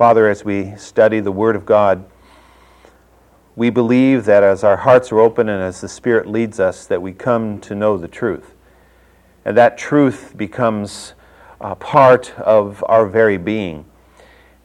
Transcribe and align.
Father, 0.00 0.30
as 0.30 0.46
we 0.46 0.74
study 0.76 1.20
the 1.20 1.30
Word 1.30 1.54
of 1.54 1.66
God, 1.66 2.06
we 3.54 3.68
believe 3.68 4.24
that 4.24 4.42
as 4.42 4.64
our 4.64 4.78
hearts 4.78 5.12
are 5.12 5.20
open 5.20 5.46
and 5.50 5.62
as 5.62 5.82
the 5.82 5.90
Spirit 5.90 6.26
leads 6.26 6.58
us, 6.58 6.86
that 6.86 7.02
we 7.02 7.12
come 7.12 7.60
to 7.60 7.74
know 7.74 7.98
the 7.98 8.08
truth. 8.08 8.54
And 9.44 9.54
that 9.58 9.76
truth 9.76 10.32
becomes 10.38 11.12
part 11.80 12.32
of 12.38 12.82
our 12.88 13.06
very 13.06 13.36
being. 13.36 13.84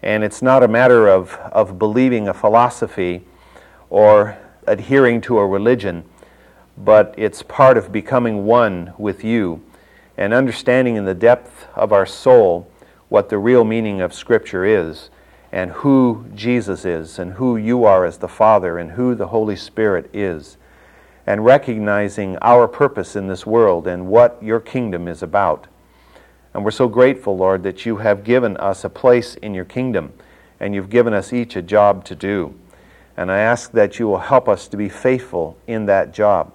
And 0.01 0.23
it's 0.23 0.41
not 0.41 0.63
a 0.63 0.69
matter 0.69 1.09
of, 1.09 1.33
of 1.51 1.77
believing 1.77 2.29
a 2.29 2.33
philosophy 2.33 3.27
or 3.89 4.37
adhering 4.65 5.19
to 5.19 5.39
a 5.39 5.45
religion, 5.45 6.05
but 6.77 7.13
it's 7.17 7.43
part 7.43 7.77
of 7.77 7.91
becoming 7.91 8.45
one 8.45 8.93
with 8.97 9.25
you 9.25 9.61
and 10.15 10.33
understanding 10.33 10.95
in 10.95 11.03
the 11.03 11.13
depth 11.13 11.67
of 11.75 11.91
our 11.91 12.05
soul 12.05 12.71
what 13.09 13.27
the 13.27 13.37
real 13.37 13.65
meaning 13.65 13.99
of 13.99 14.13
Scripture 14.13 14.63
is 14.63 15.09
and 15.55 15.71
who 15.71 16.25
Jesus 16.35 16.83
is, 16.83 17.17
and 17.17 17.31
who 17.31 17.55
you 17.55 17.85
are 17.85 18.05
as 18.05 18.17
the 18.17 18.27
Father, 18.27 18.77
and 18.77 18.91
who 18.91 19.15
the 19.15 19.27
Holy 19.27 19.55
Spirit 19.55 20.09
is, 20.13 20.57
and 21.25 21.45
recognizing 21.45 22.37
our 22.41 22.67
purpose 22.67 23.15
in 23.15 23.27
this 23.27 23.45
world 23.45 23.87
and 23.87 24.07
what 24.07 24.37
your 24.43 24.59
kingdom 24.59 25.07
is 25.07 25.23
about. 25.23 25.67
And 26.53 26.65
we're 26.65 26.71
so 26.71 26.89
grateful, 26.89 27.37
Lord, 27.37 27.63
that 27.63 27.85
you 27.85 27.95
have 27.97 28.25
given 28.25 28.57
us 28.57 28.83
a 28.83 28.89
place 28.89 29.35
in 29.35 29.53
your 29.53 29.63
kingdom, 29.63 30.11
and 30.59 30.75
you've 30.75 30.89
given 30.89 31.13
us 31.13 31.31
each 31.31 31.55
a 31.55 31.61
job 31.61 32.03
to 32.03 32.15
do. 32.15 32.53
And 33.15 33.31
I 33.31 33.39
ask 33.39 33.71
that 33.71 33.97
you 33.97 34.09
will 34.09 34.19
help 34.19 34.49
us 34.49 34.67
to 34.67 34.75
be 34.75 34.89
faithful 34.89 35.57
in 35.67 35.85
that 35.85 36.13
job, 36.13 36.51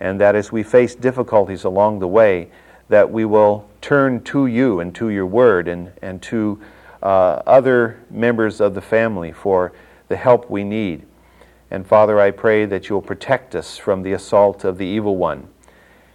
and 0.00 0.18
that 0.22 0.34
as 0.34 0.50
we 0.50 0.62
face 0.62 0.94
difficulties 0.94 1.64
along 1.64 1.98
the 1.98 2.08
way, 2.08 2.48
that 2.88 3.10
we 3.10 3.26
will 3.26 3.68
turn 3.82 4.22
to 4.24 4.46
you 4.46 4.80
and 4.80 4.94
to 4.94 5.10
your 5.10 5.26
word 5.26 5.68
and, 5.68 5.92
and 6.00 6.22
to 6.22 6.58
uh, 7.02 7.42
other 7.46 8.00
members 8.10 8.60
of 8.60 8.74
the 8.74 8.80
family 8.80 9.32
for 9.32 9.72
the 10.08 10.16
help 10.16 10.50
we 10.50 10.64
need. 10.64 11.04
And 11.70 11.86
Father, 11.86 12.18
I 12.18 12.30
pray 12.30 12.64
that 12.64 12.88
you'll 12.88 13.02
protect 13.02 13.54
us 13.54 13.76
from 13.76 14.02
the 14.02 14.12
assault 14.12 14.64
of 14.64 14.78
the 14.78 14.86
evil 14.86 15.16
one, 15.16 15.48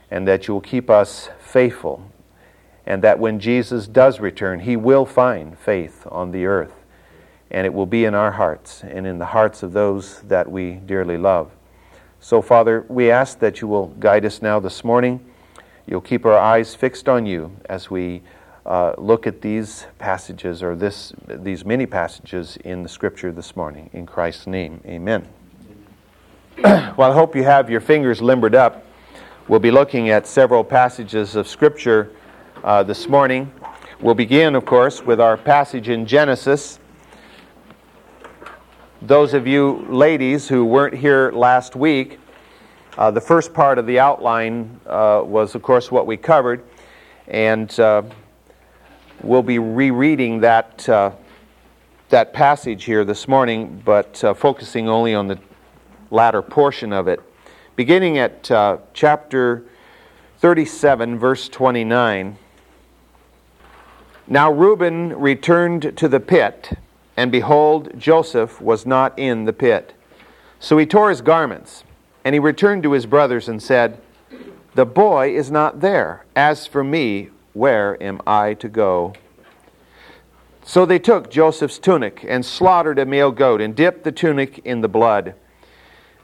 and 0.09 0.27
that 0.27 0.47
you'll 0.47 0.61
keep 0.61 0.89
us 0.89 1.29
faithful, 1.39 2.09
and 2.85 3.03
that 3.03 3.19
when 3.19 3.39
Jesus 3.39 3.87
does 3.87 4.19
return, 4.19 4.61
he 4.61 4.75
will 4.75 5.05
find 5.05 5.57
faith 5.57 6.07
on 6.09 6.31
the 6.31 6.45
earth, 6.45 6.73
and 7.51 7.65
it 7.67 7.73
will 7.73 7.85
be 7.85 8.05
in 8.05 8.15
our 8.15 8.31
hearts 8.31 8.83
and 8.83 9.05
in 9.05 9.19
the 9.19 9.27
hearts 9.27 9.61
of 9.61 9.73
those 9.73 10.21
that 10.21 10.51
we 10.51 10.73
dearly 10.73 11.17
love. 11.17 11.51
So, 12.19 12.41
Father, 12.41 12.85
we 12.87 13.11
ask 13.11 13.39
that 13.39 13.61
you 13.61 13.67
will 13.67 13.87
guide 13.87 14.25
us 14.25 14.41
now 14.41 14.59
this 14.59 14.83
morning. 14.83 15.23
You'll 15.85 16.01
keep 16.01 16.25
our 16.25 16.37
eyes 16.37 16.73
fixed 16.73 17.09
on 17.09 17.25
you 17.25 17.55
as 17.65 17.91
we 17.91 18.23
uh, 18.65 18.93
look 18.97 19.27
at 19.27 19.41
these 19.41 19.87
passages 19.99 20.63
or 20.63 20.75
this, 20.75 21.13
these 21.27 21.65
many 21.65 21.85
passages 21.85 22.57
in 22.63 22.83
the 22.83 22.89
scripture 22.89 23.31
this 23.31 23.55
morning. 23.55 23.89
In 23.93 24.05
Christ's 24.05 24.47
name, 24.47 24.79
amen. 24.85 25.27
well, 26.63 27.11
I 27.11 27.13
hope 27.13 27.35
you 27.35 27.43
have 27.43 27.69
your 27.69 27.81
fingers 27.81 28.21
limbered 28.21 28.55
up. 28.55 28.85
We'll 29.47 29.59
be 29.59 29.71
looking 29.71 30.09
at 30.09 30.25
several 30.25 30.63
passages 30.63 31.35
of 31.35 31.47
scripture 31.47 32.11
uh, 32.63 32.83
this 32.83 33.09
morning. 33.09 33.51
We'll 33.99 34.15
begin, 34.15 34.55
of 34.55 34.65
course, 34.65 35.01
with 35.01 35.19
our 35.19 35.35
passage 35.35 35.89
in 35.89 36.05
Genesis. 36.05 36.79
Those 39.01 39.33
of 39.33 39.45
you 39.45 39.85
ladies 39.89 40.47
who 40.47 40.63
weren't 40.63 40.95
here 40.95 41.31
last 41.33 41.75
week, 41.75 42.19
uh, 42.97 43.11
the 43.11 43.19
first 43.19 43.53
part 43.53 43.77
of 43.77 43.85
the 43.85 43.99
outline 43.99 44.79
uh, 44.85 45.21
was, 45.25 45.55
of 45.55 45.61
course, 45.61 45.91
what 45.91 46.07
we 46.07 46.15
covered. 46.15 46.63
And 47.27 47.77
uh, 47.79 48.03
We'll 49.23 49.41
be 49.41 49.57
rereading 49.57 50.41
that, 50.41 50.89
uh, 50.89 51.11
that 52.09 52.33
passage 52.33 52.83
here 52.83 53.05
this 53.05 53.25
morning, 53.25 53.81
but 53.85 54.21
uh, 54.21 54.33
focusing 54.33 54.89
only 54.89 55.15
on 55.15 55.29
the 55.29 55.39
latter 56.11 56.41
portion 56.41 56.91
of 56.91 57.07
it. 57.07 57.21
Beginning 57.77 58.17
at 58.17 58.51
uh, 58.51 58.79
chapter 58.93 59.63
37, 60.39 61.17
verse 61.17 61.47
29. 61.47 62.37
Now 64.27 64.51
Reuben 64.51 65.17
returned 65.17 65.95
to 65.95 66.09
the 66.09 66.19
pit, 66.19 66.77
and 67.15 67.31
behold, 67.31 67.97
Joseph 67.97 68.59
was 68.59 68.85
not 68.85 69.17
in 69.17 69.45
the 69.45 69.53
pit. 69.53 69.93
So 70.59 70.77
he 70.77 70.85
tore 70.85 71.09
his 71.09 71.21
garments, 71.21 71.85
and 72.25 72.35
he 72.35 72.39
returned 72.39 72.83
to 72.83 72.91
his 72.91 73.05
brothers 73.05 73.47
and 73.47 73.63
said, 73.63 74.01
The 74.75 74.85
boy 74.85 75.33
is 75.33 75.49
not 75.49 75.79
there. 75.79 76.25
As 76.35 76.67
for 76.67 76.83
me, 76.83 77.29
where 77.53 78.01
am 78.01 78.19
I 78.25 78.55
to 78.55 78.67
go? 78.67 79.13
So 80.65 80.85
they 80.85 80.99
took 80.99 81.29
Joseph's 81.29 81.77
tunic 81.77 82.25
and 82.27 82.45
slaughtered 82.45 82.97
a 82.97 83.05
male 83.05 83.31
goat 83.31 83.61
and 83.61 83.75
dipped 83.75 84.03
the 84.03 84.11
tunic 84.11 84.59
in 84.59 84.81
the 84.81 84.87
blood. 84.87 85.35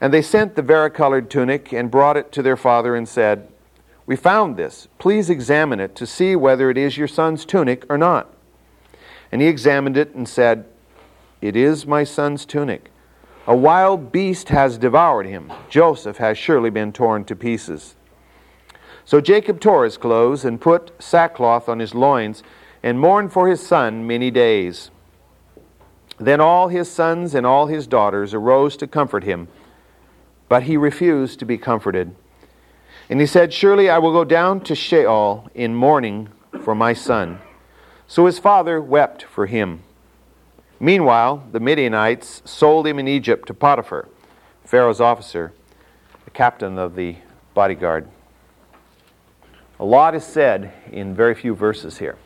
And 0.00 0.14
they 0.14 0.22
sent 0.22 0.56
the 0.56 0.62
varicolored 0.62 1.30
tunic 1.30 1.72
and 1.72 1.90
brought 1.90 2.16
it 2.16 2.32
to 2.32 2.42
their 2.42 2.56
father 2.56 2.96
and 2.96 3.08
said, 3.08 3.48
We 4.06 4.16
found 4.16 4.56
this. 4.56 4.88
Please 4.98 5.28
examine 5.28 5.78
it 5.78 5.94
to 5.96 6.06
see 6.06 6.34
whether 6.34 6.70
it 6.70 6.78
is 6.78 6.96
your 6.96 7.08
son's 7.08 7.44
tunic 7.44 7.84
or 7.90 7.98
not. 7.98 8.34
And 9.30 9.42
he 9.42 9.48
examined 9.48 9.98
it 9.98 10.14
and 10.14 10.26
said, 10.26 10.64
It 11.42 11.54
is 11.54 11.86
my 11.86 12.04
son's 12.04 12.46
tunic. 12.46 12.90
A 13.46 13.54
wild 13.54 14.10
beast 14.10 14.48
has 14.48 14.78
devoured 14.78 15.26
him. 15.26 15.52
Joseph 15.68 16.16
has 16.16 16.38
surely 16.38 16.70
been 16.70 16.92
torn 16.92 17.24
to 17.24 17.36
pieces. 17.36 17.94
So 19.10 19.20
Jacob 19.20 19.58
tore 19.58 19.82
his 19.82 19.96
clothes 19.96 20.44
and 20.44 20.60
put 20.60 20.92
sackcloth 21.02 21.68
on 21.68 21.80
his 21.80 21.96
loins 21.96 22.44
and 22.80 23.00
mourned 23.00 23.32
for 23.32 23.48
his 23.48 23.60
son 23.60 24.06
many 24.06 24.30
days. 24.30 24.92
Then 26.18 26.40
all 26.40 26.68
his 26.68 26.88
sons 26.88 27.34
and 27.34 27.44
all 27.44 27.66
his 27.66 27.88
daughters 27.88 28.34
arose 28.34 28.76
to 28.76 28.86
comfort 28.86 29.24
him, 29.24 29.48
but 30.48 30.62
he 30.62 30.76
refused 30.76 31.40
to 31.40 31.44
be 31.44 31.58
comforted. 31.58 32.14
And 33.08 33.18
he 33.18 33.26
said, 33.26 33.52
Surely 33.52 33.90
I 33.90 33.98
will 33.98 34.12
go 34.12 34.22
down 34.22 34.60
to 34.60 34.76
Sheol 34.76 35.50
in 35.56 35.74
mourning 35.74 36.28
for 36.62 36.76
my 36.76 36.92
son. 36.92 37.40
So 38.06 38.26
his 38.26 38.38
father 38.38 38.80
wept 38.80 39.24
for 39.24 39.46
him. 39.46 39.82
Meanwhile, 40.78 41.48
the 41.50 41.58
Midianites 41.58 42.42
sold 42.44 42.86
him 42.86 43.00
in 43.00 43.08
Egypt 43.08 43.48
to 43.48 43.54
Potiphar, 43.54 44.08
Pharaoh's 44.64 45.00
officer, 45.00 45.52
the 46.24 46.30
captain 46.30 46.78
of 46.78 46.94
the 46.94 47.16
bodyguard. 47.54 48.06
A 49.80 49.84
lot 49.84 50.14
is 50.14 50.24
said 50.24 50.74
in 50.92 51.14
very 51.14 51.34
few 51.34 51.54
verses 51.54 51.96
here. 51.96 52.18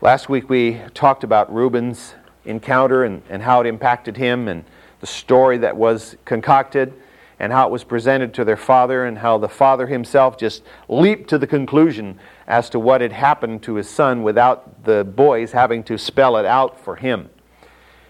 Last 0.00 0.30
week 0.30 0.48
we 0.48 0.80
talked 0.94 1.22
about 1.22 1.54
Reuben's 1.54 2.14
encounter 2.46 3.04
and, 3.04 3.20
and 3.28 3.42
how 3.42 3.60
it 3.60 3.66
impacted 3.66 4.16
him 4.16 4.48
and 4.48 4.64
the 5.00 5.06
story 5.06 5.58
that 5.58 5.76
was 5.76 6.16
concocted 6.24 6.94
and 7.38 7.52
how 7.52 7.66
it 7.66 7.70
was 7.70 7.84
presented 7.84 8.32
to 8.32 8.44
their 8.46 8.56
father 8.56 9.04
and 9.04 9.18
how 9.18 9.36
the 9.36 9.50
father 9.50 9.86
himself 9.86 10.38
just 10.38 10.62
leaped 10.88 11.28
to 11.28 11.36
the 11.36 11.46
conclusion 11.46 12.18
as 12.46 12.70
to 12.70 12.80
what 12.80 13.02
had 13.02 13.12
happened 13.12 13.62
to 13.64 13.74
his 13.74 13.86
son 13.90 14.22
without 14.22 14.84
the 14.84 15.04
boys 15.04 15.52
having 15.52 15.84
to 15.84 15.98
spell 15.98 16.38
it 16.38 16.46
out 16.46 16.80
for 16.80 16.96
him. 16.96 17.28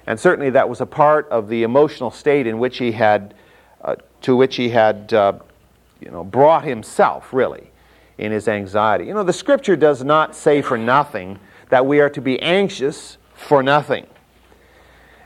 And 0.07 0.21
certainly 0.21 0.51
that 0.51 0.69
was 0.69 0.81
a 0.81 0.87
part 0.87 1.29
of 1.31 1.49
the 1.49 1.65
emotional 1.65 2.13
state 2.13 2.47
in 2.47 2.61
which 2.61 2.79
he 2.79 2.93
had, 2.93 3.35
uh, 3.81 3.97
to 4.21 4.37
which 4.37 4.55
he 4.55 4.69
had, 4.69 5.13
uh, 5.13 5.33
you 6.05 6.11
know, 6.11 6.23
brought 6.23 6.65
himself 6.65 7.33
really 7.33 7.71
in 8.19 8.31
his 8.31 8.47
anxiety. 8.47 9.07
You 9.07 9.15
know, 9.15 9.25
the 9.25 9.33
scripture 9.33 9.75
does 9.75 10.05
not 10.05 10.37
say 10.37 10.61
for 10.61 10.77
nothing 10.77 11.39
that 11.71 11.87
we 11.87 12.01
are 12.01 12.11
to 12.11 12.21
be 12.21 12.41
anxious 12.41 13.17
for 13.35 13.63
nothing. 13.63 14.07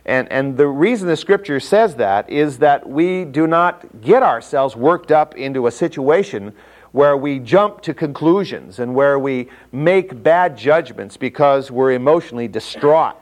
And, 0.07 0.31
and 0.33 0.57
the 0.57 0.69
reason 0.69 1.09
the 1.09 1.17
scripture 1.17 1.61
says 1.61 1.97
that 1.97 2.31
is 2.31 2.59
that 2.59 2.89
we 2.89 3.25
do 3.27 3.47
not 3.47 4.01
get 4.01 4.23
ourselves 4.23 4.75
worked 4.75 5.13
up 5.13 5.35
into 5.37 5.67
a 5.67 5.71
situation 5.71 6.55
where 6.93 7.17
we 7.17 7.39
jump 7.41 7.83
to 7.83 7.93
conclusions 7.93 8.79
and 8.79 8.95
where 8.95 9.19
we 9.19 9.51
make 9.73 10.23
bad 10.23 10.57
judgments 10.57 11.19
because 11.19 11.71
we're 11.71 11.93
emotionally 11.93 12.49
distraught. 12.49 13.17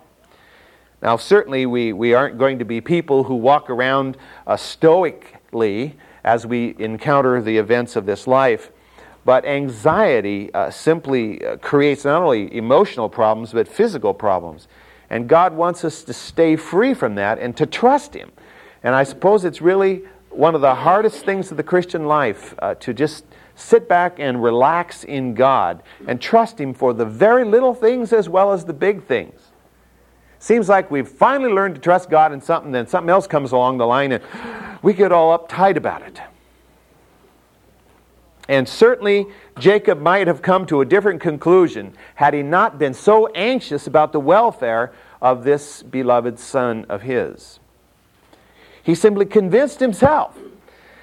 Now, 1.02 1.16
certainly, 1.16 1.66
we, 1.66 1.92
we 1.92 2.14
aren't 2.14 2.38
going 2.38 2.58
to 2.60 2.64
be 2.64 2.80
people 2.80 3.24
who 3.24 3.34
walk 3.34 3.68
around 3.68 4.16
uh, 4.46 4.56
stoically 4.56 5.96
as 6.26 6.44
we 6.44 6.74
encounter 6.78 7.40
the 7.40 7.56
events 7.56 7.96
of 7.96 8.04
this 8.04 8.26
life. 8.26 8.70
But 9.24 9.46
anxiety 9.46 10.52
uh, 10.52 10.70
simply 10.70 11.44
uh, 11.44 11.56
creates 11.56 12.04
not 12.04 12.22
only 12.22 12.54
emotional 12.54 13.08
problems, 13.08 13.52
but 13.52 13.66
physical 13.66 14.12
problems. 14.12 14.68
And 15.08 15.28
God 15.28 15.54
wants 15.54 15.84
us 15.84 16.02
to 16.02 16.12
stay 16.12 16.56
free 16.56 16.94
from 16.94 17.14
that 17.14 17.38
and 17.38 17.56
to 17.56 17.64
trust 17.64 18.14
Him. 18.14 18.32
And 18.82 18.94
I 18.94 19.04
suppose 19.04 19.44
it's 19.44 19.62
really 19.62 20.02
one 20.30 20.54
of 20.54 20.60
the 20.60 20.74
hardest 20.74 21.24
things 21.24 21.50
of 21.50 21.56
the 21.56 21.62
Christian 21.62 22.06
life 22.06 22.54
uh, 22.58 22.74
to 22.74 22.92
just 22.92 23.24
sit 23.54 23.88
back 23.88 24.18
and 24.18 24.42
relax 24.42 25.02
in 25.04 25.32
God 25.32 25.82
and 26.06 26.20
trust 26.20 26.60
Him 26.60 26.74
for 26.74 26.92
the 26.92 27.06
very 27.06 27.44
little 27.44 27.74
things 27.74 28.12
as 28.12 28.28
well 28.28 28.52
as 28.52 28.64
the 28.64 28.72
big 28.72 29.04
things. 29.04 29.40
Seems 30.38 30.68
like 30.68 30.90
we've 30.90 31.08
finally 31.08 31.50
learned 31.52 31.76
to 31.76 31.80
trust 31.80 32.10
God 32.10 32.32
in 32.32 32.40
something, 32.40 32.72
then 32.72 32.86
something 32.86 33.10
else 33.10 33.26
comes 33.26 33.52
along 33.52 33.78
the 33.78 33.86
line 33.86 34.12
and 34.12 34.22
we 34.82 34.92
get 34.92 35.12
all 35.12 35.38
uptight 35.38 35.76
about 35.76 36.02
it. 36.02 36.20
And 38.48 38.68
certainly, 38.68 39.26
Jacob 39.58 40.00
might 40.00 40.26
have 40.28 40.40
come 40.40 40.66
to 40.66 40.80
a 40.80 40.84
different 40.84 41.20
conclusion 41.20 41.94
had 42.14 42.32
he 42.32 42.42
not 42.42 42.78
been 42.78 42.94
so 42.94 43.26
anxious 43.28 43.86
about 43.86 44.12
the 44.12 44.20
welfare 44.20 44.92
of 45.20 45.42
this 45.44 45.82
beloved 45.82 46.38
son 46.38 46.86
of 46.88 47.02
his. 47.02 47.58
He 48.82 48.94
simply 48.94 49.26
convinced 49.26 49.80
himself. 49.80 50.38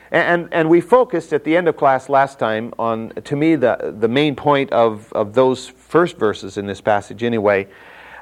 And, 0.09 0.47
and 0.51 0.69
we 0.69 0.79
focused 0.79 1.33
at 1.33 1.43
the 1.43 1.57
end 1.57 1.67
of 1.67 1.75
class 1.75 2.07
last 2.07 2.37
time 2.37 2.71
on, 2.77 3.09
to 3.25 3.35
me, 3.35 3.55
the, 3.55 3.95
the 3.99 4.07
main 4.07 4.35
point 4.35 4.71
of, 4.71 5.11
of 5.13 5.33
those 5.33 5.67
first 5.67 6.17
verses 6.17 6.55
in 6.55 6.67
this 6.67 6.81
passage, 6.81 7.23
anyway, 7.23 7.67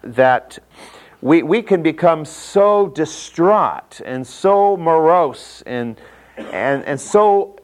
that 0.02 0.58
we, 1.22 1.44
we 1.44 1.62
can 1.62 1.84
become 1.84 2.26
so 2.26 2.88
distraught 2.88 4.02
and 4.04 4.26
so 4.26 4.76
morose 4.76 5.62
and, 5.66 6.00
and, 6.38 6.84
and 6.86 7.00
so 7.00 7.60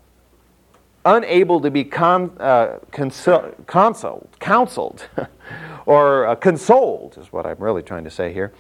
unable 1.06 1.60
to 1.62 1.72
be 1.72 1.84
con, 1.84 2.36
uh, 2.40 2.78
consol, 2.92 3.56
consoled, 3.66 4.30
counseled 4.40 5.08
or 5.86 6.28
uh, 6.28 6.36
consoled, 6.36 7.18
is 7.18 7.34
what 7.34 7.46
I'm 7.46 7.58
really 7.58 7.82
trying 7.82 8.04
to 8.04 8.12
say 8.12 8.32
here, 8.32 8.54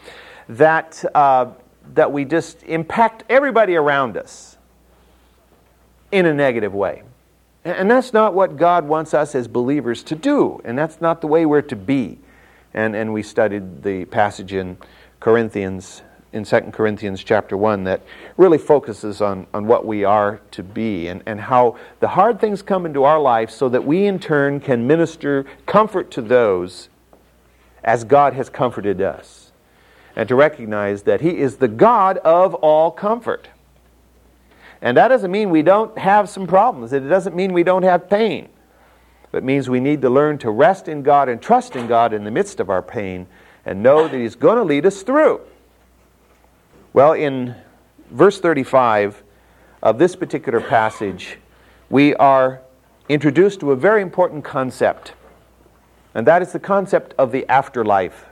that, 0.49 1.03
uh, 1.13 1.51
that 1.94 2.11
we 2.11 2.25
just 2.25 2.63
impact 2.63 3.23
everybody 3.29 3.75
around 3.75 4.17
us 4.17 4.57
in 6.11 6.25
a 6.25 6.33
negative 6.33 6.73
way. 6.73 7.03
And 7.65 7.91
that's 7.91 8.13
not 8.13 8.33
what 8.33 8.55
God 8.55 8.88
wants 8.88 9.13
us 9.13 9.35
as 9.35 9.47
believers 9.47 10.01
to 10.03 10.15
do, 10.15 10.61
and 10.63 10.77
that's 10.77 11.01
not 11.01 11.19
the 11.19 11.27
way 11.27 11.45
we're 11.45 11.61
to 11.63 11.75
be. 11.75 12.17
And, 12.74 12.96
and 12.96 13.14
we 13.14 13.24
studied 13.24 13.84
the 13.84 14.06
passage 14.06 14.54
in 14.54 14.78
Corinthians 15.19 16.04
in 16.34 16.44
2 16.44 16.60
Corinthians 16.72 17.24
chapter 17.24 17.56
1 17.56 17.86
that 17.86 18.02
really 18.36 18.58
focuses 18.58 19.22
on, 19.22 19.48
on 19.54 19.66
what 19.66 19.86
we 19.86 20.04
are 20.04 20.42
to 20.52 20.62
be 20.62 21.08
and, 21.08 21.24
and 21.25 21.40
how 21.40 21.78
the 22.00 22.10
hard 22.10 22.40
things 22.40 22.62
come 22.62 22.86
into 22.86 23.04
our 23.04 23.19
life 23.19 23.50
so 23.50 23.69
that 23.69 23.86
we 23.86 24.06
in 24.06 24.19
turn 24.19 24.60
can 24.60 24.86
minister 24.86 25.46
comfort 25.66 26.12
to 26.12 26.22
those 26.22 26.90
as 27.84 28.04
God 28.04 28.34
has 28.34 28.50
comforted 28.50 29.02
us. 29.02 29.52
And 30.16 30.28
to 30.30 30.36
recognize 30.36 31.04
that 31.04 31.22
He 31.22 31.38
is 31.38 31.58
the 31.58 31.68
God 31.68 32.18
of 32.19 32.56
all 32.56 32.92
comfort. 32.92 33.50
And 34.81 34.98
that 34.98 35.08
doesn't 35.10 35.31
mean 35.31 35.50
we 35.50 35.62
don't 35.62 35.98
have 35.98 36.28
some 36.28 36.48
problems. 36.48 36.92
It 36.92 37.02
doesn't 37.02 37.36
mean 37.36 37.54
we 37.54 37.64
don't 37.64 37.84
have 37.84 38.10
pain. 38.10 38.50
But 39.31 39.44
means 39.44 39.69
we 39.69 39.79
need 39.79 40.01
to 40.01 40.09
learn 40.09 40.38
to 40.39 40.50
rest 40.50 40.88
in 40.88 41.03
God 41.03 41.29
and 41.29 41.41
trust 41.41 41.75
in 41.75 41.88
God 41.88 42.13
in 42.13 42.24
the 42.24 42.31
midst 42.31 42.59
of 42.59 42.69
our 42.69 42.81
pain 42.81 43.27
and 43.65 43.83
know 43.83 44.07
that 44.07 44.18
He's 44.18 44.35
going 44.35 44.57
to 44.57 44.63
lead 44.63 44.85
us 44.85 45.03
through. 45.03 45.41
Well, 46.94 47.13
in 47.13 47.56
verse 48.12 48.39
35 48.39 49.24
of 49.83 50.00
this 50.00 50.15
particular 50.15 50.62
passage, 50.62 51.38
we 51.89 52.15
are 52.15 52.62
introduced 53.09 53.59
to 53.59 53.71
a 53.71 53.75
very 53.75 54.01
important 54.01 54.44
concept, 54.44 55.13
and 56.13 56.25
that 56.25 56.41
is 56.41 56.51
the 56.51 56.59
concept 56.59 57.13
of 57.18 57.31
the 57.31 57.47
afterlife. 57.47 58.25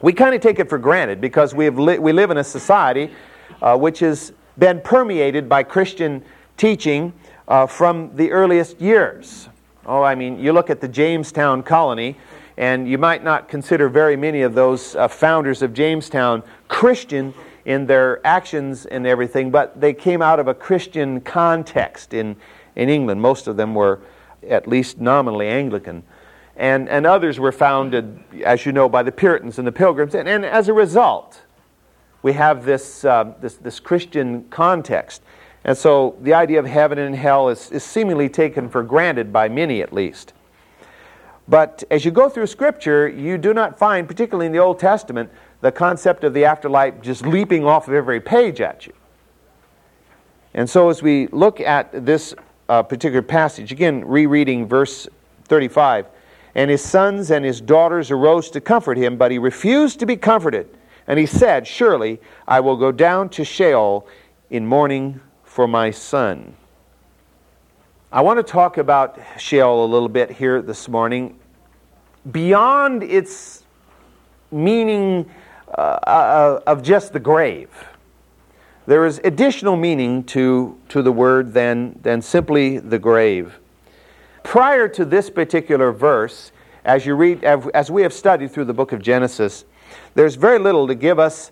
We 0.00 0.12
kind 0.12 0.34
of 0.34 0.40
take 0.40 0.58
it 0.60 0.68
for 0.68 0.78
granted 0.78 1.20
because 1.20 1.54
we, 1.54 1.64
have 1.64 1.78
li- 1.78 1.98
we 1.98 2.12
live 2.12 2.30
in 2.30 2.38
a 2.38 2.44
society 2.44 3.10
uh, 3.60 3.76
which 3.76 3.98
has 3.98 4.32
been 4.56 4.80
permeated 4.80 5.48
by 5.48 5.62
Christian 5.64 6.24
teaching 6.56 7.12
uh, 7.48 7.66
from 7.66 8.14
the 8.16 8.30
earliest 8.30 8.80
years. 8.80 9.48
Oh, 9.88 10.02
I 10.02 10.14
mean, 10.14 10.38
you 10.38 10.52
look 10.52 10.68
at 10.68 10.82
the 10.82 10.86
Jamestown 10.86 11.62
colony, 11.62 12.18
and 12.58 12.86
you 12.86 12.98
might 12.98 13.24
not 13.24 13.48
consider 13.48 13.88
very 13.88 14.16
many 14.16 14.42
of 14.42 14.52
those 14.52 14.94
uh, 14.94 15.08
founders 15.08 15.62
of 15.62 15.72
Jamestown 15.72 16.42
Christian 16.68 17.32
in 17.64 17.86
their 17.86 18.24
actions 18.26 18.84
and 18.84 19.06
everything, 19.06 19.50
but 19.50 19.80
they 19.80 19.94
came 19.94 20.20
out 20.20 20.40
of 20.40 20.46
a 20.46 20.52
Christian 20.52 21.22
context 21.22 22.12
in, 22.12 22.36
in 22.76 22.90
England. 22.90 23.22
Most 23.22 23.46
of 23.46 23.56
them 23.56 23.74
were 23.74 24.00
at 24.46 24.68
least 24.68 25.00
nominally 25.00 25.48
Anglican. 25.48 26.02
And, 26.54 26.86
and 26.90 27.06
others 27.06 27.40
were 27.40 27.52
founded, 27.52 28.22
as 28.44 28.66
you 28.66 28.72
know, 28.72 28.90
by 28.90 29.02
the 29.02 29.12
Puritans 29.12 29.56
and 29.56 29.66
the 29.66 29.72
Pilgrims. 29.72 30.14
And, 30.14 30.28
and 30.28 30.44
as 30.44 30.68
a 30.68 30.74
result, 30.74 31.40
we 32.22 32.34
have 32.34 32.66
this, 32.66 33.06
uh, 33.06 33.32
this, 33.40 33.54
this 33.54 33.80
Christian 33.80 34.44
context. 34.50 35.22
And 35.68 35.76
so 35.76 36.16
the 36.22 36.32
idea 36.32 36.58
of 36.58 36.64
heaven 36.64 36.98
and 36.98 37.14
hell 37.14 37.50
is, 37.50 37.70
is 37.70 37.84
seemingly 37.84 38.30
taken 38.30 38.70
for 38.70 38.82
granted 38.82 39.34
by 39.34 39.50
many 39.50 39.82
at 39.82 39.92
least. 39.92 40.32
But 41.46 41.84
as 41.90 42.06
you 42.06 42.10
go 42.10 42.30
through 42.30 42.46
Scripture, 42.46 43.06
you 43.06 43.36
do 43.36 43.52
not 43.52 43.78
find, 43.78 44.08
particularly 44.08 44.46
in 44.46 44.52
the 44.52 44.60
Old 44.60 44.78
Testament, 44.78 45.30
the 45.60 45.70
concept 45.70 46.24
of 46.24 46.32
the 46.32 46.46
afterlife 46.46 47.02
just 47.02 47.26
leaping 47.26 47.66
off 47.66 47.86
of 47.86 47.92
every 47.92 48.18
page 48.18 48.62
at 48.62 48.86
you. 48.86 48.94
And 50.54 50.70
so, 50.70 50.88
as 50.88 51.02
we 51.02 51.26
look 51.32 51.60
at 51.60 52.06
this 52.06 52.34
uh, 52.70 52.82
particular 52.82 53.20
passage, 53.20 53.70
again, 53.70 54.06
rereading 54.06 54.66
verse 54.66 55.06
35, 55.48 56.06
and 56.54 56.70
his 56.70 56.82
sons 56.82 57.30
and 57.30 57.44
his 57.44 57.60
daughters 57.60 58.10
arose 58.10 58.48
to 58.52 58.62
comfort 58.62 58.96
him, 58.96 59.18
but 59.18 59.30
he 59.30 59.36
refused 59.36 60.00
to 60.00 60.06
be 60.06 60.16
comforted. 60.16 60.66
And 61.06 61.18
he 61.18 61.26
said, 61.26 61.66
Surely 61.66 62.22
I 62.46 62.60
will 62.60 62.78
go 62.78 62.90
down 62.90 63.28
to 63.30 63.44
Sheol 63.44 64.08
in 64.48 64.66
mourning 64.66 65.20
for 65.58 65.66
my 65.66 65.90
son. 65.90 66.54
I 68.12 68.20
want 68.20 68.38
to 68.38 68.44
talk 68.44 68.78
about 68.78 69.18
Sheol 69.38 69.84
a 69.84 69.88
little 69.90 70.08
bit 70.08 70.30
here 70.30 70.62
this 70.62 70.88
morning. 70.88 71.36
Beyond 72.30 73.02
its 73.02 73.64
meaning 74.52 75.28
uh, 75.76 75.80
uh, 75.80 76.60
of 76.64 76.84
just 76.84 77.12
the 77.12 77.18
grave. 77.18 77.70
There 78.86 79.04
is 79.04 79.20
additional 79.24 79.74
meaning 79.74 80.22
to, 80.26 80.78
to 80.90 81.02
the 81.02 81.10
word 81.10 81.52
than, 81.52 81.98
than 82.02 82.22
simply 82.22 82.78
the 82.78 83.00
grave. 83.00 83.58
Prior 84.44 84.86
to 84.90 85.04
this 85.04 85.28
particular 85.28 85.90
verse, 85.90 86.52
as, 86.84 87.04
you 87.04 87.16
read, 87.16 87.42
as 87.42 87.90
we 87.90 88.02
have 88.02 88.12
studied 88.12 88.52
through 88.52 88.66
the 88.66 88.74
book 88.74 88.92
of 88.92 89.02
Genesis, 89.02 89.64
there's 90.14 90.36
very 90.36 90.60
little 90.60 90.86
to 90.86 90.94
give 90.94 91.18
us 91.18 91.50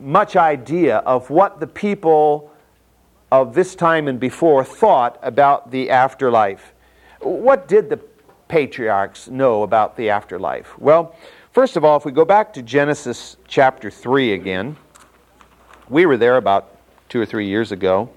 much 0.00 0.34
idea 0.34 0.96
of 0.96 1.30
what 1.30 1.60
the 1.60 1.66
people 1.68 2.50
of 3.32 3.54
this 3.54 3.74
time 3.74 4.08
and 4.08 4.18
before 4.20 4.64
thought 4.64 5.18
about 5.22 5.70
the 5.70 5.90
afterlife. 5.90 6.74
What 7.20 7.68
did 7.68 7.90
the 7.90 8.00
patriarchs 8.48 9.28
know 9.28 9.62
about 9.62 9.96
the 9.96 10.10
afterlife? 10.10 10.78
Well, 10.78 11.16
First 11.56 11.78
of 11.78 11.86
all, 11.86 11.96
if 11.96 12.04
we 12.04 12.12
go 12.12 12.26
back 12.26 12.52
to 12.52 12.62
Genesis 12.62 13.38
chapter 13.48 13.90
3 13.90 14.34
again, 14.34 14.76
we 15.88 16.04
were 16.04 16.18
there 16.18 16.36
about 16.36 16.76
two 17.08 17.18
or 17.18 17.24
three 17.24 17.48
years 17.48 17.72
ago. 17.72 18.10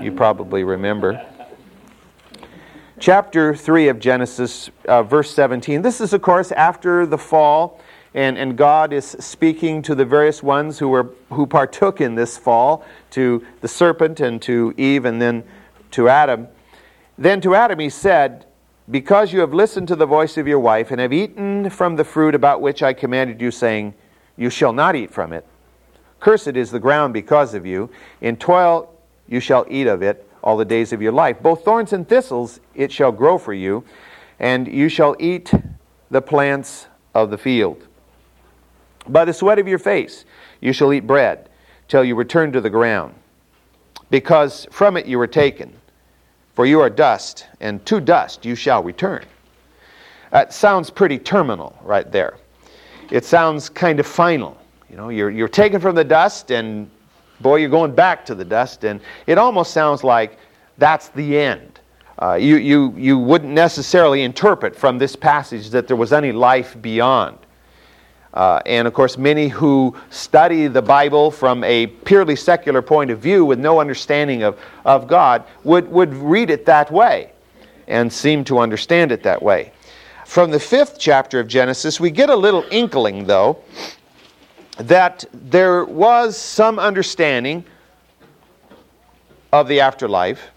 You 0.00 0.10
probably 0.12 0.64
remember. 0.64 1.22
Chapter 2.98 3.54
3 3.54 3.88
of 3.88 3.98
Genesis, 3.98 4.70
uh, 4.86 5.02
verse 5.02 5.30
17. 5.34 5.82
This 5.82 6.00
is, 6.00 6.14
of 6.14 6.22
course, 6.22 6.50
after 6.52 7.04
the 7.04 7.18
fall, 7.18 7.78
and, 8.14 8.36
and 8.36 8.56
God 8.56 8.92
is 8.92 9.04
speaking 9.20 9.82
to 9.82 9.94
the 9.94 10.04
various 10.04 10.42
ones 10.42 10.78
who, 10.78 10.88
were, 10.88 11.10
who 11.30 11.46
partook 11.46 12.00
in 12.00 12.14
this 12.14 12.36
fall, 12.36 12.84
to 13.10 13.44
the 13.60 13.68
serpent 13.68 14.20
and 14.20 14.42
to 14.42 14.74
Eve, 14.76 15.04
and 15.04 15.22
then 15.22 15.44
to 15.92 16.08
Adam. 16.08 16.48
Then 17.16 17.40
to 17.42 17.54
Adam 17.54 17.78
he 17.78 17.88
said, 17.88 18.46
because 18.90 19.32
you 19.32 19.40
have 19.40 19.54
listened 19.54 19.86
to 19.88 19.96
the 19.96 20.06
voice 20.06 20.36
of 20.36 20.48
your 20.48 20.58
wife 20.58 20.90
and 20.90 21.00
have 21.00 21.12
eaten 21.12 21.70
from 21.70 21.94
the 21.94 22.04
fruit 22.04 22.34
about 22.34 22.60
which 22.60 22.82
I 22.82 22.92
commanded 22.92 23.40
you, 23.40 23.52
saying, 23.52 23.94
You 24.36 24.50
shall 24.50 24.72
not 24.72 24.96
eat 24.96 25.12
from 25.12 25.32
it. 25.32 25.46
Cursed 26.18 26.48
is 26.48 26.72
the 26.72 26.80
ground 26.80 27.14
because 27.14 27.54
of 27.54 27.64
you. 27.64 27.90
In 28.20 28.36
toil 28.36 28.92
you 29.28 29.38
shall 29.38 29.64
eat 29.70 29.86
of 29.86 30.02
it 30.02 30.28
all 30.42 30.56
the 30.56 30.64
days 30.64 30.92
of 30.92 31.00
your 31.00 31.12
life. 31.12 31.40
Both 31.40 31.64
thorns 31.64 31.92
and 31.92 32.08
thistles 32.08 32.58
it 32.74 32.90
shall 32.90 33.12
grow 33.12 33.38
for 33.38 33.54
you, 33.54 33.84
and 34.40 34.66
you 34.66 34.88
shall 34.88 35.14
eat 35.20 35.52
the 36.10 36.22
plants 36.22 36.88
of 37.14 37.30
the 37.30 37.38
field. 37.38 37.86
By 39.08 39.24
the 39.24 39.32
sweat 39.32 39.58
of 39.58 39.68
your 39.68 39.78
face 39.78 40.24
you 40.60 40.72
shall 40.72 40.92
eat 40.92 41.06
bread 41.06 41.48
till 41.88 42.04
you 42.04 42.14
return 42.14 42.52
to 42.52 42.60
the 42.60 42.70
ground, 42.70 43.14
because 44.10 44.66
from 44.70 44.96
it 44.96 45.06
you 45.06 45.18
were 45.18 45.26
taken 45.26 45.74
for 46.60 46.66
you 46.66 46.80
are 46.80 46.90
dust, 46.90 47.46
and 47.60 47.84
to 47.86 48.00
dust 48.00 48.44
you 48.44 48.54
shall 48.54 48.82
return. 48.82 49.24
That 50.30 50.52
sounds 50.52 50.90
pretty 50.90 51.18
terminal 51.18 51.78
right 51.82 52.12
there. 52.12 52.36
It 53.10 53.24
sounds 53.24 53.70
kind 53.70 53.98
of 53.98 54.06
final. 54.06 54.58
You 54.90 54.96
know, 54.96 55.08
you're, 55.08 55.30
you're 55.30 55.48
taken 55.48 55.80
from 55.80 55.94
the 55.94 56.04
dust, 56.04 56.50
and 56.50 56.90
boy, 57.40 57.56
you're 57.56 57.70
going 57.70 57.94
back 57.94 58.26
to 58.26 58.34
the 58.34 58.44
dust, 58.44 58.84
and 58.84 59.00
it 59.26 59.38
almost 59.38 59.72
sounds 59.72 60.04
like 60.04 60.38
that's 60.76 61.08
the 61.08 61.38
end. 61.38 61.80
Uh, 62.20 62.34
you, 62.34 62.56
you, 62.56 62.92
you 62.94 63.18
wouldn't 63.18 63.54
necessarily 63.54 64.22
interpret 64.22 64.76
from 64.76 64.98
this 64.98 65.16
passage 65.16 65.70
that 65.70 65.88
there 65.88 65.96
was 65.96 66.12
any 66.12 66.30
life 66.30 66.76
beyond. 66.82 67.38
Uh, 68.32 68.60
and 68.64 68.86
of 68.86 68.94
course, 68.94 69.18
many 69.18 69.48
who 69.48 69.96
study 70.10 70.68
the 70.68 70.82
Bible 70.82 71.30
from 71.30 71.64
a 71.64 71.88
purely 71.88 72.36
secular 72.36 72.80
point 72.80 73.10
of 73.10 73.18
view 73.18 73.44
with 73.44 73.58
no 73.58 73.80
understanding 73.80 74.42
of, 74.42 74.58
of 74.84 75.08
God 75.08 75.44
would, 75.64 75.88
would 75.90 76.14
read 76.14 76.50
it 76.50 76.64
that 76.66 76.90
way 76.92 77.32
and 77.88 78.12
seem 78.12 78.44
to 78.44 78.58
understand 78.58 79.10
it 79.10 79.24
that 79.24 79.42
way. 79.42 79.72
From 80.26 80.52
the 80.52 80.60
fifth 80.60 80.96
chapter 80.98 81.40
of 81.40 81.48
Genesis, 81.48 81.98
we 81.98 82.12
get 82.12 82.30
a 82.30 82.36
little 82.36 82.64
inkling, 82.70 83.26
though, 83.26 83.58
that 84.78 85.24
there 85.32 85.84
was 85.84 86.36
some 86.36 86.78
understanding 86.78 87.64
of 89.52 89.66
the 89.66 89.80
afterlife, 89.80 90.50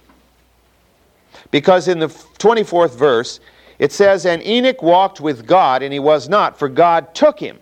Because 1.49 1.87
in 1.87 1.99
the 1.99 2.07
24th 2.07 2.95
verse, 2.95 3.39
it 3.79 3.91
says, 3.91 4.25
And 4.25 4.45
Enoch 4.45 4.81
walked 4.83 5.19
with 5.19 5.47
God, 5.47 5.81
and 5.81 5.91
he 5.91 5.99
was 5.99 6.29
not, 6.29 6.57
for 6.57 6.69
God 6.69 7.13
took 7.15 7.39
him. 7.39 7.59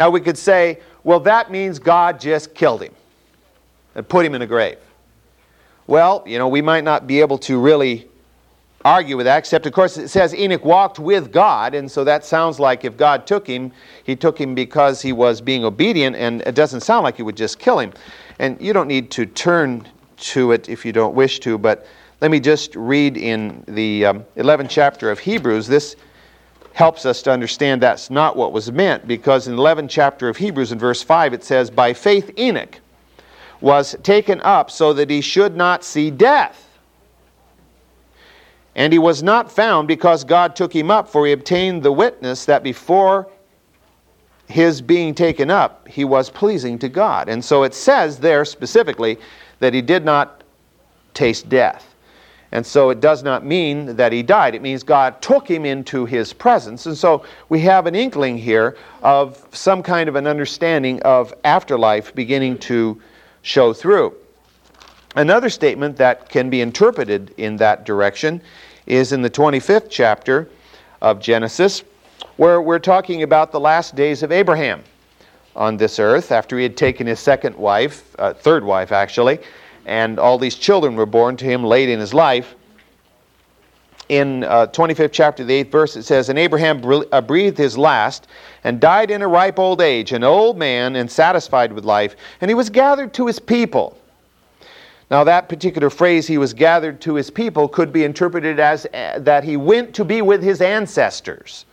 Now 0.00 0.08
we 0.08 0.22
could 0.22 0.38
say, 0.38 0.78
well, 1.04 1.20
that 1.20 1.50
means 1.50 1.78
God 1.78 2.18
just 2.18 2.54
killed 2.54 2.82
him 2.82 2.94
and 3.94 4.08
put 4.08 4.24
him 4.24 4.34
in 4.34 4.40
a 4.40 4.46
grave. 4.46 4.78
Well, 5.86 6.24
you 6.26 6.38
know, 6.38 6.48
we 6.48 6.62
might 6.62 6.84
not 6.84 7.06
be 7.06 7.20
able 7.20 7.36
to 7.40 7.60
really 7.60 8.08
argue 8.82 9.18
with 9.18 9.26
that, 9.26 9.36
except, 9.36 9.66
of 9.66 9.74
course, 9.74 9.98
it 9.98 10.08
says 10.08 10.34
Enoch 10.34 10.64
walked 10.64 10.98
with 10.98 11.30
God, 11.30 11.74
and 11.74 11.90
so 11.90 12.02
that 12.04 12.24
sounds 12.24 12.58
like 12.58 12.86
if 12.86 12.96
God 12.96 13.26
took 13.26 13.46
him, 13.46 13.72
he 14.02 14.16
took 14.16 14.40
him 14.40 14.54
because 14.54 15.02
he 15.02 15.12
was 15.12 15.42
being 15.42 15.66
obedient, 15.66 16.16
and 16.16 16.40
it 16.46 16.54
doesn't 16.54 16.80
sound 16.80 17.04
like 17.04 17.16
he 17.16 17.22
would 17.22 17.36
just 17.36 17.58
kill 17.58 17.78
him. 17.78 17.92
And 18.38 18.58
you 18.58 18.72
don't 18.72 18.88
need 18.88 19.10
to 19.10 19.26
turn 19.26 19.86
to 20.16 20.52
it 20.52 20.70
if 20.70 20.86
you 20.86 20.92
don't 20.92 21.14
wish 21.14 21.40
to, 21.40 21.58
but 21.58 21.86
let 22.22 22.30
me 22.30 22.40
just 22.40 22.74
read 22.74 23.18
in 23.18 23.64
the 23.68 24.06
um, 24.06 24.24
11th 24.38 24.70
chapter 24.70 25.10
of 25.10 25.18
Hebrews. 25.18 25.66
This 25.66 25.94
helps 26.80 27.04
us 27.04 27.20
to 27.20 27.30
understand 27.30 27.82
that's 27.82 28.08
not 28.08 28.36
what 28.36 28.54
was 28.54 28.72
meant, 28.72 29.06
because 29.06 29.46
in 29.46 29.54
the 29.54 29.62
11th 29.62 29.90
chapter 29.90 30.30
of 30.30 30.38
Hebrews, 30.38 30.72
in 30.72 30.78
verse 30.78 31.02
5, 31.02 31.34
it 31.34 31.44
says, 31.44 31.70
By 31.70 31.92
faith 31.92 32.30
Enoch 32.38 32.80
was 33.60 33.94
taken 34.02 34.40
up 34.40 34.70
so 34.70 34.94
that 34.94 35.10
he 35.10 35.20
should 35.20 35.54
not 35.54 35.84
see 35.84 36.10
death. 36.10 36.78
And 38.74 38.94
he 38.94 38.98
was 38.98 39.22
not 39.22 39.52
found 39.52 39.88
because 39.88 40.24
God 40.24 40.56
took 40.56 40.74
him 40.74 40.90
up, 40.90 41.06
for 41.06 41.26
he 41.26 41.32
obtained 41.32 41.82
the 41.82 41.92
witness 41.92 42.46
that 42.46 42.62
before 42.62 43.28
his 44.46 44.80
being 44.80 45.14
taken 45.14 45.50
up, 45.50 45.86
he 45.86 46.06
was 46.06 46.30
pleasing 46.30 46.78
to 46.78 46.88
God. 46.88 47.28
And 47.28 47.44
so 47.44 47.62
it 47.64 47.74
says 47.74 48.18
there 48.18 48.46
specifically 48.46 49.18
that 49.58 49.74
he 49.74 49.82
did 49.82 50.06
not 50.06 50.44
taste 51.12 51.50
death. 51.50 51.89
And 52.52 52.66
so 52.66 52.90
it 52.90 53.00
does 53.00 53.22
not 53.22 53.44
mean 53.44 53.96
that 53.96 54.12
he 54.12 54.22
died. 54.22 54.54
It 54.54 54.62
means 54.62 54.82
God 54.82 55.22
took 55.22 55.48
him 55.48 55.64
into 55.64 56.04
his 56.04 56.32
presence. 56.32 56.86
And 56.86 56.96
so 56.96 57.24
we 57.48 57.60
have 57.60 57.86
an 57.86 57.94
inkling 57.94 58.36
here 58.36 58.76
of 59.02 59.46
some 59.52 59.82
kind 59.82 60.08
of 60.08 60.16
an 60.16 60.26
understanding 60.26 61.00
of 61.02 61.32
afterlife 61.44 62.14
beginning 62.14 62.58
to 62.58 63.00
show 63.42 63.72
through. 63.72 64.14
Another 65.16 65.48
statement 65.48 65.96
that 65.96 66.28
can 66.28 66.50
be 66.50 66.60
interpreted 66.60 67.34
in 67.36 67.56
that 67.56 67.84
direction 67.84 68.40
is 68.86 69.12
in 69.12 69.22
the 69.22 69.30
25th 69.30 69.88
chapter 69.88 70.48
of 71.00 71.20
Genesis, 71.20 71.82
where 72.36 72.60
we're 72.60 72.78
talking 72.78 73.22
about 73.22 73.52
the 73.52 73.60
last 73.60 73.94
days 73.94 74.22
of 74.22 74.32
Abraham 74.32 74.82
on 75.56 75.76
this 75.76 75.98
earth 75.98 76.32
after 76.32 76.56
he 76.56 76.62
had 76.62 76.76
taken 76.76 77.06
his 77.06 77.18
second 77.18 77.56
wife, 77.56 78.14
uh, 78.18 78.32
third 78.32 78.64
wife 78.64 78.92
actually, 78.92 79.38
and 79.86 80.18
all 80.18 80.38
these 80.38 80.56
children 80.56 80.94
were 80.94 81.06
born 81.06 81.36
to 81.36 81.44
him 81.44 81.64
late 81.64 81.88
in 81.88 81.98
his 81.98 82.14
life. 82.14 82.54
In 84.08 84.42
uh, 84.42 84.66
25th 84.66 85.12
chapter, 85.12 85.44
the 85.44 85.64
8th 85.64 85.70
verse, 85.70 85.96
it 85.96 86.02
says, 86.02 86.28
And 86.28 86.38
Abraham 86.38 86.82
uh, 87.12 87.20
breathed 87.20 87.56
his 87.56 87.78
last 87.78 88.26
and 88.64 88.80
died 88.80 89.10
in 89.10 89.22
a 89.22 89.28
ripe 89.28 89.58
old 89.58 89.80
age, 89.80 90.12
an 90.12 90.24
old 90.24 90.58
man 90.58 90.96
and 90.96 91.10
satisfied 91.10 91.72
with 91.72 91.84
life, 91.84 92.16
and 92.40 92.50
he 92.50 92.54
was 92.54 92.70
gathered 92.70 93.14
to 93.14 93.26
his 93.26 93.38
people. 93.38 93.96
Now, 95.10 95.24
that 95.24 95.48
particular 95.48 95.90
phrase, 95.90 96.26
he 96.26 96.38
was 96.38 96.54
gathered 96.54 97.00
to 97.02 97.14
his 97.14 97.30
people, 97.30 97.66
could 97.66 97.92
be 97.92 98.04
interpreted 98.04 98.60
as 98.60 98.86
uh, 98.86 99.18
that 99.18 99.42
he 99.42 99.56
went 99.56 99.92
to 99.96 100.04
be 100.04 100.22
with 100.22 100.42
his 100.42 100.60
ancestors, 100.60 101.64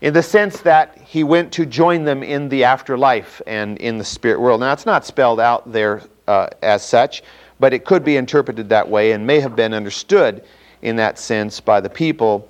in 0.00 0.14
the 0.14 0.22
sense 0.22 0.60
that 0.60 0.96
he 0.98 1.24
went 1.24 1.52
to 1.52 1.66
join 1.66 2.04
them 2.04 2.22
in 2.22 2.48
the 2.48 2.62
afterlife 2.62 3.42
and 3.48 3.78
in 3.78 3.98
the 3.98 4.04
spirit 4.04 4.40
world. 4.40 4.60
Now, 4.60 4.72
it's 4.72 4.86
not 4.86 5.04
spelled 5.04 5.40
out 5.40 5.70
there 5.72 6.02
uh, 6.30 6.48
as 6.62 6.84
such, 6.84 7.22
but 7.58 7.74
it 7.74 7.84
could 7.84 8.04
be 8.04 8.16
interpreted 8.16 8.68
that 8.68 8.88
way 8.88 9.12
and 9.12 9.26
may 9.26 9.40
have 9.40 9.56
been 9.56 9.74
understood 9.74 10.44
in 10.82 10.94
that 10.96 11.18
sense 11.18 11.60
by 11.60 11.80
the 11.80 11.90
people 11.90 12.48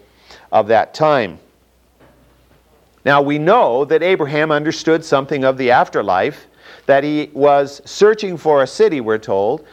of 0.53 0.69
that 0.69 0.93
time. 0.93 1.39
Now, 3.07 3.23
we 3.23 3.39
know 3.39 3.87
that 3.87 4.03
Abraham 4.03 4.51
understood 4.51 5.03
something 5.03 5.45
of 5.45 5.57
the 5.57 5.71
afterlife 5.71 6.47
that 6.85 7.03
he 7.03 7.31
was 7.33 7.81
searching 7.87 8.37
for 8.37 8.63
a 8.63 8.67
city, 8.67 9.01
we're 9.01 9.17
told, 9.17 9.65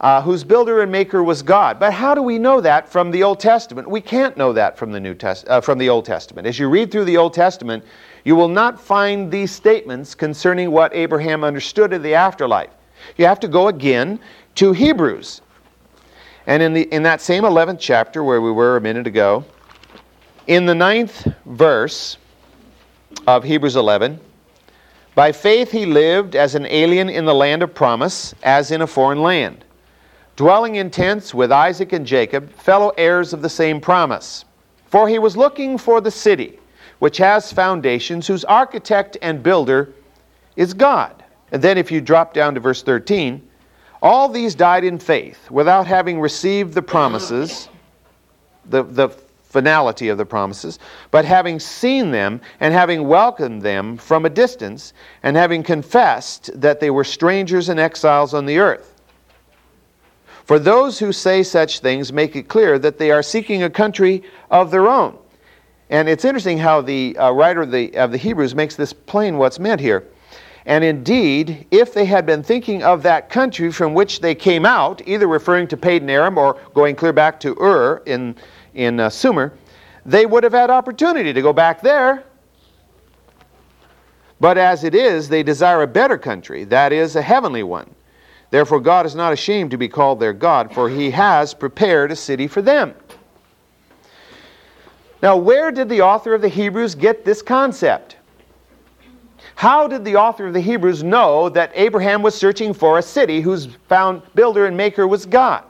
uh, 0.00 0.20
whose 0.20 0.42
builder 0.42 0.82
and 0.82 0.90
maker 0.90 1.22
was 1.22 1.40
God. 1.40 1.78
But 1.78 1.92
how 1.92 2.14
do 2.16 2.22
we 2.22 2.36
know 2.38 2.60
that 2.60 2.88
from 2.88 3.12
the 3.12 3.22
Old 3.22 3.38
Testament? 3.38 3.88
We 3.88 4.00
can't 4.00 4.36
know 4.36 4.52
that 4.52 4.76
from 4.76 4.90
the 4.90 4.98
New 4.98 5.14
Test- 5.14 5.48
uh, 5.48 5.60
from 5.60 5.78
the 5.78 5.88
Old 5.88 6.04
Testament. 6.04 6.48
As 6.48 6.58
you 6.58 6.68
read 6.68 6.90
through 6.90 7.04
the 7.04 7.16
Old 7.16 7.32
Testament, 7.32 7.84
you 8.24 8.34
will 8.34 8.48
not 8.48 8.80
find 8.80 9.30
these 9.30 9.52
statements 9.52 10.16
concerning 10.16 10.72
what 10.72 10.92
Abraham 10.94 11.44
understood 11.44 11.92
of 11.92 12.02
the 12.02 12.14
afterlife. 12.14 12.70
You 13.16 13.26
have 13.26 13.40
to 13.40 13.48
go 13.48 13.68
again 13.68 14.18
to 14.56 14.72
Hebrews. 14.72 15.40
And 16.46 16.62
in, 16.62 16.74
the, 16.74 16.82
in 16.92 17.02
that 17.04 17.20
same 17.20 17.44
11th 17.44 17.78
chapter 17.80 18.22
where 18.22 18.40
we 18.40 18.52
were 18.52 18.76
a 18.76 18.80
minute 18.80 19.06
ago, 19.06 19.44
in 20.46 20.66
the 20.66 20.74
ninth 20.74 21.26
verse 21.46 22.18
of 23.26 23.44
Hebrews 23.44 23.76
11, 23.76 24.20
by 25.14 25.32
faith 25.32 25.70
he 25.70 25.86
lived 25.86 26.36
as 26.36 26.54
an 26.54 26.66
alien 26.66 27.08
in 27.08 27.24
the 27.24 27.34
land 27.34 27.62
of 27.62 27.74
promise, 27.74 28.34
as 28.42 28.70
in 28.70 28.82
a 28.82 28.86
foreign 28.86 29.22
land, 29.22 29.64
dwelling 30.36 30.74
in 30.74 30.90
tents 30.90 31.32
with 31.32 31.52
Isaac 31.52 31.92
and 31.92 32.04
Jacob, 32.04 32.52
fellow 32.52 32.92
heirs 32.98 33.32
of 33.32 33.40
the 33.40 33.48
same 33.48 33.80
promise. 33.80 34.44
For 34.86 35.08
he 35.08 35.18
was 35.18 35.36
looking 35.36 35.78
for 35.78 36.00
the 36.00 36.10
city 36.10 36.58
which 36.98 37.16
has 37.18 37.52
foundations, 37.52 38.26
whose 38.26 38.44
architect 38.44 39.16
and 39.22 39.42
builder 39.42 39.92
is 40.56 40.74
God. 40.74 41.23
And 41.54 41.62
then 41.62 41.78
if 41.78 41.92
you 41.92 42.00
drop 42.00 42.34
down 42.34 42.54
to 42.54 42.60
verse 42.60 42.82
13, 42.82 43.40
all 44.02 44.28
these 44.28 44.56
died 44.56 44.82
in 44.82 44.98
faith 44.98 45.48
without 45.52 45.86
having 45.86 46.20
received 46.20 46.74
the 46.74 46.82
promises, 46.82 47.68
the, 48.68 48.82
the 48.82 49.10
finality 49.44 50.08
of 50.08 50.18
the 50.18 50.26
promises, 50.26 50.80
but 51.12 51.24
having 51.24 51.60
seen 51.60 52.10
them 52.10 52.40
and 52.58 52.74
having 52.74 53.06
welcomed 53.06 53.62
them 53.62 53.96
from 53.96 54.26
a 54.26 54.30
distance, 54.30 54.94
and 55.22 55.36
having 55.36 55.62
confessed 55.62 56.50
that 56.60 56.80
they 56.80 56.90
were 56.90 57.04
strangers 57.04 57.68
and 57.68 57.78
exiles 57.78 58.34
on 58.34 58.46
the 58.46 58.58
earth. 58.58 58.92
For 60.46 60.58
those 60.58 60.98
who 60.98 61.12
say 61.12 61.44
such 61.44 61.78
things 61.78 62.12
make 62.12 62.34
it 62.34 62.48
clear 62.48 62.80
that 62.80 62.98
they 62.98 63.12
are 63.12 63.22
seeking 63.22 63.62
a 63.62 63.70
country 63.70 64.24
of 64.50 64.72
their 64.72 64.88
own. 64.88 65.16
And 65.88 66.08
it's 66.08 66.24
interesting 66.24 66.58
how 66.58 66.80
the 66.80 67.16
uh, 67.16 67.30
writer 67.30 67.62
of 67.62 67.70
the, 67.70 67.96
of 67.96 68.10
the 68.10 68.18
Hebrews 68.18 68.56
makes 68.56 68.74
this 68.74 68.92
plain 68.92 69.38
what's 69.38 69.60
meant 69.60 69.80
here. 69.80 70.08
And 70.66 70.82
indeed, 70.82 71.66
if 71.70 71.92
they 71.92 72.06
had 72.06 72.24
been 72.24 72.42
thinking 72.42 72.82
of 72.82 73.02
that 73.02 73.28
country 73.28 73.70
from 73.70 73.92
which 73.92 74.20
they 74.20 74.34
came 74.34 74.64
out, 74.64 75.02
either 75.06 75.26
referring 75.26 75.68
to 75.68 75.76
Padan 75.76 76.08
Aram 76.08 76.38
or 76.38 76.58
going 76.72 76.96
clear 76.96 77.12
back 77.12 77.38
to 77.40 77.54
Ur 77.60 78.02
in 78.06 78.34
in 78.74 79.00
uh, 79.00 79.08
Sumer, 79.08 79.52
they 80.04 80.26
would 80.26 80.42
have 80.44 80.52
had 80.52 80.70
opportunity 80.70 81.32
to 81.32 81.42
go 81.42 81.52
back 81.52 81.80
there. 81.80 82.24
But 84.40 84.58
as 84.58 84.84
it 84.84 84.94
is, 84.94 85.28
they 85.28 85.42
desire 85.42 85.82
a 85.82 85.86
better 85.86 86.18
country, 86.18 86.64
that 86.64 86.92
is, 86.92 87.16
a 87.16 87.22
heavenly 87.22 87.62
one. 87.62 87.94
Therefore, 88.50 88.80
God 88.80 89.06
is 89.06 89.14
not 89.14 89.32
ashamed 89.32 89.70
to 89.70 89.78
be 89.78 89.88
called 89.88 90.20
their 90.20 90.32
God, 90.32 90.74
for 90.74 90.88
he 90.88 91.10
has 91.12 91.54
prepared 91.54 92.10
a 92.10 92.16
city 92.16 92.46
for 92.46 92.60
them. 92.60 92.94
Now, 95.22 95.36
where 95.36 95.70
did 95.72 95.88
the 95.88 96.02
author 96.02 96.34
of 96.34 96.42
the 96.42 96.48
Hebrews 96.48 96.94
get 96.94 97.24
this 97.24 97.40
concept? 97.40 98.16
How 99.56 99.86
did 99.86 100.04
the 100.04 100.16
author 100.16 100.46
of 100.46 100.52
the 100.52 100.60
Hebrews 100.60 101.02
know 101.02 101.48
that 101.48 101.70
Abraham 101.74 102.22
was 102.22 102.34
searching 102.34 102.74
for 102.74 102.98
a 102.98 103.02
city 103.02 103.40
whose 103.40 103.66
found 103.88 104.22
builder 104.34 104.66
and 104.66 104.76
maker 104.76 105.06
was 105.06 105.26
God? 105.26 105.64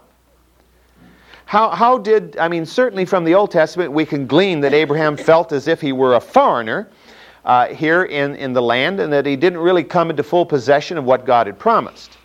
How, 1.46 1.70
how 1.70 1.98
did, 1.98 2.38
I 2.38 2.48
mean, 2.48 2.64
certainly 2.64 3.04
from 3.04 3.24
the 3.24 3.34
Old 3.34 3.50
Testament, 3.50 3.92
we 3.92 4.06
can 4.06 4.26
glean 4.26 4.60
that 4.60 4.72
Abraham 4.72 5.16
felt 5.16 5.52
as 5.52 5.68
if 5.68 5.80
he 5.80 5.92
were 5.92 6.14
a 6.14 6.20
foreigner 6.20 6.88
uh, 7.44 7.68
here 7.68 8.04
in, 8.04 8.34
in 8.36 8.54
the 8.54 8.62
land 8.62 9.00
and 9.00 9.12
that 9.12 9.26
he 9.26 9.36
didn't 9.36 9.58
really 9.58 9.84
come 9.84 10.10
into 10.10 10.22
full 10.22 10.46
possession 10.46 10.96
of 10.96 11.04
what 11.04 11.26
God 11.26 11.46
had 11.46 11.58
promised, 11.58 12.16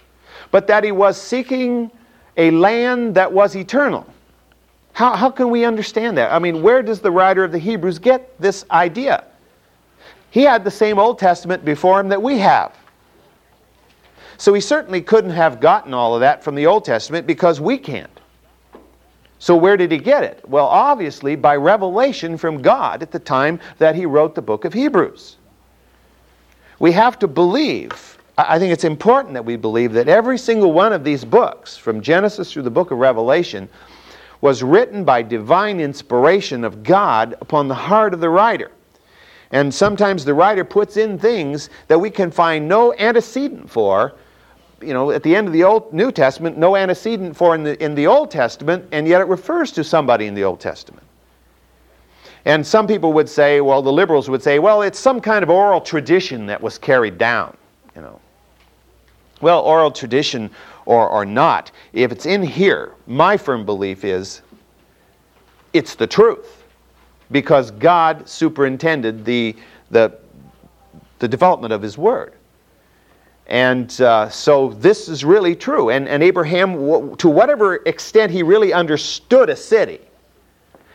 but 0.52 0.68
that 0.68 0.86
he 0.86 0.94
was 0.94 1.22
seeking 1.22 1.92
a 2.38 2.52
land 2.52 3.16
that 3.16 3.32
was 3.32 3.56
eternal. 3.56 4.06
How, 4.94 5.16
how 5.16 5.30
can 5.30 5.50
we 5.50 5.66
understand 5.66 6.18
that? 6.18 6.32
I 6.32 6.40
mean, 6.40 6.62
where 6.62 6.82
does 6.82 7.02
the 7.02 7.12
writer 7.12 7.44
of 7.44 7.52
the 7.52 7.60
Hebrews 7.60 8.00
get 8.00 8.40
this 8.40 8.66
idea? 8.72 9.26
He 10.32 10.44
had 10.44 10.64
the 10.64 10.72
same 10.72 11.00
Old 11.00 11.20
Testament 11.20 11.66
before 11.66 12.00
him 12.00 12.10
that 12.10 12.22
we 12.22 12.38
have. 12.40 12.76
So 14.38 14.54
he 14.54 14.62
certainly 14.62 15.02
couldn't 15.02 15.32
have 15.32 15.60
gotten 15.60 15.94
all 15.94 16.16
of 16.16 16.22
that 16.22 16.44
from 16.44 16.56
the 16.56 16.66
Old 16.66 16.86
Testament 16.86 17.28
because 17.28 17.60
we 17.60 17.78
can't. 17.78 18.10
So, 19.42 19.56
where 19.56 19.78
did 19.78 19.92
he 19.92 19.98
get 19.98 20.24
it? 20.24 20.44
Well, 20.48 20.66
obviously, 20.66 21.38
by 21.38 21.56
revelation 21.56 22.38
from 22.38 22.62
God 22.62 23.02
at 23.02 23.12
the 23.12 23.20
time 23.20 23.60
that 23.78 23.96
he 23.96 24.06
wrote 24.06 24.36
the 24.36 24.42
book 24.42 24.66
of 24.66 24.74
Hebrews. 24.74 25.38
We 26.80 26.92
have 26.92 27.18
to 27.20 27.28
believe, 27.28 28.18
I 28.38 28.60
think 28.60 28.74
it's 28.74 28.84
important 28.84 29.34
that 29.34 29.46
we 29.46 29.56
believe 29.56 29.94
that 29.94 30.10
every 30.10 30.38
single 30.38 30.74
one 30.74 30.92
of 30.92 31.06
these 31.06 31.24
books, 31.24 31.78
from 31.78 32.02
Genesis 32.02 32.52
through 32.52 32.64
the 32.64 32.70
book 32.70 32.92
of 32.92 32.98
Revelation, 32.98 33.70
was 34.42 34.62
written 34.62 35.06
by 35.06 35.22
divine 35.22 35.80
inspiration 35.80 36.66
of 36.66 36.84
God 36.84 37.36
upon 37.42 37.70
the 37.70 37.76
heart 37.76 38.14
of 38.14 38.20
the 38.20 38.30
writer. 38.30 38.72
And 39.52 39.74
sometimes 39.74 40.26
the 40.26 40.34
writer 40.34 40.64
puts 40.64 40.98
in 40.98 41.18
things 41.18 41.70
that 41.88 42.00
we 42.00 42.10
can 42.10 42.30
find 42.30 42.68
no 42.68 42.94
antecedent 42.94 43.70
for 43.70 44.14
you 44.82 44.94
know, 44.94 45.12
at 45.12 45.24
the 45.24 45.36
end 45.36 45.48
of 45.48 45.54
the 45.54 45.64
Old 45.64 45.94
New 45.94 46.12
Testament, 46.12 46.58
no 46.58 46.76
antecedent 46.76 47.36
for 47.36 47.56
in 47.56 47.64
the, 47.64 47.82
in 47.84 47.96
the 47.96 48.08
Old 48.08 48.32
Testament, 48.32 48.86
and 48.92 49.08
yet 49.08 49.22
it 49.22 49.26
refers 49.28 49.72
to 49.74 49.84
somebody 49.84 50.28
in 50.28 50.34
the 50.34 50.44
Old 50.44 50.60
Testament. 50.60 51.06
And 52.46 52.66
some 52.66 52.88
people 52.88 53.12
would 53.14 53.28
say, 53.28 53.62
well, 53.62 53.82
the 53.82 53.92
liberals 53.92 54.30
would 54.30 54.42
say, 54.42 54.60
well, 54.60 54.82
it's 54.82 54.98
some 54.98 55.20
kind 55.20 55.44
of 55.44 55.50
oral 55.50 55.82
tradition 55.82 56.46
that 56.48 56.62
was 56.62 56.78
carried 56.78 57.18
down, 57.18 57.56
you 57.96 58.02
know. 58.02 58.20
Well, 59.42 59.62
oral 59.62 59.92
tradition 59.92 60.50
or, 60.86 61.08
or 61.10 61.26
not, 61.26 61.72
if 61.94 62.12
it's 62.12 62.26
in 62.26 62.42
here, 62.42 62.94
my 63.08 63.38
firm 63.38 63.66
belief 63.66 64.04
is 64.04 64.42
it's 65.74 65.96
the 65.96 66.08
truth 66.08 66.59
because 67.32 67.72
God 67.72 68.28
superintended 68.28 69.26
the, 69.26 69.56
the, 69.92 70.18
the 71.20 71.28
development 71.28 71.74
of 71.74 71.82
His 71.82 71.98
Word. 71.98 72.34
And 73.50 74.00
uh, 74.00 74.30
so 74.30 74.70
this 74.74 75.10
is 75.10 75.26
really 75.26 75.56
true. 75.56 75.90
And, 75.90 76.08
and 76.08 76.22
Abraham, 76.22 77.16
to 77.18 77.30
whatever 77.30 77.78
extent 77.88 78.32
he 78.32 78.44
really 78.44 78.74
understood 78.74 79.50
a 79.50 79.56
city 79.56 80.00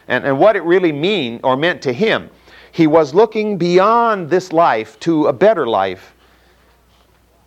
and, 0.07 0.25
and 0.25 0.39
what 0.39 0.55
it 0.55 0.63
really 0.63 0.93
mean 0.93 1.41
or 1.43 1.57
meant 1.57 1.83
to 1.83 1.93
him, 1.93 2.31
he 2.71 2.87
was 2.87 3.13
looking 3.13 3.59
beyond 3.59 4.31
this 4.31 4.53
life 4.53 4.99
to 5.01 5.27
a 5.27 5.33
better 5.33 5.67
life 5.67 6.15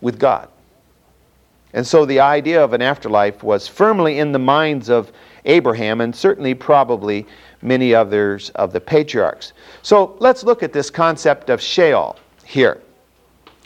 with 0.02 0.18
God. 0.18 0.50
And 1.72 1.86
so 1.86 2.04
the 2.04 2.20
idea 2.20 2.62
of 2.62 2.74
an 2.74 2.82
afterlife 2.82 3.42
was 3.42 3.66
firmly 3.66 4.18
in 4.18 4.32
the 4.32 4.38
minds 4.38 4.90
of 4.90 5.10
Abraham 5.46 6.02
and 6.02 6.14
certainly 6.14 6.54
probably 6.54 7.26
many 7.62 7.94
others 7.94 8.50
of 8.50 8.72
the 8.72 8.80
patriarchs. 8.80 9.52
So 9.82 10.16
let's 10.20 10.44
look 10.44 10.62
at 10.62 10.72
this 10.72 10.90
concept 10.90 11.50
of 11.50 11.60
Sheol 11.60 12.16
here. 12.44 12.80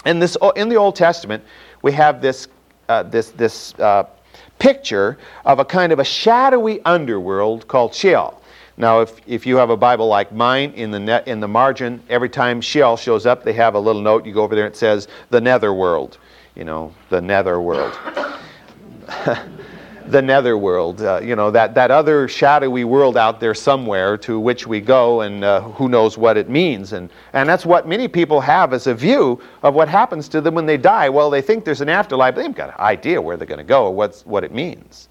In, 0.05 0.19
this, 0.19 0.37
in 0.57 0.69
the 0.69 0.77
Old 0.77 0.97
Testament, 0.97 1.45
we 1.83 1.93
have 1.93 2.21
this, 2.21 2.49
uh, 2.89 3.05
this, 3.05 3.31
this 3.31 3.75
uh, 3.75 4.05
picture 4.59 5.19
of 5.45 5.59
a 5.59 5.65
kind 5.65 5.93
of 5.93 5.99
a 5.99 6.05
shadowy 6.05 6.81
underworld 6.85 7.69
called 7.69 7.95
Sheol. 7.95 8.41
Now, 8.77 9.01
if, 9.01 9.21
if 9.27 9.47
you 9.47 9.57
have 9.57 9.71
a 9.71 9.77
Bible 9.77 10.09
like 10.09 10.33
mine, 10.33 10.73
in 10.73 10.91
the, 10.91 11.23
in 11.31 11.41
the 11.41 11.49
margin, 11.49 12.03
every 12.09 12.31
time 12.31 12.61
Sheol 12.61 12.97
shows 12.97 13.27
up, 13.27 13.45
they 13.45 13.53
have 13.53 13.75
a 13.75 13.79
little 13.79 14.01
note. 14.01 14.25
You 14.25 14.33
go 14.33 14.43
over 14.43 14.55
there, 14.55 14.65
and 14.65 14.75
it 14.75 14.79
says 14.79 15.09
the 15.31 15.41
netherworld. 15.41 16.19
You 16.55 16.65
know, 16.65 16.95
the 17.11 17.21
netherworld. 17.21 17.97
the 20.11 20.23
netherworld, 20.23 21.03
uh, 21.03 21.21
you 21.23 21.37
know, 21.37 21.51
that, 21.51 21.75
that 21.75 21.91
other 21.91 22.29
shadowy 22.29 22.85
world 22.85 23.17
out 23.17 23.41
there 23.41 23.55
somewhere 23.55 24.17
to 24.19 24.39
which 24.41 24.67
we 24.67 24.81
go 24.81 25.23
and 25.23 25.45
uh, 25.45 25.61
who 25.61 25.89
knows 25.89 26.19
what 26.19 26.37
it 26.37 26.49
means. 26.49 26.93
And, 26.93 27.11
and 27.33 27.49
that's 27.49 27.65
what 27.65 27.87
many 27.87 28.09
people 28.09 28.41
have 28.41 28.73
as 28.73 28.87
a 28.87 28.95
view 28.95 29.41
of 29.63 29.75
what 29.75 29.89
happens 29.89 30.29
to 30.31 30.41
them 30.41 30.55
when 30.55 30.67
they 30.67 30.77
die. 30.77 31.09
Well, 31.09 31.31
they 31.31 31.43
think 31.43 31.65
there's 31.65 31.81
an 31.81 31.89
afterlife, 31.89 32.35
but 32.35 32.43
they've 32.43 32.55
got 32.55 32.71
an 32.71 32.81
idea 32.81 33.21
where 33.21 33.37
they're 33.37 33.47
going 33.47 33.59
to 33.59 33.65
go 33.65 33.87
or 33.87 33.95
what's, 33.95 34.27
what 34.27 34.45
it 34.45 34.53
means. 34.53 35.09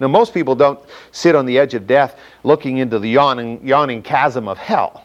Now, 0.00 0.08
most 0.08 0.34
people 0.34 0.54
don't 0.54 0.80
sit 1.12 1.34
on 1.34 1.46
the 1.46 1.58
edge 1.58 1.74
of 1.74 1.86
death 1.86 2.18
looking 2.42 2.78
into 2.78 2.98
the 2.98 3.08
yawning, 3.08 3.64
yawning 3.66 4.02
chasm 4.02 4.48
of 4.48 4.58
hell. 4.58 5.03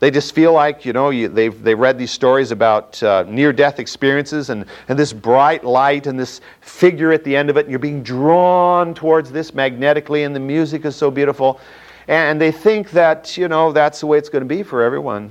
They 0.00 0.10
just 0.10 0.34
feel 0.34 0.54
like, 0.54 0.86
you 0.86 0.94
know, 0.94 1.10
you, 1.10 1.28
they've, 1.28 1.62
they've 1.62 1.78
read 1.78 1.98
these 1.98 2.10
stories 2.10 2.52
about 2.52 3.00
uh, 3.02 3.24
near 3.28 3.52
death 3.52 3.78
experiences 3.78 4.48
and, 4.48 4.64
and 4.88 4.98
this 4.98 5.12
bright 5.12 5.62
light 5.62 6.06
and 6.06 6.18
this 6.18 6.40
figure 6.62 7.12
at 7.12 7.22
the 7.22 7.36
end 7.36 7.50
of 7.50 7.58
it, 7.58 7.66
and 7.66 7.70
you're 7.70 7.78
being 7.78 8.02
drawn 8.02 8.94
towards 8.94 9.30
this 9.30 9.52
magnetically, 9.52 10.24
and 10.24 10.34
the 10.34 10.40
music 10.40 10.86
is 10.86 10.96
so 10.96 11.10
beautiful. 11.10 11.60
And 12.08 12.40
they 12.40 12.50
think 12.50 12.90
that, 12.92 13.36
you 13.36 13.46
know, 13.46 13.72
that's 13.72 14.00
the 14.00 14.06
way 14.06 14.16
it's 14.16 14.30
going 14.30 14.42
to 14.42 14.48
be 14.48 14.62
for 14.62 14.82
everyone. 14.82 15.30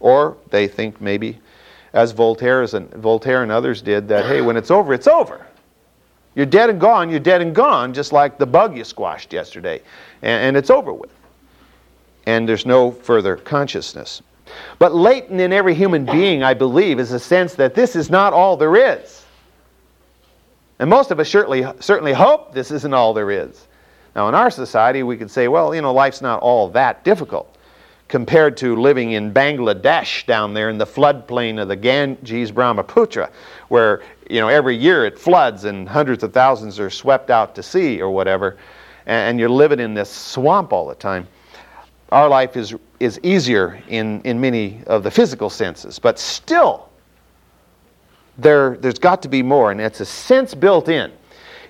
Or 0.00 0.36
they 0.50 0.66
think 0.66 1.00
maybe, 1.00 1.38
as 1.92 2.10
Voltaire 2.10 2.62
and, 2.62 2.90
Voltaire 2.94 3.44
and 3.44 3.52
others 3.52 3.80
did, 3.80 4.08
that, 4.08 4.26
hey, 4.26 4.40
when 4.40 4.56
it's 4.56 4.72
over, 4.72 4.92
it's 4.92 5.06
over. 5.06 5.46
You're 6.34 6.46
dead 6.46 6.68
and 6.68 6.80
gone, 6.80 7.10
you're 7.10 7.20
dead 7.20 7.42
and 7.42 7.54
gone, 7.54 7.94
just 7.94 8.12
like 8.12 8.38
the 8.38 8.46
bug 8.46 8.76
you 8.76 8.82
squashed 8.82 9.32
yesterday. 9.32 9.80
and, 10.22 10.46
and 10.48 10.56
it's 10.56 10.70
over 10.70 10.92
with 10.92 11.10
and 12.28 12.46
there's 12.46 12.66
no 12.66 12.90
further 12.90 13.36
consciousness. 13.36 14.20
But 14.78 14.94
latent 14.94 15.40
in 15.40 15.50
every 15.50 15.74
human 15.74 16.04
being, 16.04 16.42
I 16.42 16.52
believe, 16.52 17.00
is 17.00 17.12
a 17.12 17.18
sense 17.18 17.54
that 17.54 17.74
this 17.74 17.96
is 17.96 18.10
not 18.10 18.34
all 18.34 18.58
there 18.58 18.76
is. 18.76 19.24
And 20.78 20.90
most 20.90 21.10
of 21.10 21.18
us 21.20 21.30
certainly, 21.30 21.64
certainly 21.80 22.12
hope 22.12 22.52
this 22.52 22.70
isn't 22.70 22.92
all 22.92 23.14
there 23.14 23.30
is. 23.30 23.66
Now, 24.14 24.28
in 24.28 24.34
our 24.34 24.50
society, 24.50 25.02
we 25.02 25.16
could 25.16 25.30
say, 25.30 25.48
well, 25.48 25.74
you 25.74 25.80
know, 25.80 25.94
life's 25.94 26.20
not 26.20 26.40
all 26.40 26.68
that 26.68 27.02
difficult 27.02 27.56
compared 28.08 28.58
to 28.58 28.76
living 28.76 29.12
in 29.12 29.32
Bangladesh 29.32 30.26
down 30.26 30.52
there 30.52 30.68
in 30.68 30.76
the 30.76 30.86
floodplain 30.86 31.60
of 31.60 31.68
the 31.68 31.76
Ganges 31.76 32.52
Brahmaputra, 32.52 33.30
where, 33.68 34.02
you 34.28 34.40
know, 34.40 34.48
every 34.48 34.76
year 34.76 35.06
it 35.06 35.18
floods 35.18 35.64
and 35.64 35.88
hundreds 35.88 36.22
of 36.22 36.34
thousands 36.34 36.78
are 36.78 36.90
swept 36.90 37.30
out 37.30 37.54
to 37.54 37.62
sea 37.62 38.02
or 38.02 38.10
whatever, 38.10 38.58
and 39.06 39.40
you're 39.40 39.48
living 39.48 39.80
in 39.80 39.94
this 39.94 40.10
swamp 40.10 40.74
all 40.74 40.86
the 40.86 40.94
time 40.94 41.26
our 42.10 42.28
life 42.28 42.56
is, 42.56 42.74
is 43.00 43.20
easier 43.22 43.82
in, 43.88 44.20
in 44.22 44.40
many 44.40 44.80
of 44.86 45.02
the 45.02 45.10
physical 45.10 45.50
senses, 45.50 45.98
but 45.98 46.18
still, 46.18 46.88
there, 48.38 48.76
there's 48.76 48.98
got 48.98 49.22
to 49.22 49.28
be 49.28 49.42
more, 49.42 49.70
and 49.70 49.80
it's 49.80 50.00
a 50.00 50.06
sense 50.06 50.54
built 50.54 50.88
in. 50.88 51.12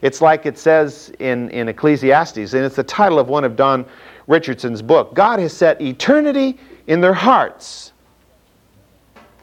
It's 0.00 0.20
like 0.20 0.46
it 0.46 0.58
says 0.58 1.12
in, 1.18 1.50
in 1.50 1.68
Ecclesiastes, 1.68 2.54
and 2.54 2.64
it's 2.64 2.76
the 2.76 2.84
title 2.84 3.18
of 3.18 3.28
one 3.28 3.42
of 3.44 3.56
Don 3.56 3.84
Richardson's 4.28 4.82
book 4.82 5.14
God 5.14 5.40
has 5.40 5.52
set 5.52 5.80
eternity 5.80 6.58
in 6.86 7.00
their 7.00 7.14
hearts. 7.14 7.92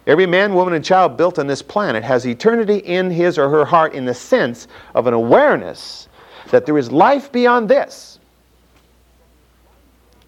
Every 0.07 0.27
man, 0.27 0.53
woman, 0.53 0.75
and 0.75 0.85
child 0.85 1.17
built 1.17 1.39
on 1.39 1.47
this 1.47 1.63
planet 1.63 2.03
has 2.03 2.27
eternity 2.27 2.77
in 2.77 3.09
his 3.09 3.39
or 3.39 3.49
her 3.49 3.65
heart 3.65 3.93
in 3.93 4.05
the 4.05 4.13
sense 4.13 4.67
of 4.93 5.07
an 5.07 5.15
awareness 5.15 6.07
that 6.51 6.65
there 6.67 6.77
is 6.77 6.91
life 6.91 7.31
beyond 7.31 7.67
this. 7.67 8.14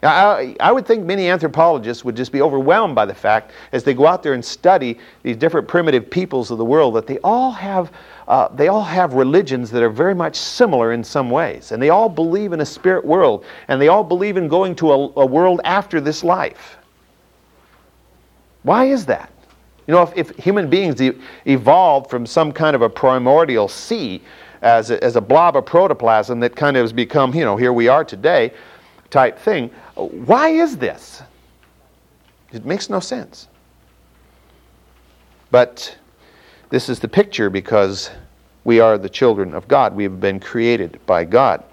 I, 0.04 0.56
I, 0.60 0.72
would 0.72 0.86
think 0.86 1.06
many 1.06 1.28
anthropologists 1.28 2.06
would 2.06 2.16
just 2.16 2.32
be 2.32 2.42
overwhelmed 2.42 2.94
by 2.94 3.06
the 3.06 3.16
fact, 3.16 3.52
as 3.72 3.84
they 3.84 3.96
go 3.96 4.06
out 4.06 4.22
there 4.22 4.34
and 4.34 4.46
study 4.46 5.00
these 5.24 5.36
different 5.36 5.68
primitive 5.68 6.08
peoples 6.08 6.52
of 6.52 6.60
the 6.60 6.66
world, 6.66 6.94
that 6.96 7.08
they 7.08 7.18
all 7.20 7.52
have, 7.52 7.92
uh, 8.28 8.48
they 8.50 8.68
all 8.68 8.84
have 8.84 9.14
religions 9.14 9.72
that 9.72 9.82
are 9.82 9.90
very 9.90 10.14
much 10.14 10.36
similar 10.36 10.92
in 10.92 11.04
some 11.04 11.32
ways. 11.32 11.72
And 11.72 11.82
they 11.82 11.90
all 11.90 12.10
believe 12.10 12.54
in 12.54 12.62
a 12.62 12.66
spirit 12.66 13.04
world, 13.06 13.44
and 13.70 13.82
they 13.82 13.88
all 13.88 14.04
believe 14.04 14.38
in 14.38 14.48
going 14.48 14.76
to 14.76 14.92
a, 14.92 15.14
a 15.16 15.26
world 15.26 15.62
after 15.64 16.00
this 16.00 16.24
life. 16.24 16.78
Why 18.62 18.86
is 18.86 19.06
that? 19.08 19.32
You 19.88 19.96
know, 19.96 20.04
if, 20.04 20.16
if 20.16 20.38
human 20.38 20.70
beings 20.70 21.02
e- 21.02 21.14
evolved 21.46 22.10
from 22.10 22.28
some 22.28 22.52
kind 22.52 22.76
of 22.76 22.84
a 22.84 22.90
primordial 22.90 23.68
sea 23.68 24.22
as 24.62 24.92
a, 24.92 25.04
as 25.04 25.16
a 25.16 25.22
blob 25.22 25.56
of 25.56 25.66
protoplasm 25.66 26.40
that 26.42 26.56
kind 26.56 26.78
of 26.78 26.84
has 26.84 26.94
become, 26.94 27.34
you 27.34 27.46
know, 27.46 27.58
here 27.58 27.74
we 27.74 27.88
are 27.88 28.04
today 28.04 28.54
type 29.10 29.40
thing, 29.40 29.72
why 30.06 30.50
is 30.50 30.78
this? 30.78 31.22
It 32.52 32.66
makes 32.66 32.90
no 32.90 33.00
sense. 33.00 33.48
But 35.52 35.98
this 36.70 36.90
is 36.90 37.00
the 37.00 37.08
picture 37.08 37.50
because 37.50 38.10
we 38.64 38.80
are 38.80 38.98
the 38.98 39.10
children 39.10 39.54
of 39.54 39.68
God. 39.68 39.96
We 39.96 40.04
have 40.04 40.20
been 40.20 40.40
created 40.40 41.00
by 41.06 41.24
God. 41.24 41.64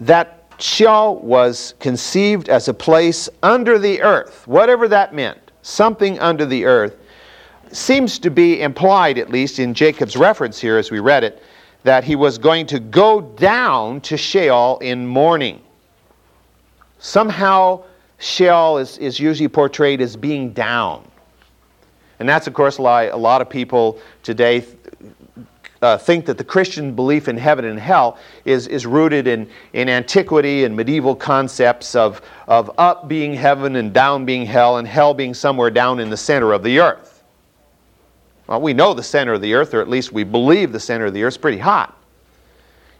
That 0.00 0.44
Sheol 0.58 1.16
was 1.20 1.74
conceived 1.78 2.48
as 2.48 2.68
a 2.68 2.74
place 2.74 3.28
under 3.42 3.78
the 3.78 4.02
earth, 4.02 4.46
whatever 4.46 4.88
that 4.88 5.14
meant, 5.14 5.38
something 5.62 6.18
under 6.18 6.44
the 6.44 6.64
earth, 6.64 6.96
seems 7.72 8.18
to 8.18 8.30
be 8.30 8.60
implied, 8.60 9.16
at 9.16 9.30
least 9.30 9.58
in 9.58 9.72
Jacob's 9.74 10.16
reference 10.16 10.60
here 10.60 10.76
as 10.76 10.90
we 10.90 10.98
read 10.98 11.24
it, 11.24 11.42
that 11.84 12.04
he 12.04 12.16
was 12.16 12.36
going 12.36 12.66
to 12.66 12.80
go 12.80 13.20
down 13.20 14.00
to 14.02 14.16
Sheol 14.16 14.78
in 14.78 15.06
mourning. 15.06 15.62
Somehow, 17.00 17.82
Sheol 18.18 18.78
is, 18.78 18.98
is 18.98 19.18
usually 19.18 19.48
portrayed 19.48 20.00
as 20.00 20.16
being 20.16 20.52
down. 20.52 21.02
And 22.18 22.28
that's, 22.28 22.46
of 22.46 22.52
course, 22.52 22.78
why 22.78 23.04
a 23.04 23.16
lot 23.16 23.40
of 23.40 23.48
people 23.48 23.98
today 24.22 24.64
uh, 25.80 25.96
think 25.96 26.26
that 26.26 26.36
the 26.36 26.44
Christian 26.44 26.94
belief 26.94 27.26
in 27.26 27.38
heaven 27.38 27.64
and 27.64 27.80
hell 27.80 28.18
is, 28.44 28.66
is 28.66 28.84
rooted 28.84 29.26
in, 29.26 29.48
in 29.72 29.88
antiquity 29.88 30.64
and 30.64 30.76
medieval 30.76 31.16
concepts 31.16 31.94
of, 31.94 32.20
of 32.46 32.70
up 32.76 33.08
being 33.08 33.32
heaven 33.32 33.76
and 33.76 33.94
down 33.94 34.26
being 34.26 34.44
hell, 34.44 34.76
and 34.76 34.86
hell 34.86 35.14
being 35.14 35.32
somewhere 35.32 35.70
down 35.70 35.98
in 36.00 36.10
the 36.10 36.16
center 36.18 36.52
of 36.52 36.62
the 36.62 36.80
earth. 36.80 37.22
Well, 38.46 38.60
we 38.60 38.74
know 38.74 38.92
the 38.92 39.02
center 39.02 39.32
of 39.32 39.40
the 39.40 39.54
earth, 39.54 39.72
or 39.72 39.80
at 39.80 39.88
least 39.88 40.12
we 40.12 40.24
believe 40.24 40.72
the 40.72 40.80
center 40.80 41.06
of 41.06 41.14
the 41.14 41.22
earth 41.22 41.34
is 41.34 41.38
pretty 41.38 41.58
hot. 41.58 41.96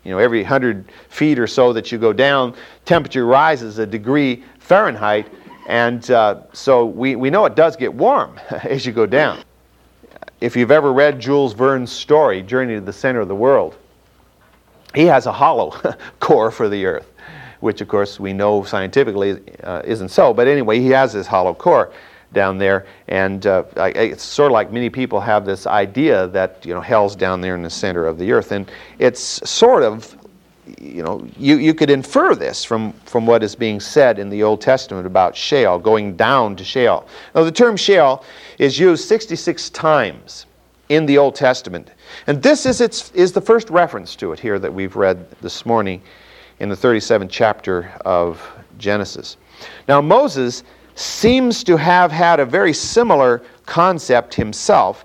You 0.04 0.12
know, 0.12 0.18
every 0.18 0.40
100 0.40 0.84
feet 1.08 1.38
or 1.38 1.46
so 1.46 1.72
that 1.72 1.92
you 1.92 1.98
go 1.98 2.12
down, 2.12 2.54
temperature 2.84 3.26
rises 3.26 3.78
a 3.78 3.86
degree 3.86 4.42
Fahrenheit, 4.58 5.30
and 5.66 6.10
uh, 6.10 6.40
so 6.52 6.86
we, 6.86 7.16
we 7.16 7.30
know 7.30 7.44
it 7.44 7.54
does 7.54 7.76
get 7.76 7.92
warm 7.92 8.38
as 8.64 8.86
you 8.86 8.92
go 8.92 9.06
down. 9.06 9.42
If 10.40 10.56
you've 10.56 10.70
ever 10.70 10.92
read 10.92 11.20
Jules 11.20 11.52
Verne's 11.52 11.92
story, 11.92 12.42
Journey 12.42 12.74
to 12.74 12.80
the 12.80 12.92
Center 12.92 13.20
of 13.20 13.28
the 13.28 13.34
World, 13.34 13.76
he 14.94 15.04
has 15.04 15.26
a 15.26 15.32
hollow 15.32 15.70
core 16.20 16.50
for 16.50 16.68
the 16.68 16.86
Earth, 16.86 17.12
which 17.60 17.80
of 17.80 17.88
course 17.88 18.18
we 18.18 18.32
know 18.32 18.64
scientifically 18.64 19.40
uh, 19.62 19.82
isn't 19.84 20.08
so. 20.08 20.32
But 20.32 20.48
anyway, 20.48 20.80
he 20.80 20.88
has 20.88 21.12
this 21.12 21.26
hollow 21.26 21.52
core. 21.52 21.92
Down 22.32 22.58
there. 22.58 22.86
And 23.08 23.46
uh, 23.46 23.64
I, 23.76 23.88
it's 23.90 24.22
sort 24.22 24.50
of 24.50 24.52
like 24.52 24.72
many 24.72 24.90
people 24.90 25.20
have 25.20 25.44
this 25.44 25.66
idea 25.66 26.28
that 26.28 26.64
you 26.64 26.74
know 26.74 26.80
hell's 26.80 27.16
down 27.16 27.40
there 27.40 27.54
in 27.54 27.62
the 27.62 27.70
center 27.70 28.06
of 28.06 28.18
the 28.18 28.32
earth, 28.32 28.52
and 28.52 28.70
it's 28.98 29.20
sort 29.48 29.82
of 29.82 30.16
you 30.78 31.02
know 31.02 31.26
you, 31.36 31.56
you 31.56 31.74
could 31.74 31.90
infer 31.90 32.34
this 32.34 32.64
from, 32.64 32.92
from 33.04 33.26
what 33.26 33.42
is 33.42 33.54
being 33.54 33.80
said 33.80 34.18
in 34.18 34.30
the 34.30 34.42
Old 34.42 34.60
Testament 34.60 35.06
about 35.06 35.36
Sheol, 35.36 35.78
going 35.78 36.16
down 36.16 36.56
to 36.56 36.64
Sheol. 36.64 37.06
Now 37.34 37.44
the 37.44 37.52
term 37.52 37.76
Sheol 37.76 38.24
is 38.58 38.78
used 38.78 39.06
66 39.08 39.70
times 39.70 40.46
in 40.90 41.06
the 41.06 41.16
Old 41.16 41.34
Testament. 41.34 41.92
And 42.26 42.42
this 42.42 42.66
is, 42.66 42.80
its, 42.80 43.10
is 43.12 43.32
the 43.32 43.40
first 43.40 43.70
reference 43.70 44.16
to 44.16 44.32
it 44.32 44.40
here 44.40 44.58
that 44.58 44.74
we've 44.74 44.96
read 44.96 45.30
this 45.40 45.64
morning 45.64 46.02
in 46.58 46.68
the 46.68 46.74
37th 46.74 47.28
chapter 47.30 47.92
of 48.04 48.46
Genesis. 48.76 49.36
Now, 49.88 50.00
Moses 50.00 50.64
seems 51.00 51.64
to 51.64 51.76
have 51.76 52.12
had 52.12 52.40
a 52.40 52.44
very 52.44 52.72
similar 52.72 53.42
concept 53.64 54.34
himself 54.34 55.04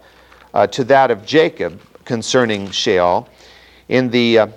uh, 0.54 0.68
to 0.68 0.84
that 0.84 1.10
of 1.10 1.26
Jacob 1.26 1.80
concerning 2.04 2.70
Sheol. 2.70 3.28
In 3.88 4.10
the 4.10 4.40
uh, 4.40 4.48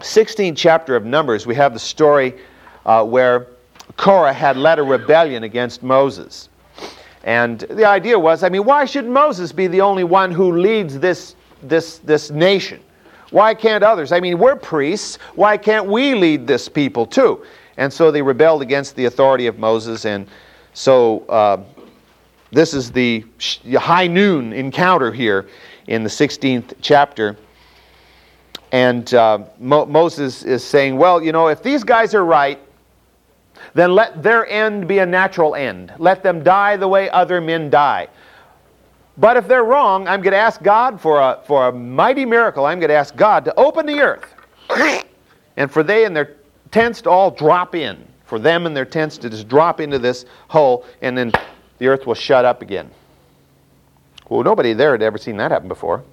16th 0.00 0.56
chapter 0.56 0.96
of 0.96 1.04
Numbers, 1.04 1.46
we 1.46 1.54
have 1.54 1.72
the 1.72 1.78
story 1.78 2.34
uh, 2.84 3.04
where 3.04 3.46
Korah 3.96 4.32
had 4.32 4.56
led 4.56 4.78
a 4.78 4.82
rebellion 4.82 5.44
against 5.44 5.82
Moses. 5.82 6.48
And 7.22 7.60
the 7.60 7.84
idea 7.84 8.18
was 8.18 8.42
I 8.42 8.48
mean, 8.48 8.64
why 8.64 8.86
should 8.86 9.06
Moses 9.06 9.52
be 9.52 9.66
the 9.66 9.80
only 9.80 10.04
one 10.04 10.32
who 10.32 10.58
leads 10.58 10.98
this, 10.98 11.36
this, 11.62 11.98
this 11.98 12.30
nation? 12.30 12.80
Why 13.30 13.54
can't 13.54 13.84
others? 13.84 14.10
I 14.10 14.18
mean, 14.18 14.38
we're 14.38 14.56
priests. 14.56 15.16
Why 15.36 15.56
can't 15.56 15.86
we 15.86 16.14
lead 16.14 16.46
this 16.46 16.68
people 16.68 17.06
too? 17.06 17.44
And 17.80 17.90
so 17.90 18.10
they 18.10 18.20
rebelled 18.20 18.60
against 18.60 18.94
the 18.94 19.06
authority 19.06 19.46
of 19.46 19.58
Moses. 19.58 20.04
And 20.04 20.28
so 20.74 21.20
uh, 21.30 21.64
this 22.52 22.74
is 22.74 22.92
the 22.92 23.24
high 23.74 24.06
noon 24.06 24.52
encounter 24.52 25.10
here 25.10 25.48
in 25.86 26.02
the 26.02 26.10
16th 26.10 26.74
chapter. 26.82 27.38
And 28.70 29.12
uh, 29.14 29.44
Mo- 29.58 29.86
Moses 29.86 30.42
is 30.42 30.62
saying, 30.62 30.98
well, 30.98 31.22
you 31.22 31.32
know, 31.32 31.48
if 31.48 31.62
these 31.62 31.82
guys 31.82 32.14
are 32.14 32.24
right, 32.24 32.60
then 33.72 33.94
let 33.94 34.22
their 34.22 34.46
end 34.46 34.86
be 34.86 34.98
a 34.98 35.06
natural 35.06 35.54
end. 35.54 35.94
Let 35.98 36.22
them 36.22 36.44
die 36.44 36.76
the 36.76 36.86
way 36.86 37.08
other 37.08 37.40
men 37.40 37.70
die. 37.70 38.08
But 39.16 39.38
if 39.38 39.48
they're 39.48 39.64
wrong, 39.64 40.06
I'm 40.06 40.20
going 40.20 40.32
to 40.32 40.38
ask 40.38 40.62
God 40.62 41.00
for 41.00 41.18
a, 41.18 41.40
for 41.46 41.68
a 41.68 41.72
mighty 41.72 42.26
miracle. 42.26 42.66
I'm 42.66 42.78
going 42.78 42.90
to 42.90 42.94
ask 42.94 43.16
God 43.16 43.46
to 43.46 43.58
open 43.58 43.86
the 43.86 44.00
earth. 44.00 44.34
And 45.56 45.70
for 45.70 45.82
they 45.82 46.04
and 46.04 46.14
their 46.14 46.36
tents 46.70 47.02
to 47.02 47.10
all 47.10 47.30
drop 47.30 47.74
in. 47.74 48.06
For 48.24 48.38
them 48.38 48.64
and 48.64 48.76
their 48.76 48.84
tents 48.84 49.18
to 49.18 49.28
just 49.28 49.48
drop 49.48 49.80
into 49.80 49.98
this 49.98 50.24
hole, 50.46 50.86
and 51.02 51.18
then 51.18 51.32
the 51.78 51.88
earth 51.88 52.06
will 52.06 52.14
shut 52.14 52.44
up 52.44 52.62
again. 52.62 52.88
Well, 54.28 54.44
nobody 54.44 54.72
there 54.72 54.92
had 54.92 55.02
ever 55.02 55.18
seen 55.18 55.36
that 55.38 55.50
happen 55.50 55.66
before. 55.66 56.04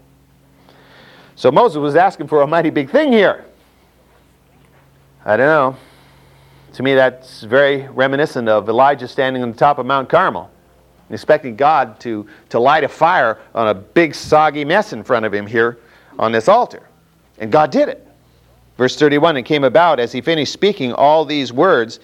So 1.36 1.52
Moses 1.52 1.78
was 1.78 1.96
asking 1.96 2.28
for 2.28 2.42
a 2.42 2.48
mighty 2.48 2.72
big 2.72 2.90
thing 2.90 3.12
here. 3.12 3.46
I 5.24 5.38
don't 5.38 5.46
know. 5.46 5.78
To 6.74 6.82
me, 6.82 6.96
that's 6.96 7.44
very 7.44 7.88
reminiscent 7.90 8.50
of 8.50 8.68
Elijah 8.68 9.08
standing 9.08 9.44
on 9.44 9.52
the 9.52 9.58
top 9.58 9.78
of 9.78 9.86
Mount 9.86 10.10
Carmel, 10.10 10.50
expecting 11.12 11.56
God 11.56 12.00
to, 12.00 12.28
to 12.50 12.60
light 12.60 12.84
a 12.84 12.88
fire 12.88 13.38
on 13.54 13.68
a 13.68 13.76
big 13.76 14.16
soggy 14.16 14.66
mess 14.66 14.92
in 14.92 15.04
front 15.04 15.24
of 15.24 15.34
him 15.34 15.46
here 15.46 15.78
on 16.18 16.32
this 16.32 16.48
altar. 16.48 16.82
And 17.38 17.52
God 17.52 17.70
did 17.70 17.90
it. 17.90 18.07
Verse 18.78 18.96
31 18.96 19.38
It 19.38 19.44
came 19.44 19.64
about 19.64 20.00
as 20.00 20.12
he 20.12 20.22
finished 20.22 20.54
speaking 20.54 20.94
all 20.94 21.26
these 21.26 21.52
words, 21.52 22.00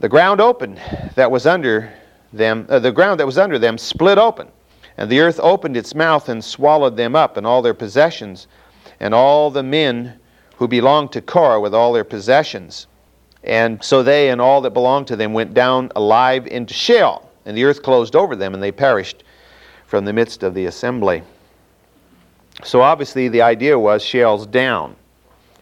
the 0.00 0.08
ground 0.08 0.40
opened 0.40 0.80
that 1.14 1.30
was 1.30 1.46
under 1.46 1.92
them, 2.32 2.66
uh, 2.70 2.78
the 2.78 2.92
ground 2.92 3.20
that 3.20 3.26
was 3.26 3.38
under 3.38 3.58
them 3.58 3.76
split 3.76 4.16
open, 4.16 4.48
and 4.96 5.10
the 5.10 5.20
earth 5.20 5.38
opened 5.42 5.76
its 5.76 5.94
mouth 5.94 6.28
and 6.28 6.42
swallowed 6.42 6.96
them 6.96 7.14
up 7.14 7.36
and 7.36 7.46
all 7.46 7.60
their 7.60 7.74
possessions, 7.74 8.46
and 8.98 9.14
all 9.14 9.50
the 9.50 9.62
men 9.62 10.18
who 10.56 10.66
belonged 10.66 11.12
to 11.12 11.20
Korah 11.20 11.60
with 11.60 11.74
all 11.74 11.92
their 11.92 12.04
possessions. 12.04 12.86
And 13.42 13.82
so 13.82 14.02
they 14.02 14.30
and 14.30 14.40
all 14.40 14.60
that 14.62 14.70
belonged 14.70 15.06
to 15.08 15.16
them 15.16 15.32
went 15.32 15.54
down 15.54 15.90
alive 15.96 16.46
into 16.46 16.74
Sheol, 16.74 17.30
and 17.44 17.56
the 17.56 17.64
earth 17.64 17.82
closed 17.82 18.16
over 18.16 18.36
them, 18.36 18.54
and 18.54 18.62
they 18.62 18.72
perished 18.72 19.24
from 19.86 20.04
the 20.04 20.12
midst 20.12 20.42
of 20.42 20.54
the 20.54 20.66
assembly. 20.66 21.22
So 22.64 22.80
obviously, 22.80 23.28
the 23.28 23.42
idea 23.42 23.78
was 23.78 24.02
Sheol's 24.02 24.46
down. 24.46 24.96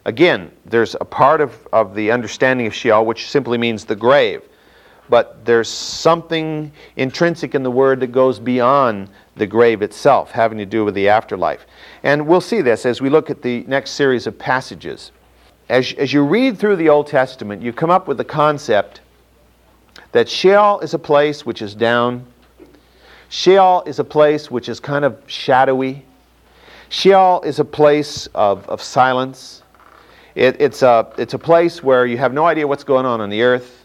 Again, 0.09 0.51
there's 0.64 0.94
a 1.01 1.05
part 1.05 1.40
of, 1.40 1.68
of 1.73 1.94
the 1.94 2.11
understanding 2.11 2.66
of 2.66 2.75
Sheol 2.75 3.05
which 3.05 3.31
simply 3.31 3.59
means 3.59 3.85
the 3.85 3.97
grave. 3.97 4.42
But 5.11 5.44
there's 5.44 5.68
something 5.68 6.73
intrinsic 6.97 7.55
in 7.55 7.62
the 7.62 7.71
word 7.71 8.01
that 8.01 8.12
goes 8.12 8.38
beyond 8.38 9.09
the 9.37 9.47
grave 9.47 9.83
itself, 9.83 10.31
having 10.31 10.59
to 10.59 10.66
do 10.66 10.85
with 10.85 10.94
the 10.94 11.09
afterlife. 11.09 11.66
And 12.03 12.27
we'll 12.27 12.40
see 12.40 12.61
this 12.61 12.85
as 12.85 13.01
we 13.01 13.09
look 13.09 13.31
at 13.31 13.42
the 13.42 13.64
next 13.68 13.92
series 13.92 14.27
of 14.27 14.38
passages 14.38 15.12
as, 15.68 15.92
as 15.94 16.12
you 16.12 16.25
read 16.25 16.59
through 16.59 16.77
the 16.77 16.88
Old 16.88 17.07
Testament, 17.07 17.62
you 17.62 17.73
come 17.73 17.90
up 17.90 18.09
with 18.09 18.16
the 18.16 18.25
concept 18.25 19.01
that 20.12 20.29
Sheol 20.29 20.81
is 20.81 20.94
a 20.94 20.99
place 20.99 21.44
which 21.44 21.61
is 21.61 21.75
down. 21.75 22.27
Sheol 23.29 23.83
is 23.85 23.99
a 23.99 24.05
place 24.05 24.51
which 24.51 24.68
is 24.68 24.81
kind 24.81 25.05
of 25.05 25.21
shadowy. 25.27 26.05
Sheol 26.88 27.42
is 27.42 27.59
a 27.59 27.64
place 27.64 28.27
of, 28.35 28.66
of 28.68 28.81
silence. 28.81 29.62
It, 30.38 30.61
it's, 30.61 30.83
a, 30.83 31.12
it's 31.18 31.35
a 31.35 31.38
place 31.38 31.83
where 31.83 32.07
you 32.07 32.16
have 32.18 32.33
no 32.33 32.46
idea 32.46 32.64
what's 32.64 32.85
going 32.85 33.05
on 33.05 33.20
on 33.20 33.29
the 33.29 33.42
earth. 33.42 33.85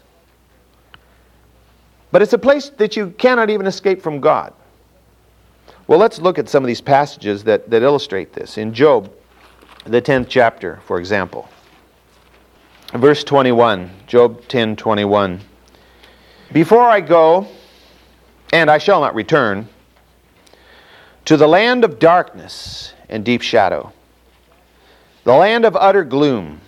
But 2.12 2.22
it's 2.22 2.32
a 2.32 2.38
place 2.38 2.68
that 2.76 2.96
you 2.96 3.10
cannot 3.18 3.50
even 3.50 3.66
escape 3.66 4.00
from 4.00 4.20
God. 4.20 4.54
Well, 5.88 5.98
let's 5.98 6.20
look 6.20 6.38
at 6.38 6.48
some 6.48 6.62
of 6.62 6.68
these 6.68 6.80
passages 6.80 7.42
that, 7.42 7.68
that 7.70 7.82
illustrate 7.82 8.34
this. 8.34 8.56
In 8.56 8.72
Job, 8.72 9.12
the 9.84 10.00
10th 10.00 10.28
chapter, 10.28 10.80
for 10.84 11.00
example. 11.00 11.48
Verse 12.92 13.24
21, 13.24 13.90
Job 14.06 14.46
10 14.46 14.76
21. 14.76 15.40
Before 16.52 16.84
I 16.88 17.00
go, 17.00 17.48
and 18.52 18.70
I 18.70 18.78
shall 18.78 19.00
not 19.00 19.16
return, 19.16 19.68
to 21.24 21.36
the 21.36 21.48
land 21.48 21.82
of 21.82 21.98
darkness 21.98 22.94
and 23.08 23.24
deep 23.24 23.42
shadow, 23.42 23.92
the 25.24 25.32
land 25.32 25.64
of 25.64 25.74
utter 25.76 26.04
gloom, 26.04 26.60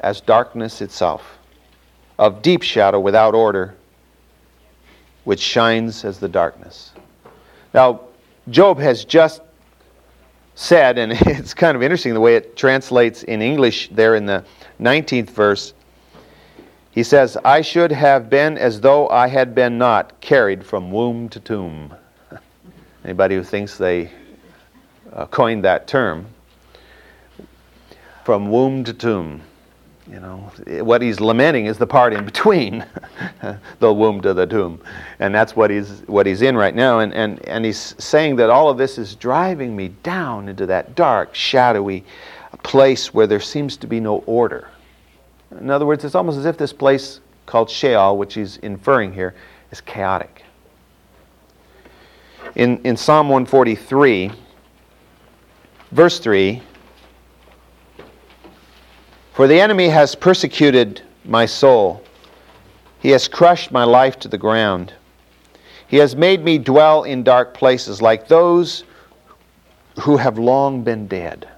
as 0.00 0.20
darkness 0.20 0.80
itself, 0.80 1.38
of 2.18 2.42
deep 2.42 2.62
shadow 2.62 3.00
without 3.00 3.34
order, 3.34 3.74
which 5.24 5.40
shines 5.40 6.04
as 6.04 6.18
the 6.18 6.28
darkness. 6.28 6.92
Now, 7.72 8.00
Job 8.50 8.78
has 8.78 9.04
just 9.04 9.42
said, 10.54 10.98
and 10.98 11.12
it's 11.26 11.54
kind 11.54 11.76
of 11.76 11.82
interesting 11.82 12.14
the 12.14 12.20
way 12.20 12.36
it 12.36 12.56
translates 12.56 13.24
in 13.24 13.42
English 13.42 13.88
there 13.90 14.14
in 14.14 14.26
the 14.26 14.44
19th 14.80 15.30
verse. 15.30 15.74
He 16.92 17.02
says, 17.02 17.36
I 17.44 17.60
should 17.60 17.90
have 17.90 18.30
been 18.30 18.56
as 18.56 18.80
though 18.80 19.08
I 19.08 19.26
had 19.26 19.54
been 19.54 19.78
not, 19.78 20.20
carried 20.20 20.64
from 20.64 20.92
womb 20.92 21.28
to 21.30 21.40
tomb. 21.40 21.92
Anybody 23.04 23.34
who 23.34 23.42
thinks 23.42 23.76
they 23.76 24.10
uh, 25.12 25.26
coined 25.26 25.64
that 25.64 25.88
term? 25.88 26.26
From 28.24 28.50
womb 28.50 28.84
to 28.84 28.92
tomb. 28.92 29.42
You 30.10 30.20
know, 30.20 30.52
what 30.84 31.00
he's 31.00 31.18
lamenting 31.18 31.64
is 31.64 31.78
the 31.78 31.86
part 31.86 32.12
in 32.12 32.26
between 32.26 32.84
the 33.78 33.92
womb 33.92 34.20
to 34.20 34.34
the 34.34 34.46
tomb. 34.46 34.82
And 35.18 35.34
that's 35.34 35.56
what 35.56 35.70
he's, 35.70 36.00
what 36.06 36.26
he's 36.26 36.42
in 36.42 36.56
right 36.56 36.74
now. 36.74 36.98
And, 36.98 37.14
and, 37.14 37.42
and 37.48 37.64
he's 37.64 37.94
saying 37.98 38.36
that 38.36 38.50
all 38.50 38.68
of 38.68 38.76
this 38.76 38.98
is 38.98 39.14
driving 39.14 39.74
me 39.74 39.88
down 40.02 40.48
into 40.48 40.66
that 40.66 40.94
dark, 40.94 41.34
shadowy 41.34 42.04
place 42.62 43.14
where 43.14 43.26
there 43.26 43.40
seems 43.40 43.78
to 43.78 43.86
be 43.86 43.98
no 43.98 44.18
order. 44.26 44.68
In 45.50 45.70
other 45.70 45.86
words, 45.86 46.04
it's 46.04 46.14
almost 46.14 46.38
as 46.38 46.44
if 46.44 46.58
this 46.58 46.72
place 46.72 47.20
called 47.46 47.70
Sheol, 47.70 48.18
which 48.18 48.34
he's 48.34 48.58
inferring 48.58 49.12
here, 49.12 49.34
is 49.70 49.80
chaotic. 49.80 50.42
In, 52.56 52.78
in 52.84 52.96
Psalm 52.96 53.28
143, 53.28 54.30
verse 55.92 56.18
3, 56.18 56.62
for 59.34 59.48
the 59.48 59.60
enemy 59.60 59.88
has 59.88 60.14
persecuted 60.14 61.02
my 61.24 61.44
soul. 61.44 62.02
He 63.00 63.10
has 63.10 63.26
crushed 63.26 63.72
my 63.72 63.82
life 63.82 64.18
to 64.20 64.28
the 64.28 64.38
ground. 64.38 64.94
He 65.88 65.96
has 65.96 66.14
made 66.14 66.44
me 66.44 66.56
dwell 66.56 67.02
in 67.02 67.24
dark 67.24 67.52
places 67.52 68.00
like 68.00 68.28
those 68.28 68.84
who 70.00 70.16
have 70.16 70.38
long 70.38 70.84
been 70.84 71.08
dead. 71.08 71.48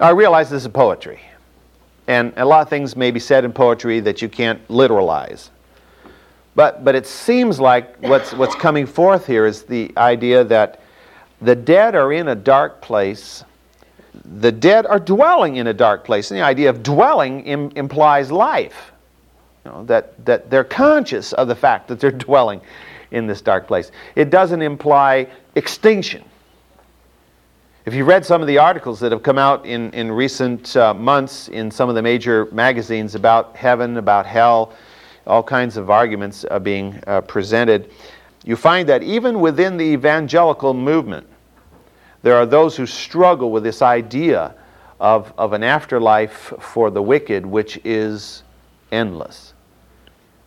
I 0.00 0.10
realize 0.10 0.50
this 0.50 0.62
is 0.62 0.68
poetry. 0.68 1.20
And 2.08 2.32
a 2.36 2.44
lot 2.44 2.62
of 2.62 2.68
things 2.68 2.96
may 2.96 3.12
be 3.12 3.20
said 3.20 3.44
in 3.44 3.52
poetry 3.52 4.00
that 4.00 4.20
you 4.20 4.28
can't 4.28 4.66
literalize. 4.68 5.50
But, 6.56 6.84
but 6.84 6.96
it 6.96 7.06
seems 7.06 7.60
like 7.60 7.96
what's, 8.02 8.32
what's 8.32 8.56
coming 8.56 8.86
forth 8.86 9.24
here 9.24 9.46
is 9.46 9.62
the 9.62 9.92
idea 9.96 10.42
that 10.44 10.80
the 11.40 11.54
dead 11.54 11.94
are 11.94 12.12
in 12.12 12.28
a 12.28 12.34
dark 12.34 12.80
place 12.80 13.44
the 14.24 14.52
dead 14.52 14.86
are 14.86 14.98
dwelling 14.98 15.56
in 15.56 15.66
a 15.66 15.74
dark 15.74 16.04
place. 16.04 16.30
And 16.30 16.38
the 16.38 16.44
idea 16.44 16.70
of 16.70 16.82
dwelling 16.82 17.44
Im- 17.46 17.72
implies 17.76 18.30
life. 18.30 18.92
You 19.64 19.72
know, 19.72 19.84
that, 19.84 20.24
that 20.24 20.50
they're 20.50 20.64
conscious 20.64 21.32
of 21.32 21.48
the 21.48 21.54
fact 21.54 21.88
that 21.88 22.00
they're 22.00 22.10
dwelling 22.28 22.60
in 23.10 23.26
this 23.26 23.40
dark 23.40 23.66
place. 23.66 23.90
It 24.14 24.30
doesn't 24.30 24.62
imply 24.62 25.28
extinction. 25.54 26.24
If 27.86 27.94
you 27.94 28.04
read 28.04 28.24
some 28.24 28.42
of 28.42 28.46
the 28.46 28.58
articles 28.58 29.00
that 29.00 29.12
have 29.12 29.22
come 29.22 29.38
out 29.38 29.64
in, 29.64 29.90
in 29.94 30.12
recent 30.12 30.76
uh, 30.76 30.92
months 30.92 31.48
in 31.48 31.70
some 31.70 31.88
of 31.88 31.94
the 31.94 32.02
major 32.02 32.46
magazines 32.52 33.14
about 33.14 33.56
heaven, 33.56 33.96
about 33.96 34.26
hell, 34.26 34.74
all 35.26 35.42
kinds 35.42 35.76
of 35.78 35.88
arguments 35.88 36.44
are 36.44 36.60
being 36.60 37.00
uh, 37.06 37.22
presented, 37.22 37.90
you 38.44 38.56
find 38.56 38.88
that 38.88 39.02
even 39.02 39.40
within 39.40 39.76
the 39.76 39.84
evangelical 39.84 40.74
movement, 40.74 41.26
there 42.22 42.36
are 42.36 42.46
those 42.46 42.76
who 42.76 42.86
struggle 42.86 43.50
with 43.50 43.62
this 43.62 43.82
idea 43.82 44.54
of, 45.00 45.32
of 45.38 45.52
an 45.52 45.62
afterlife 45.62 46.52
for 46.58 46.90
the 46.90 47.02
wicked, 47.02 47.46
which 47.46 47.80
is 47.84 48.42
endless. 48.90 49.54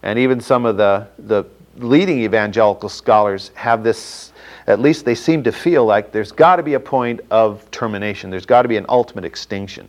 And 0.04 0.20
even 0.20 0.42
some 0.42 0.66
of 0.66 0.78
the, 0.78 1.08
the 1.20 1.46
leading 1.78 2.20
evangelical 2.20 2.90
scholars 2.90 3.52
have 3.56 3.84
this 3.84 4.32
at 4.68 4.80
least 4.80 5.06
they 5.06 5.16
seem 5.16 5.44
to 5.44 5.52
feel 5.52 5.86
like 5.86 6.12
there's 6.12 6.32
got 6.32 6.58
to 6.58 6.64
be 6.64 6.76
a 6.76 6.80
point 6.80 7.20
of 7.32 7.70
termination. 7.72 8.30
There's 8.30 8.46
got 8.46 8.62
to 8.62 8.68
be 8.68 8.78
an 8.78 8.86
ultimate 8.90 9.26
extinction 9.26 9.88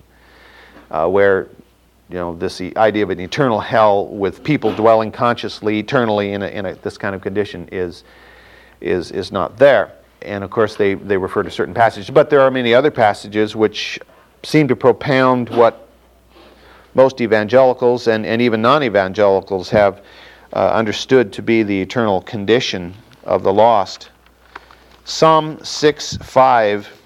uh, 0.91 1.09
where 1.09 1.49
you 2.09 2.17
know 2.17 2.35
this 2.35 2.61
idea 2.61 3.03
of 3.03 3.11
an 3.11 3.21
eternal 3.21 3.61
hell 3.61 4.07
with 4.07 4.43
people 4.43 4.75
dwelling 4.75 5.13
consciously 5.13 5.79
eternally 5.79 6.33
in, 6.33 6.43
a, 6.43 6.49
in 6.49 6.67
a, 6.67 6.75
this 6.77 6.99
kind 6.99 7.15
of 7.15 7.23
condition 7.23 7.69
is 7.71 8.05
is 8.81 9.11
is 9.13 9.31
not 9.31 9.57
there. 9.59 9.93
And 10.25 10.45
of 10.45 10.51
course, 10.51 10.77
they 10.77 10.95
they 10.95 11.17
refer 11.17 11.43
to 11.43 11.51
certain 11.51 11.75
passages, 11.75 12.11
but 12.11 12.31
there 12.31 12.41
are 12.41 12.51
many 12.51 12.75
other 12.75 12.91
passages 12.91 13.57
which 13.57 13.99
seem 14.43 14.69
to 14.69 14.77
propound 14.77 15.49
what 15.51 15.89
most 16.95 17.21
evangelicals 17.21 18.07
and, 18.09 18.27
and 18.27 18.43
even 18.43 18.61
non-evangelicals 18.61 19.71
have 19.71 20.03
uh, 20.53 20.71
understood 20.71 21.33
to 21.33 21.43
be 21.43 21.63
the 21.63 21.81
eternal 21.81 22.21
condition 22.23 22.95
of 23.25 23.43
the 23.43 23.53
lost. 23.53 24.11
Psalm 25.05 25.59
6 25.65 26.17
5 26.19 27.01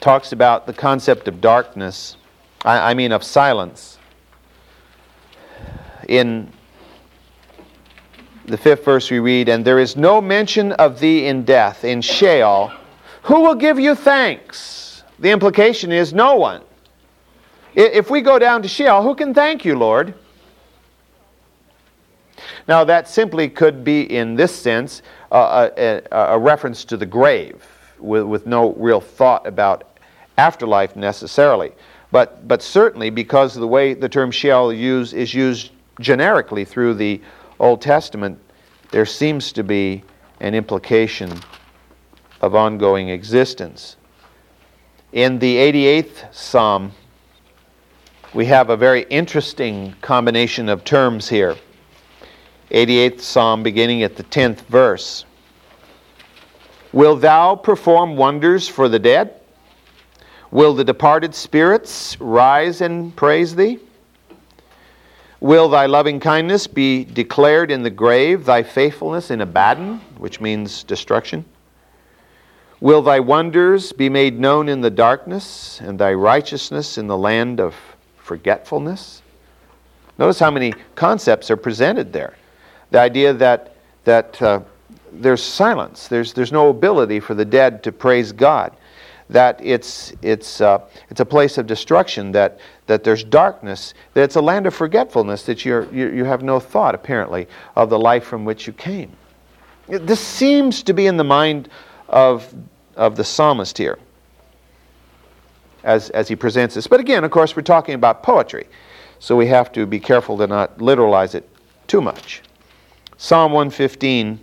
talks 0.00 0.32
about 0.32 0.66
the 0.66 0.72
concept 0.72 1.28
of 1.28 1.40
darkness, 1.40 2.16
I, 2.64 2.90
I 2.90 2.94
mean 2.94 3.12
of 3.12 3.24
silence. 3.24 3.98
In 6.08 6.52
the 8.48 8.56
fifth 8.56 8.84
verse 8.84 9.10
we 9.10 9.18
read, 9.18 9.48
And 9.48 9.64
there 9.64 9.78
is 9.78 9.96
no 9.96 10.20
mention 10.20 10.72
of 10.72 10.98
thee 10.98 11.26
in 11.26 11.44
death, 11.44 11.84
in 11.84 12.00
Sheol. 12.00 12.72
Who 13.22 13.42
will 13.42 13.54
give 13.54 13.78
you 13.78 13.94
thanks? 13.94 15.04
The 15.18 15.30
implication 15.30 15.92
is 15.92 16.12
no 16.12 16.36
one. 16.36 16.62
If 17.74 18.10
we 18.10 18.22
go 18.22 18.38
down 18.38 18.62
to 18.62 18.68
Sheol, 18.68 19.02
who 19.02 19.14
can 19.14 19.34
thank 19.34 19.64
you, 19.64 19.76
Lord? 19.76 20.14
Now, 22.66 22.84
that 22.84 23.08
simply 23.08 23.48
could 23.48 23.84
be, 23.84 24.02
in 24.02 24.34
this 24.34 24.54
sense, 24.54 25.02
a, 25.30 26.02
a, 26.10 26.38
reference 26.38 26.84
to 26.86 26.96
the 26.96 27.06
grave 27.06 27.66
with, 27.98 28.24
with 28.24 28.46
no 28.46 28.72
real 28.74 29.00
thought 29.00 29.46
about 29.46 29.98
afterlife 30.36 30.96
necessarily. 30.96 31.72
But, 32.10 32.46
but 32.48 32.62
certainly, 32.62 33.10
because 33.10 33.56
of 33.56 33.60
the 33.60 33.68
way 33.68 33.94
the 33.94 34.08
term 34.08 34.30
Sheol 34.30 34.72
use, 34.72 35.12
is 35.12 35.34
used 35.34 35.72
generically 36.00 36.64
through 36.64 36.94
the 36.94 37.20
Old 37.60 37.80
Testament, 37.80 38.38
there 38.90 39.06
seems 39.06 39.52
to 39.52 39.64
be 39.64 40.04
an 40.40 40.54
implication 40.54 41.32
of 42.40 42.54
ongoing 42.54 43.08
existence. 43.08 43.96
In 45.12 45.38
the 45.38 45.56
88th 45.56 46.34
Psalm, 46.34 46.92
we 48.34 48.46
have 48.46 48.70
a 48.70 48.76
very 48.76 49.02
interesting 49.04 49.94
combination 50.02 50.68
of 50.68 50.84
terms 50.84 51.28
here. 51.28 51.56
88th 52.70 53.20
Psalm, 53.20 53.62
beginning 53.62 54.02
at 54.02 54.16
the 54.16 54.24
10th 54.24 54.60
verse. 54.66 55.24
Will 56.92 57.16
thou 57.16 57.54
perform 57.54 58.16
wonders 58.16 58.68
for 58.68 58.88
the 58.88 58.98
dead? 58.98 59.40
Will 60.50 60.74
the 60.74 60.84
departed 60.84 61.34
spirits 61.34 62.18
rise 62.20 62.80
and 62.80 63.14
praise 63.16 63.54
thee? 63.54 63.78
Will 65.40 65.68
thy 65.68 65.86
loving 65.86 66.18
kindness 66.18 66.66
be 66.66 67.04
declared 67.04 67.70
in 67.70 67.82
the 67.82 67.90
grave, 67.90 68.44
thy 68.44 68.64
faithfulness 68.64 69.30
in 69.30 69.40
Abaddon, 69.40 69.98
which 70.18 70.40
means 70.40 70.82
destruction? 70.82 71.44
Will 72.80 73.02
thy 73.02 73.20
wonders 73.20 73.92
be 73.92 74.08
made 74.08 74.38
known 74.38 74.68
in 74.68 74.80
the 74.80 74.90
darkness, 74.90 75.80
and 75.80 75.98
thy 75.98 76.12
righteousness 76.12 76.98
in 76.98 77.06
the 77.06 77.16
land 77.16 77.60
of 77.60 77.74
forgetfulness? 78.16 79.22
Notice 80.18 80.40
how 80.40 80.50
many 80.50 80.74
concepts 80.96 81.50
are 81.50 81.56
presented 81.56 82.12
there. 82.12 82.34
The 82.90 82.98
idea 82.98 83.32
that, 83.34 83.76
that 84.04 84.42
uh, 84.42 84.60
there's 85.12 85.42
silence, 85.42 86.08
there's, 86.08 86.32
there's 86.32 86.52
no 86.52 86.68
ability 86.68 87.20
for 87.20 87.34
the 87.34 87.44
dead 87.44 87.84
to 87.84 87.92
praise 87.92 88.32
God, 88.32 88.76
that 89.30 89.60
it's, 89.62 90.12
it's, 90.22 90.60
uh, 90.60 90.80
it's 91.10 91.20
a 91.20 91.24
place 91.24 91.58
of 91.58 91.66
destruction, 91.66 92.32
that, 92.32 92.58
that 92.86 93.04
there's 93.04 93.22
darkness, 93.24 93.94
that 94.14 94.22
it's 94.22 94.36
a 94.36 94.40
land 94.40 94.66
of 94.66 94.74
forgetfulness, 94.74 95.42
that 95.44 95.64
you're, 95.64 95.84
you, 95.92 96.08
you 96.10 96.24
have 96.24 96.42
no 96.42 96.58
thought, 96.58 96.94
apparently, 96.94 97.46
of 97.76 97.90
the 97.90 97.98
life 97.98 98.24
from 98.24 98.44
which 98.44 98.66
you 98.66 98.72
came. 98.72 99.12
This 99.88 100.20
seems 100.20 100.82
to 100.84 100.92
be 100.92 101.06
in 101.06 101.16
the 101.16 101.24
mind 101.24 101.68
of, 102.08 102.54
of 102.96 103.16
the 103.16 103.24
psalmist 103.24 103.76
here 103.76 103.98
as, 105.84 106.10
as 106.10 106.28
he 106.28 106.36
presents 106.36 106.74
this. 106.74 106.86
But 106.86 107.00
again, 107.00 107.24
of 107.24 107.30
course, 107.30 107.54
we're 107.56 107.62
talking 107.62 107.94
about 107.94 108.22
poetry, 108.22 108.66
so 109.18 109.36
we 109.36 109.46
have 109.46 109.72
to 109.72 109.86
be 109.86 110.00
careful 110.00 110.36
to 110.38 110.46
not 110.46 110.78
literalize 110.78 111.34
it 111.34 111.48
too 111.86 112.00
much. 112.00 112.42
Psalm 113.16 113.52
115, 113.52 114.38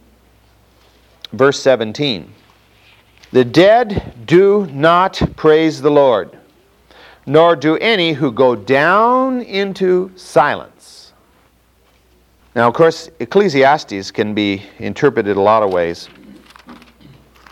verse 1.32 1.62
17. 1.62 2.34
The 3.36 3.44
dead 3.44 4.14
do 4.26 4.66
not 4.68 5.22
praise 5.36 5.82
the 5.82 5.92
Lord, 5.92 6.38
nor 7.26 7.58
do 7.58 7.76
any 7.76 8.14
who 8.14 8.32
go 8.32 8.56
down 8.56 9.42
into 9.42 10.10
silence. 10.16 11.12
Now, 12.56 12.70
of 12.70 12.74
course, 12.74 13.10
Ecclesiastes 13.20 14.10
can 14.12 14.34
be 14.34 14.64
interpreted 14.80 15.36
a 15.36 15.42
lot 15.42 15.64
of 15.64 15.74
ways. 15.74 16.08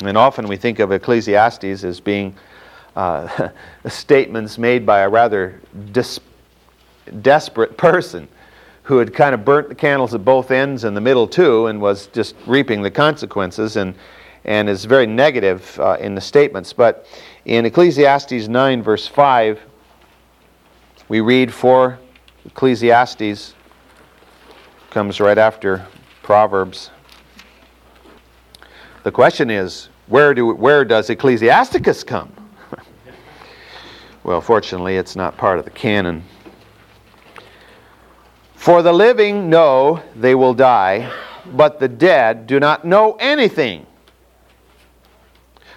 And 0.06 0.17
often 0.17 0.48
we 0.48 0.56
think 0.56 0.80
of 0.80 0.93
Ecclesiastes 0.93 1.84
as 1.84 2.00
being 2.00 2.34
uh, 2.96 3.50
statements 3.89 4.58
made 4.58 4.86
by 4.86 5.00
a 5.00 5.10
rather 5.10 5.60
dis- 5.91 6.22
desperate 7.22 7.76
person 7.76 8.30
who 8.84 9.00
had 9.00 9.13
kind 9.13 9.36
of 9.36 9.43
burnt 9.43 9.67
the 9.67 9.76
candles 9.76 10.13
at 10.13 10.24
both 10.24 10.50
ends 10.50 10.86
and 10.86 10.96
the 10.96 11.02
middle 11.02 11.28
too 11.28 11.67
and 11.67 11.82
was 11.82 12.08
just 12.08 12.36
reaping 12.48 12.82
the 12.82 12.91
consequences 12.91 13.76
and, 13.76 13.93
and 14.45 14.69
is 14.69 14.86
very 14.86 15.08
negative 15.08 15.79
uh, 15.79 15.97
in 15.99 16.15
the 16.15 16.21
statements. 16.21 16.73
But 16.73 17.06
in 17.45 17.65
Ecclesiastes 17.65 18.47
9, 18.47 18.84
verse 18.84 19.08
5, 19.08 19.60
we 21.10 21.21
read 21.21 21.53
for 21.53 21.99
Ecclesiastes, 22.45 23.53
comes 24.89 25.19
right 25.19 25.38
after 25.38 25.86
Proverbs. 26.21 26.89
The 29.03 29.12
question 29.12 29.49
is, 29.49 29.89
where, 30.08 30.34
do, 30.34 30.53
where 30.53 30.86
does 30.86 31.10
Ecclesiasticus 31.10 32.03
come? 32.03 32.32
well, 34.23 34.41
fortunately, 34.41 34.97
it's 34.97 35.15
not 35.15 35.38
part 35.38 35.60
of 35.60 35.65
the 35.65 35.71
canon 35.71 36.23
for 38.63 38.82
the 38.82 38.93
living 38.93 39.49
know 39.49 40.01
they 40.15 40.36
will 40.36 40.53
die, 40.53 41.12
but 41.47 41.82
the 41.82 41.88
dead 41.89 42.47
do 42.47 42.62
not 42.62 42.86
know 42.86 43.17
anything, 43.19 43.86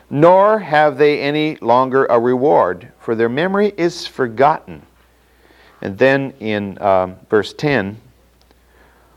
nor 0.08 0.58
have 0.58 0.98
they 0.98 1.20
any 1.20 1.56
longer 1.56 2.06
a 2.06 2.18
reward, 2.18 2.92
for 3.00 3.14
their 3.14 3.28
memory 3.28 3.72
is 3.76 4.06
forgotten. 4.06 4.82
And 5.82 5.98
then 5.98 6.32
in 6.40 6.80
um, 6.80 7.16
verse 7.28 7.52
10, 7.52 8.00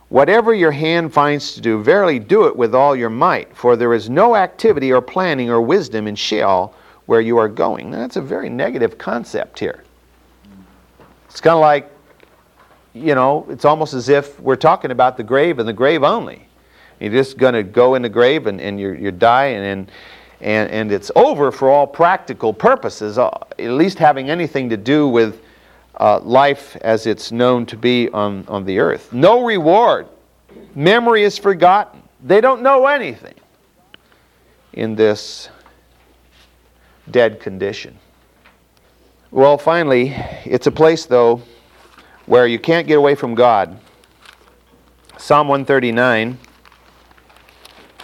Whatever 0.10 0.56
your 0.56 0.72
hand 0.72 1.14
finds 1.14 1.54
to 1.54 1.62
do, 1.62 1.84
verily 1.84 2.18
do 2.18 2.48
it 2.48 2.56
with 2.56 2.74
all 2.74 2.96
your 2.96 3.12
might, 3.12 3.56
for 3.56 3.76
there 3.76 3.94
is 3.94 4.10
no 4.10 4.36
activity 4.36 4.92
or 4.92 5.02
planning 5.02 5.52
or 5.52 5.62
wisdom 5.62 6.08
in 6.08 6.16
Sheol 6.16 6.74
where 7.06 7.22
you 7.22 7.38
are 7.38 7.48
going. 7.48 7.92
Now, 7.92 8.00
that's 8.00 8.16
a 8.16 8.22
very 8.22 8.50
negative 8.50 8.98
concept 8.98 9.60
here. 9.60 9.84
It's 11.28 11.40
kind 11.40 11.54
of 11.54 11.62
like 11.62 11.92
you 12.94 13.16
know, 13.16 13.46
it's 13.50 13.66
almost 13.66 13.94
as 13.94 14.10
if 14.10 14.40
we're 14.40 14.56
talking 14.56 14.92
about 14.92 15.18
the 15.18 15.24
grave 15.24 15.60
and 15.60 15.68
the 15.68 15.74
grave 15.74 16.04
only. 16.04 16.48
You're 17.00 17.12
just 17.12 17.38
going 17.38 17.54
to 17.54 17.64
go 17.64 17.96
in 17.96 18.02
the 18.02 18.10
grave 18.10 18.48
and, 18.48 18.60
and 18.60 18.80
you're, 18.80 18.96
you're 18.96 19.12
dying 19.12 19.58
and, 19.58 19.92
and, 20.42 20.70
and 20.72 20.92
it's 20.92 21.12
over 21.16 21.52
for 21.52 21.70
all 21.70 21.88
practical 21.88 22.54
purposes, 22.54 23.18
uh, 23.18 23.30
at 23.58 23.72
least 23.72 23.98
having 23.98 24.30
anything 24.30 24.70
to 24.70 24.78
do 24.78 25.08
with 25.08 25.42
uh, 26.00 26.20
life 26.20 26.78
as 26.78 27.06
it's 27.06 27.32
known 27.32 27.66
to 27.66 27.78
be 27.78 28.10
on, 28.10 28.46
on 28.48 28.66
the 28.66 28.80
earth. 28.80 29.12
No 29.12 29.44
reward. 29.44 30.08
Memory 30.76 31.24
is 31.24 31.38
forgotten. 31.38 32.02
They 32.24 32.42
don't 32.42 32.62
know 32.62 32.88
anything 32.88 33.36
in 34.74 34.96
this 34.96 35.50
dead 37.12 37.40
condition. 37.40 37.98
Well, 39.32 39.58
finally, 39.58 40.10
it's 40.46 40.68
a 40.68 40.72
place, 40.72 41.06
though, 41.06 41.42
where 42.26 42.48
you 42.48 42.60
can't 42.60 42.88
get 42.88 42.98
away 42.98 43.16
from 43.16 43.36
God 43.36 43.80
Psalm 45.20 45.50
139, 45.50 46.40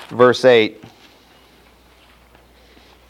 verse 0.09 0.43
8. 0.45 0.84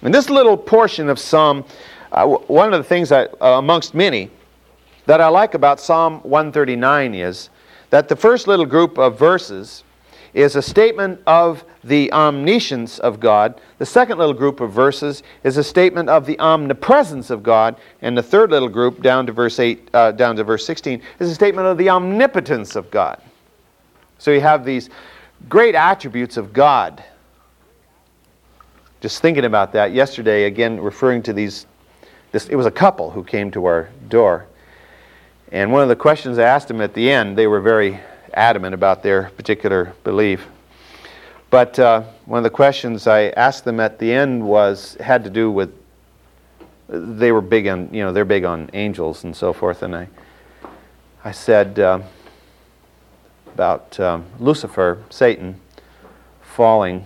In 0.06 0.12
this 0.12 0.30
little 0.30 0.56
portion 0.56 1.10
of 1.10 1.18
Psalm, 1.18 1.66
uh, 2.12 2.28
one 2.28 2.76
of 2.76 2.78
the 2.78 2.88
things 2.88 3.12
uh, 3.12 3.28
amongst 3.42 3.96
many, 3.96 4.30
that 5.08 5.20
I 5.20 5.30
like 5.30 5.56
about 5.56 5.80
Psalm 5.80 6.20
139 6.22 7.16
is 7.16 7.50
that 7.90 8.08
the 8.08 8.16
first 8.16 8.48
little 8.48 8.68
group 8.68 9.00
of 9.00 9.18
verses 9.18 9.84
is 10.36 10.56
a 10.56 10.62
statement 10.62 11.20
of 11.26 11.64
the 11.84 12.14
omniscience 12.14 13.00
of 13.00 13.20
God. 13.20 13.60
The 13.80 13.86
second 13.88 14.20
little 14.20 14.36
group 14.36 14.60
of 14.60 14.72
verses 14.72 15.24
is 15.44 15.58
a 15.58 15.64
statement 15.64 16.08
of 16.08 16.28
the 16.28 16.38
omnipresence 16.38 17.32
of 17.32 17.42
God, 17.42 17.76
and 18.04 18.16
the 18.16 18.22
third 18.22 18.52
little 18.52 18.70
group, 18.70 19.02
down 19.02 19.26
to 19.26 19.32
verse 19.32 19.60
eight, 19.60 19.90
uh, 19.96 20.12
down 20.12 20.36
to 20.36 20.44
verse 20.44 20.68
16, 20.68 21.02
is 21.18 21.32
a 21.32 21.36
statement 21.36 21.66
of 21.68 21.80
the 21.80 21.90
omnipotence 21.90 22.76
of 22.76 22.92
God. 22.92 23.20
So 24.20 24.30
you 24.30 24.42
have 24.42 24.66
these 24.66 24.92
great 25.50 25.74
attributes 25.74 26.38
of 26.38 26.54
God. 26.54 27.04
Just 29.06 29.22
thinking 29.22 29.46
about 29.46 29.72
that 29.74 29.94
yesterday, 29.94 30.46
again 30.46 30.80
referring 30.80 31.22
to 31.22 31.32
these. 31.32 31.68
This, 32.32 32.48
it 32.48 32.56
was 32.56 32.66
a 32.66 32.72
couple 32.72 33.12
who 33.12 33.24
came 33.24 33.52
to 33.52 33.66
our 33.66 33.88
door, 34.10 34.48
and 35.52 35.72
one 35.72 35.84
of 35.84 35.90
the 35.90 35.96
questions 35.96 36.40
I 36.40 36.46
asked 36.46 36.70
them 36.70 36.82
at 36.82 36.96
the 36.96 37.12
end, 37.12 37.38
they 37.38 37.46
were 37.46 37.62
very 37.62 38.00
adamant 38.34 38.74
about 38.74 39.04
their 39.04 39.30
particular 39.38 39.94
belief. 40.04 40.48
But 41.52 41.78
uh, 41.78 42.02
one 42.26 42.40
of 42.40 42.44
the 42.46 42.50
questions 42.50 43.06
I 43.06 43.30
asked 43.30 43.64
them 43.64 43.80
at 43.80 44.00
the 44.00 44.12
end 44.12 44.44
was 44.44 44.98
had 45.00 45.24
to 45.26 45.30
do 45.30 45.52
with 45.52 45.72
they 46.88 47.32
were 47.32 47.42
big 47.42 47.68
on 47.68 47.94
you 47.94 48.02
know 48.02 48.12
they're 48.12 48.26
big 48.26 48.44
on 48.44 48.72
angels 48.74 49.24
and 49.24 49.36
so 49.36 49.54
forth, 49.54 49.84
and 49.84 49.96
I 49.96 50.08
I 51.24 51.32
said 51.32 51.78
uh, 51.78 52.00
about 53.54 54.00
um, 54.00 54.26
Lucifer, 54.40 54.98
Satan, 55.12 55.62
falling. 56.42 57.06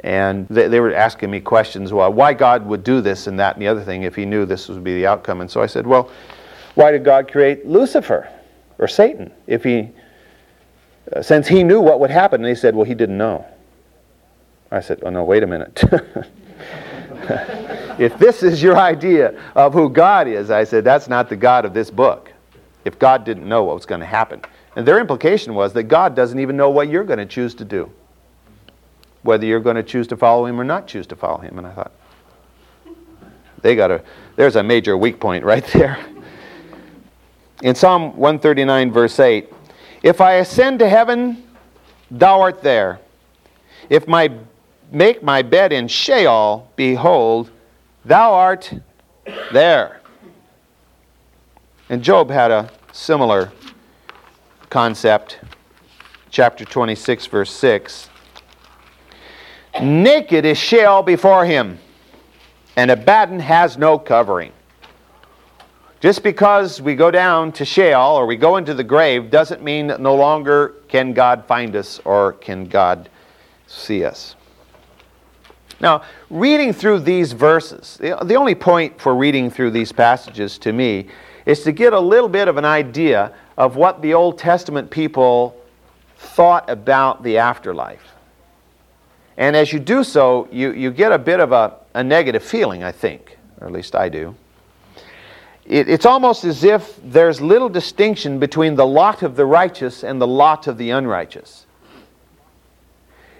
And 0.00 0.46
they, 0.48 0.68
they, 0.68 0.80
were 0.80 0.94
asking 0.94 1.30
me 1.30 1.40
questions, 1.40 1.92
well, 1.92 2.12
why 2.12 2.34
God 2.34 2.66
would 2.66 2.84
do 2.84 3.00
this 3.00 3.26
and 3.26 3.38
that 3.38 3.54
and 3.54 3.62
the 3.62 3.68
other 3.68 3.82
thing 3.82 4.02
if 4.02 4.14
he 4.14 4.26
knew 4.26 4.44
this 4.44 4.68
would 4.68 4.84
be 4.84 4.94
the 4.94 5.06
outcome. 5.06 5.40
And 5.40 5.50
so 5.50 5.62
I 5.62 5.66
said, 5.66 5.86
well, 5.86 6.10
why 6.74 6.90
did 6.90 7.04
God 7.04 7.30
create 7.30 7.66
Lucifer 7.66 8.28
or 8.78 8.88
Satan 8.88 9.32
if 9.46 9.64
he 9.64 9.90
uh, 11.12 11.22
since 11.22 11.46
he 11.46 11.62
knew 11.62 11.80
what 11.80 12.00
would 12.00 12.10
happen. 12.10 12.40
And 12.40 12.48
he 12.48 12.54
said, 12.54 12.74
Well, 12.74 12.84
he 12.84 12.94
didn't 12.94 13.18
know. 13.18 13.46
I 14.70 14.80
said, 14.80 15.00
Oh, 15.04 15.10
no, 15.10 15.24
wait 15.24 15.42
a 15.42 15.46
minute. 15.46 15.84
if 17.98 18.16
this 18.18 18.42
is 18.42 18.62
your 18.62 18.76
idea 18.76 19.38
of 19.54 19.72
who 19.72 19.90
God 19.90 20.26
is, 20.26 20.50
I 20.50 20.64
said, 20.64 20.84
that's 20.84 21.08
not 21.08 21.28
the 21.28 21.36
God 21.36 21.64
of 21.64 21.74
this 21.74 21.90
book. 21.90 22.32
If 22.84 22.98
God 22.98 23.24
didn't 23.24 23.48
know 23.48 23.64
what 23.64 23.74
was 23.74 23.86
going 23.86 24.00
to 24.00 24.06
happen. 24.06 24.40
And 24.76 24.86
their 24.86 24.98
implication 24.98 25.54
was 25.54 25.72
that 25.74 25.84
God 25.84 26.16
doesn't 26.16 26.38
even 26.38 26.56
know 26.56 26.70
what 26.70 26.88
you're 26.88 27.04
going 27.04 27.18
to 27.18 27.26
choose 27.26 27.54
to 27.54 27.64
do. 27.64 27.90
Whether 29.24 29.46
you're 29.46 29.58
going 29.58 29.76
to 29.76 29.82
choose 29.82 30.06
to 30.08 30.16
follow 30.16 30.46
him 30.46 30.60
or 30.60 30.64
not 30.64 30.86
choose 30.86 31.06
to 31.08 31.16
follow 31.16 31.38
him. 31.38 31.58
And 31.58 31.66
I 31.66 31.72
thought, 31.72 31.92
they 33.62 33.74
got 33.74 33.90
a, 33.90 34.02
there's 34.36 34.54
a 34.54 34.62
major 34.62 34.96
weak 34.96 35.18
point 35.18 35.44
right 35.44 35.66
there. 35.72 35.98
In 37.62 37.74
Psalm 37.74 38.16
139, 38.16 38.92
verse 38.92 39.18
8, 39.18 39.52
if 40.02 40.20
I 40.20 40.34
ascend 40.34 40.78
to 40.80 40.88
heaven, 40.88 41.42
thou 42.10 42.42
art 42.42 42.62
there. 42.62 43.00
If 43.88 44.06
I 44.08 44.28
make 44.92 45.22
my 45.22 45.40
bed 45.42 45.72
in 45.72 45.88
Sheol, 45.88 46.70
behold, 46.76 47.50
thou 48.04 48.34
art 48.34 48.72
there. 49.50 50.00
And 51.88 52.02
Job 52.02 52.30
had 52.30 52.50
a 52.50 52.70
similar 52.92 53.50
concept. 54.68 55.38
Chapter 56.30 56.64
26, 56.64 57.26
verse 57.26 57.50
6. 57.50 58.10
Naked 59.82 60.44
is 60.44 60.56
Sheol 60.56 61.02
before 61.02 61.44
him, 61.44 61.78
and 62.76 62.90
Abaddon 62.90 63.40
has 63.40 63.76
no 63.76 63.98
covering. 63.98 64.52
Just 66.00 66.22
because 66.22 66.82
we 66.82 66.94
go 66.94 67.10
down 67.10 67.50
to 67.52 67.64
Sheol 67.64 68.16
or 68.16 68.26
we 68.26 68.36
go 68.36 68.56
into 68.56 68.74
the 68.74 68.84
grave 68.84 69.30
doesn't 69.30 69.62
mean 69.62 69.86
that 69.86 70.00
no 70.00 70.14
longer 70.14 70.74
can 70.86 71.12
God 71.12 71.46
find 71.46 71.74
us 71.74 72.00
or 72.04 72.34
can 72.34 72.66
God 72.66 73.08
see 73.66 74.04
us. 74.04 74.36
Now, 75.80 76.02
reading 76.30 76.72
through 76.72 77.00
these 77.00 77.32
verses, 77.32 77.96
the 77.98 78.34
only 78.34 78.54
point 78.54 79.00
for 79.00 79.14
reading 79.14 79.50
through 79.50 79.72
these 79.72 79.92
passages 79.92 80.56
to 80.58 80.72
me 80.72 81.08
is 81.46 81.62
to 81.64 81.72
get 81.72 81.92
a 81.92 82.00
little 82.00 82.28
bit 82.28 82.48
of 82.48 82.58
an 82.58 82.64
idea 82.64 83.32
of 83.56 83.76
what 83.76 84.02
the 84.02 84.14
Old 84.14 84.38
Testament 84.38 84.90
people 84.90 85.56
thought 86.16 86.68
about 86.70 87.22
the 87.22 87.38
afterlife. 87.38 88.13
And 89.36 89.56
as 89.56 89.72
you 89.72 89.80
do 89.80 90.04
so, 90.04 90.48
you, 90.52 90.72
you 90.72 90.90
get 90.90 91.12
a 91.12 91.18
bit 91.18 91.40
of 91.40 91.52
a, 91.52 91.74
a 91.94 92.04
negative 92.04 92.42
feeling, 92.42 92.84
I 92.84 92.92
think, 92.92 93.36
or 93.60 93.66
at 93.66 93.72
least 93.72 93.94
I 93.94 94.08
do 94.08 94.34
it, 95.66 95.88
it's 95.88 96.06
almost 96.06 96.44
as 96.44 96.64
if 96.64 96.98
there's 97.02 97.40
little 97.40 97.68
distinction 97.68 98.38
between 98.38 98.74
the 98.74 98.86
lot 98.86 99.22
of 99.22 99.36
the 99.36 99.46
righteous 99.46 100.04
and 100.04 100.20
the 100.20 100.26
lot 100.26 100.66
of 100.66 100.78
the 100.78 100.90
unrighteous. 100.90 101.66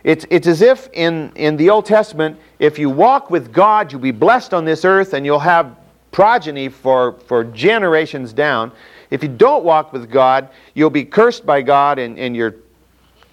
It's, 0.02 0.26
it's 0.30 0.46
as 0.46 0.60
if 0.60 0.88
in, 0.92 1.32
in 1.34 1.56
the 1.56 1.70
Old 1.70 1.86
Testament, 1.86 2.38
if 2.58 2.78
you 2.78 2.90
walk 2.90 3.30
with 3.30 3.52
God, 3.52 3.90
you'll 3.90 4.02
be 4.02 4.10
blessed 4.10 4.52
on 4.52 4.64
this 4.64 4.84
earth 4.84 5.14
and 5.14 5.24
you'll 5.24 5.38
have 5.38 5.76
progeny 6.12 6.68
for, 6.68 7.12
for 7.26 7.44
generations 7.44 8.32
down. 8.32 8.70
If 9.10 9.22
you 9.22 9.30
don't 9.30 9.64
walk 9.64 9.92
with 9.92 10.10
God, 10.10 10.50
you'll 10.74 10.90
be 10.90 11.04
cursed 11.04 11.46
by 11.46 11.62
God 11.62 11.98
and, 11.98 12.18
and 12.18 12.36
your 12.36 12.56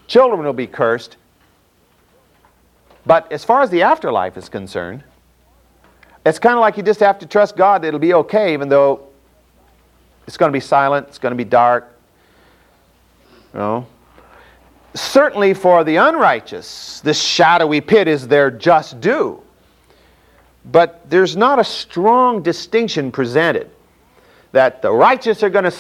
children 0.08 0.44
will 0.44 0.54
be 0.54 0.68
cursed. 0.68 1.18
But 3.06 3.32
as 3.32 3.44
far 3.44 3.62
as 3.62 3.70
the 3.70 3.84
afterlife 3.84 4.38
is 4.38 4.50
concerned, 4.50 5.04
it's 6.26 6.40
kind 6.40 6.56
of 6.56 6.62
like 6.62 6.78
you 6.78 6.84
just 6.84 7.00
have 7.00 7.20
to 7.20 7.26
trust 7.26 7.56
God 7.56 7.82
that 7.82 7.88
it'll 7.88 8.00
be 8.00 8.14
okay, 8.14 8.54
even 8.54 8.70
though 8.70 9.08
it's 10.28 10.38
going 10.38 10.52
to 10.52 10.54
be 10.54 10.60
silent, 10.60 11.08
it's 11.08 11.18
going 11.18 11.32
to 11.32 11.38
be 11.38 11.44
dark. 11.44 11.98
You 13.54 13.60
know? 13.60 13.88
Certainly 14.94 15.56
for 15.56 15.84
the 15.84 15.96
unrighteous, 15.96 17.02
this 17.02 17.20
shadowy 17.20 17.82
pit 17.82 18.08
is 18.08 18.28
their 18.28 18.52
just 18.52 19.02
due. 19.02 19.42
But 20.66 21.10
there's 21.10 21.36
not 21.36 21.60
a 21.60 21.64
strong 21.64 22.44
distinction 22.44 23.12
presented 23.12 23.72
that 24.52 24.82
the 24.82 24.92
righteous 24.92 25.42
are 25.44 25.50
going 25.50 25.64
to 25.64 25.72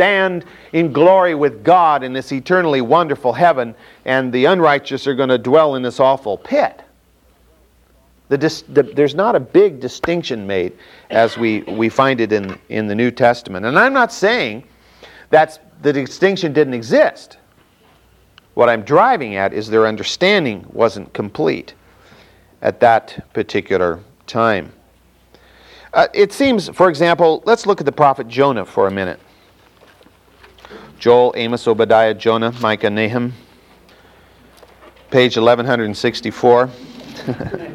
stand 0.00 0.46
in 0.72 0.94
glory 0.94 1.34
with 1.34 1.62
God 1.62 2.02
in 2.02 2.14
this 2.14 2.32
eternally 2.32 2.80
wonderful 2.80 3.34
heaven, 3.34 3.74
and 4.06 4.32
the 4.32 4.46
unrighteous 4.46 5.06
are 5.06 5.14
going 5.14 5.28
to 5.28 5.36
dwell 5.36 5.74
in 5.74 5.82
this 5.82 6.00
awful 6.00 6.38
pit. 6.38 6.80
The 8.30 8.38
dis, 8.38 8.62
the, 8.62 8.82
there's 8.82 9.14
not 9.14 9.36
a 9.36 9.40
big 9.40 9.78
distinction 9.78 10.46
made 10.46 10.72
as 11.10 11.36
we, 11.36 11.60
we 11.64 11.90
find 11.90 12.18
it 12.22 12.32
in, 12.32 12.58
in 12.70 12.86
the 12.86 12.94
New 12.94 13.10
Testament. 13.10 13.66
And 13.66 13.78
I'm 13.78 13.92
not 13.92 14.10
saying 14.10 14.64
that 15.28 15.60
the 15.82 15.92
distinction 15.92 16.54
didn't 16.54 16.72
exist. 16.72 17.36
What 18.54 18.70
I'm 18.70 18.84
driving 18.84 19.36
at 19.36 19.52
is 19.52 19.68
their 19.68 19.86
understanding 19.86 20.64
wasn't 20.72 21.12
complete 21.12 21.74
at 22.62 22.80
that 22.80 23.30
particular 23.34 24.00
time. 24.26 24.72
Uh, 25.92 26.06
it 26.14 26.32
seems, 26.32 26.70
for 26.70 26.88
example, 26.88 27.42
let's 27.44 27.66
look 27.66 27.80
at 27.80 27.84
the 27.84 27.92
prophet 27.92 28.28
Jonah 28.28 28.64
for 28.64 28.86
a 28.86 28.90
minute. 28.90 29.20
Joel, 31.00 31.32
Amos, 31.34 31.66
Obadiah, 31.66 32.14
Jonah, 32.14 32.52
Micah, 32.60 32.90
Nahum, 32.90 33.32
page 35.10 35.36
1164. 35.36 36.70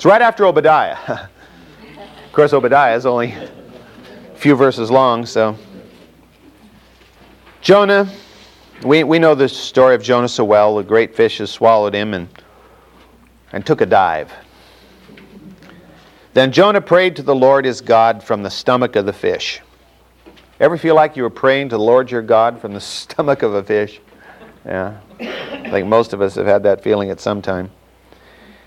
It's 0.00 0.06
right 0.06 0.22
after 0.22 0.46
Obadiah. 0.46 0.96
of 1.06 2.32
course, 2.32 2.54
Obadiah 2.54 2.96
is 2.96 3.04
only 3.04 3.32
a 3.32 3.50
few 4.34 4.56
verses 4.56 4.90
long, 4.90 5.26
so. 5.26 5.58
Jonah, 7.60 8.10
we, 8.82 9.04
we 9.04 9.18
know 9.18 9.34
the 9.34 9.46
story 9.46 9.94
of 9.94 10.02
Jonah 10.02 10.26
so 10.26 10.42
well. 10.42 10.76
The 10.76 10.82
great 10.84 11.14
fish 11.14 11.36
has 11.36 11.50
swallowed 11.50 11.92
him 11.92 12.14
and, 12.14 12.28
and 13.52 13.66
took 13.66 13.82
a 13.82 13.86
dive. 13.86 14.32
Then 16.32 16.50
Jonah 16.50 16.80
prayed 16.80 17.16
to 17.16 17.22
the 17.22 17.34
Lord 17.34 17.66
his 17.66 17.82
God 17.82 18.22
from 18.22 18.42
the 18.42 18.50
stomach 18.50 18.96
of 18.96 19.04
the 19.04 19.12
fish. 19.12 19.60
Ever 20.60 20.76
feel 20.76 20.94
like 20.94 21.16
you 21.16 21.22
were 21.22 21.30
praying 21.30 21.70
to 21.70 21.78
the 21.78 21.82
Lord 21.82 22.10
your 22.10 22.20
God 22.20 22.60
from 22.60 22.74
the 22.74 22.80
stomach 22.82 23.42
of 23.42 23.54
a 23.54 23.62
fish? 23.62 23.98
Yeah. 24.66 25.00
I 25.18 25.70
think 25.70 25.88
most 25.88 26.12
of 26.12 26.20
us 26.20 26.34
have 26.34 26.46
had 26.46 26.62
that 26.64 26.82
feeling 26.82 27.10
at 27.10 27.18
some 27.18 27.40
time. 27.40 27.70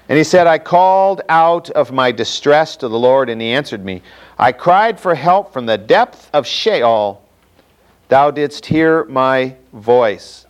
And 0.09 0.17
he 0.17 0.23
said, 0.23 0.47
I 0.47 0.57
called 0.57 1.21
out 1.29 1.69
of 1.69 1.91
my 1.91 2.11
distress 2.11 2.75
to 2.77 2.87
the 2.87 2.97
Lord, 2.97 3.29
and 3.29 3.39
he 3.39 3.49
answered 3.49 3.85
me. 3.85 4.01
I 4.39 4.51
cried 4.51 4.99
for 4.99 5.13
help 5.13 5.53
from 5.53 5.67
the 5.67 5.77
depth 5.77 6.29
of 6.33 6.47
Sheol. 6.47 7.21
Thou 8.09 8.31
didst 8.31 8.65
hear 8.65 9.05
my 9.05 9.55
voice. 9.71 10.47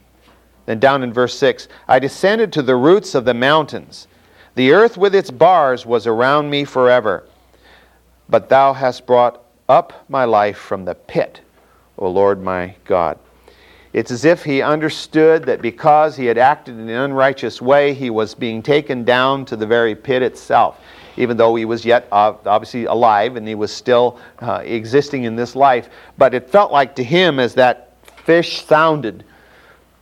Then 0.65 0.79
down 0.79 1.03
in 1.03 1.11
verse 1.11 1.37
6 1.37 1.67
I 1.89 1.99
descended 1.99 2.53
to 2.53 2.61
the 2.61 2.77
roots 2.77 3.15
of 3.15 3.25
the 3.25 3.33
mountains. 3.33 4.07
The 4.55 4.71
earth 4.71 4.97
with 4.97 5.13
its 5.13 5.29
bars 5.29 5.85
was 5.85 6.07
around 6.07 6.49
me 6.49 6.63
forever. 6.63 7.27
But 8.29 8.47
thou 8.47 8.73
hast 8.73 9.05
brought 9.05 9.42
up 9.69 10.05
my 10.09 10.25
life 10.25 10.57
from 10.57 10.85
the 10.85 10.95
pit, 10.95 11.41
O 11.97 12.09
Lord 12.09 12.41
my 12.41 12.75
God. 12.85 13.17
It's 13.93 14.09
as 14.09 14.25
if 14.25 14.43
he 14.43 14.61
understood 14.61 15.43
that 15.45 15.61
because 15.61 16.17
he 16.17 16.25
had 16.25 16.39
acted 16.39 16.75
in 16.79 16.89
an 16.89 16.95
unrighteous 16.95 17.61
way, 17.61 17.93
he 17.93 18.09
was 18.09 18.33
being 18.33 18.63
taken 18.63 19.03
down 19.03 19.45
to 19.45 19.55
the 19.55 19.67
very 19.67 19.93
pit 19.93 20.23
itself, 20.23 20.79
even 21.15 21.37
though 21.37 21.53
he 21.53 21.65
was 21.65 21.85
yet 21.85 22.07
uh, 22.11 22.33
obviously 22.45 22.85
alive 22.85 23.35
and 23.35 23.47
he 23.47 23.53
was 23.53 23.71
still 23.71 24.19
uh, 24.39 24.61
existing 24.65 25.25
in 25.25 25.35
this 25.35 25.55
life. 25.55 25.89
But 26.17 26.33
it 26.33 26.49
felt 26.49 26.71
like 26.71 26.95
to 26.95 27.03
him, 27.03 27.39
as 27.39 27.53
that 27.53 27.93
fish 28.25 28.65
sounded, 28.65 29.23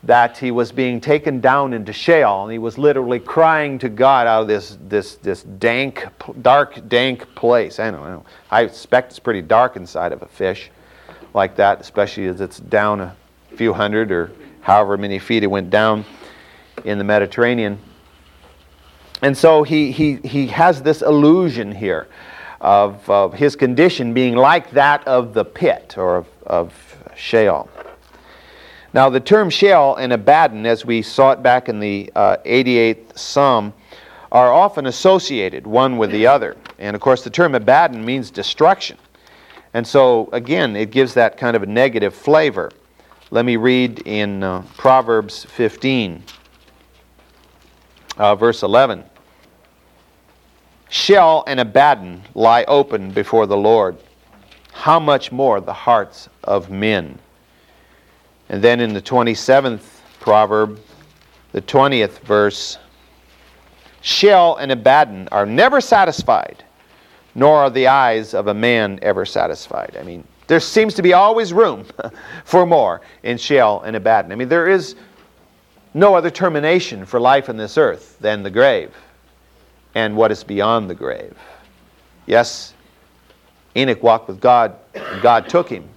that 0.04 0.38
he 0.38 0.50
was 0.50 0.72
being 0.72 1.00
taken 1.00 1.40
down 1.40 1.74
into 1.74 1.94
Sheol, 1.94 2.44
and 2.44 2.52
he 2.52 2.58
was 2.58 2.78
literally 2.78 3.20
crying 3.20 3.78
to 3.80 3.90
God 3.90 4.26
out 4.26 4.42
of 4.44 4.48
this, 4.48 4.78
this, 4.88 5.16
this 5.16 5.44
dank, 5.44 6.08
dark, 6.42 6.88
dank 6.90 7.34
place. 7.36 7.80
I 7.80 7.92
don't 7.92 8.04
know. 8.04 8.26
I 8.50 8.64
expect 8.64 9.12
it's 9.12 9.20
pretty 9.20 9.44
dark 9.44 9.76
inside 9.76 10.12
of 10.12 10.24
a 10.24 10.28
fish 10.28 10.72
like 11.34 11.56
that, 11.58 11.80
especially 11.80 12.26
as 12.28 12.42
it's 12.42 12.60
down 12.60 13.00
a 13.00 13.16
few 13.56 13.74
hundred 13.74 14.12
or 14.12 14.32
however 14.62 14.98
many 14.98 15.20
feet 15.20 15.44
it 15.44 15.48
went 15.48 15.70
down 15.70 16.04
in 16.84 16.98
the 16.98 17.04
Mediterranean. 17.04 17.80
And 19.22 19.38
so 19.38 19.62
he, 19.62 19.92
he, 19.92 20.16
he 20.16 20.48
has 20.48 20.82
this 20.82 21.04
illusion 21.04 21.72
here 21.72 22.08
of, 22.60 23.08
of 23.08 23.34
his 23.34 23.56
condition 23.56 24.14
being 24.14 24.36
like 24.36 24.72
that 24.72 25.08
of 25.08 25.34
the 25.34 25.46
pit 25.46 25.96
or 25.98 26.18
of, 26.18 26.28
of 26.46 26.98
Sheol. 27.16 27.70
Now, 28.94 29.10
the 29.10 29.22
term 29.22 29.50
Sheol 29.50 29.96
and 29.96 30.12
Abaddon, 30.12 30.66
as 30.66 30.86
we 30.86 31.02
saw 31.02 31.32
it 31.32 31.42
back 31.42 31.70
in 31.70 31.80
the 31.80 32.12
uh, 32.14 32.38
88th 32.46 33.18
Psalm, 33.18 33.74
are 34.32 34.52
often 34.52 34.86
associated 34.86 35.66
one 35.66 35.98
with 35.98 36.12
the 36.12 36.28
other. 36.28 36.58
And 36.78 36.96
of 36.96 37.02
course, 37.02 37.24
the 37.24 37.30
term 37.30 37.56
Abaddon 37.56 38.04
means 38.04 38.32
destruction. 38.32 38.98
And 39.74 39.88
so, 39.88 40.30
again, 40.34 40.76
it 40.76 40.92
gives 40.92 41.14
that 41.14 41.38
kind 41.38 41.56
of 41.56 41.64
a 41.64 41.66
negative 41.66 42.14
flavor. 42.14 42.72
Let 43.30 43.46
me 43.46 43.56
read 43.56 44.00
in 44.06 44.44
uh, 44.44 44.64
Proverbs 44.76 45.46
15, 45.46 46.24
uh, 48.18 48.36
verse 48.36 48.64
11. 48.64 49.06
Sheol 50.90 51.46
and 51.48 51.62
Abaddon 51.62 52.24
lie 52.36 52.66
open 52.66 53.12
before 53.12 53.46
the 53.46 53.56
Lord. 53.56 53.96
How 54.74 55.00
much 55.00 55.32
more 55.32 55.62
the 55.62 55.72
hearts 55.72 56.28
of 56.44 56.70
men? 56.70 57.18
And 58.52 58.62
then 58.62 58.82
in 58.82 58.94
the 58.94 59.02
27th 59.02 59.82
proverb, 60.20 60.78
the 61.54 61.62
20th 61.62 62.20
verse, 62.20 62.78
Sheol 64.02 64.58
and 64.58 64.74
Abaddon 64.74 65.30
are 65.32 65.46
never 65.46 65.80
satisfied, 65.80 66.62
nor 67.34 67.60
are 67.60 67.70
the 67.70 67.88
eyes 67.88 68.34
of 68.34 68.48
a 68.48 68.54
man 68.54 69.00
ever 69.02 69.26
satisfied. 69.26 69.96
I 69.98 70.04
mean, 70.04 70.26
there 70.48 70.60
seems 70.60 70.94
to 70.96 71.02
be 71.02 71.14
always 71.14 71.54
room 71.54 71.86
for 72.44 72.66
more 72.66 73.00
in 73.24 73.38
Sheol 73.38 73.84
and 73.84 73.96
Abaddon. 73.96 74.34
I 74.34 74.36
mean, 74.36 74.50
there 74.50 74.68
is 74.68 74.96
no 75.94 76.14
other 76.14 76.30
termination 76.30 77.06
for 77.06 77.22
life 77.22 77.48
on 77.48 77.56
this 77.56 77.78
earth 77.78 78.18
than 78.20 78.44
the 78.44 78.52
grave 78.52 78.94
and 79.96 80.14
what 80.18 80.30
is 80.30 80.44
beyond 80.44 80.90
the 80.90 80.96
grave. 80.96 81.38
Yes, 82.26 82.74
Enoch 83.78 84.04
walked 84.04 84.28
with 84.28 84.42
God, 84.42 84.76
and 84.94 85.22
God 85.22 85.48
took 85.48 85.70
him, 85.70 85.88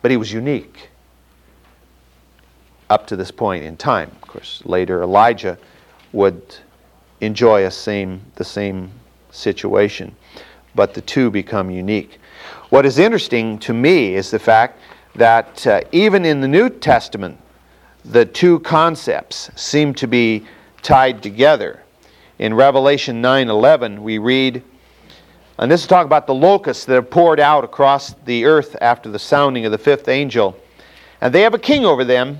but 0.00 0.10
he 0.10 0.16
was 0.16 0.32
unique 0.32 0.88
up 2.94 3.08
to 3.08 3.16
this 3.16 3.32
point 3.32 3.64
in 3.64 3.76
time. 3.76 4.08
Of 4.22 4.28
course, 4.28 4.62
later 4.64 5.02
Elijah 5.02 5.58
would 6.12 6.40
enjoy 7.20 7.66
a 7.66 7.70
same, 7.70 8.22
the 8.36 8.44
same 8.44 8.92
situation, 9.32 10.14
but 10.76 10.94
the 10.94 11.00
two 11.00 11.28
become 11.28 11.72
unique. 11.72 12.20
What 12.70 12.86
is 12.86 12.98
interesting 12.98 13.58
to 13.60 13.74
me 13.74 14.14
is 14.14 14.30
the 14.30 14.38
fact 14.38 14.78
that 15.16 15.66
uh, 15.66 15.80
even 15.90 16.24
in 16.24 16.40
the 16.40 16.46
New 16.46 16.70
Testament, 16.70 17.36
the 18.04 18.24
two 18.24 18.60
concepts 18.60 19.50
seem 19.56 19.92
to 19.94 20.06
be 20.06 20.46
tied 20.82 21.20
together. 21.20 21.82
In 22.38 22.54
Revelation 22.54 23.20
9:11, 23.20 24.02
we 24.02 24.18
read, 24.18 24.62
and 25.58 25.68
this 25.68 25.80
is 25.80 25.86
talking 25.88 26.06
about 26.06 26.28
the 26.28 26.34
locusts 26.34 26.84
that 26.84 26.94
have 26.94 27.10
poured 27.10 27.40
out 27.40 27.64
across 27.64 28.14
the 28.24 28.44
earth 28.44 28.76
after 28.80 29.10
the 29.10 29.18
sounding 29.18 29.66
of 29.66 29.72
the 29.72 29.78
fifth 29.78 30.08
angel. 30.08 30.56
And 31.20 31.34
they 31.34 31.42
have 31.42 31.54
a 31.54 31.58
king 31.58 31.84
over 31.84 32.04
them, 32.04 32.38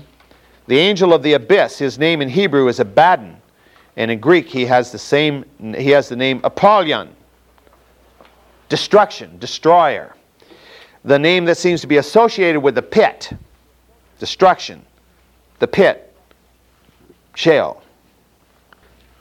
the 0.67 0.77
angel 0.77 1.13
of 1.13 1.23
the 1.23 1.33
abyss. 1.33 1.77
His 1.77 1.99
name 1.99 2.21
in 2.21 2.29
Hebrew 2.29 2.67
is 2.67 2.79
Abaddon, 2.79 3.37
and 3.97 4.11
in 4.11 4.19
Greek 4.19 4.47
he 4.47 4.65
has 4.65 4.91
the 4.91 4.99
same 4.99 5.45
he 5.59 5.89
has 5.89 6.09
the 6.09 6.15
name 6.15 6.41
Apollyon. 6.43 7.15
Destruction, 8.67 9.37
destroyer 9.39 10.15
the 11.05 11.19
name 11.19 11.45
that 11.45 11.55
seems 11.55 11.81
to 11.81 11.87
be 11.87 11.97
associated 11.97 12.59
with 12.59 12.75
the 12.75 12.81
pit, 12.81 13.31
destruction, 14.19 14.83
the 15.59 15.67
pit, 15.67 16.13
Sheol. 17.35 17.81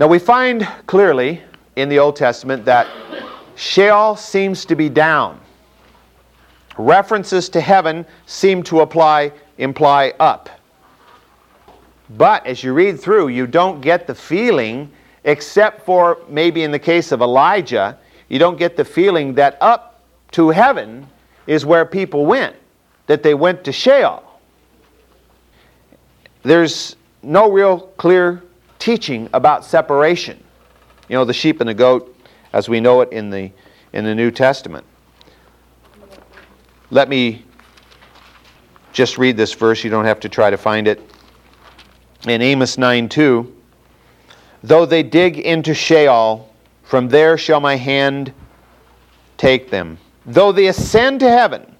Now 0.01 0.07
we 0.07 0.19
find 0.19 0.67
clearly 0.87 1.43
in 1.77 1.89
the 1.91 1.99
Old 1.99 2.17
Testament 2.17 2.65
that 2.65 2.89
Sheol 3.55 4.17
seems 4.17 4.65
to 4.65 4.75
be 4.75 4.89
down. 4.89 5.41
References 6.79 7.49
to 7.51 7.61
heaven 7.61 8.07
seem 8.27 8.63
to 8.65 8.81
apply 8.81 9.33
imply 9.59 10.15
up. 10.19 10.49
But 12.17 12.47
as 12.47 12.63
you 12.63 12.73
read 12.73 13.01
through, 13.01 13.29
you 13.29 13.47
don't 13.47 13.81
get 13.81 14.07
the 14.07 14.15
feeling, 14.15 14.91
except 15.25 15.85
for 15.85 16.19
maybe 16.29 16.63
in 16.63 16.71
the 16.71 16.79
case 16.79 17.13
of 17.13 17.21
Elijah, 17.21 17.99
you 18.29 18.39
don't 18.39 18.59
get 18.59 18.77
the 18.77 18.85
feeling 18.85 19.35
that 19.35 19.59
up 19.61 20.03
to 20.33 20.51
heaven 20.51 21.09
is 21.47 21.67
where 21.67 21.85
people 21.85 22.25
went, 22.27 22.57
that 23.07 23.23
they 23.23 23.35
went 23.35 23.65
to 23.65 23.73
Sheol. 23.73 24.23
There's 26.43 26.97
no 27.23 27.51
real 27.51 27.81
clear 27.97 28.43
teaching 28.79 29.29
about 29.33 29.65
separation. 29.65 30.43
You 31.09 31.17
know, 31.17 31.25
the 31.25 31.33
sheep 31.33 31.61
and 31.61 31.69
the 31.69 31.75
goat, 31.75 32.17
as 32.53 32.69
we 32.69 32.81
know 32.81 33.01
it 33.01 33.13
in 33.13 33.31
the, 33.31 33.51
in 33.93 34.05
the 34.05 34.15
New 34.15 34.31
Testament. 34.31 34.85
Let 36.91 37.09
me 37.09 37.45
just 38.93 39.19
read 39.19 39.37
this 39.37 39.53
verse. 39.53 39.83
You 39.83 39.91
don't 39.91 40.05
have 40.05 40.21
to 40.21 40.29
try 40.29 40.51
to 40.51 40.57
find 40.57 40.87
it. 40.87 41.14
In 42.27 42.41
Amos 42.41 42.79
9 42.79 43.09
2, 43.09 43.55
though 44.63 44.87
they 44.87 45.03
dig 45.03 45.39
into 45.39 45.75
Sheol, 45.75 46.49
from 46.83 47.09
there 47.09 47.37
shall 47.37 47.61
my 47.61 47.77
hand 47.77 48.33
take 49.37 49.71
them. 49.71 49.99
Though 50.25 50.53
they 50.53 50.69
ascend 50.69 51.21
to 51.21 51.29
heaven, 51.29 51.77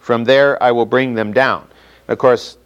from 0.00 0.24
there 0.24 0.60
I 0.62 0.72
will 0.72 0.86
bring 0.86 1.14
them 1.14 1.32
down. 1.32 1.68
Of 2.08 2.18
course, 2.18 2.58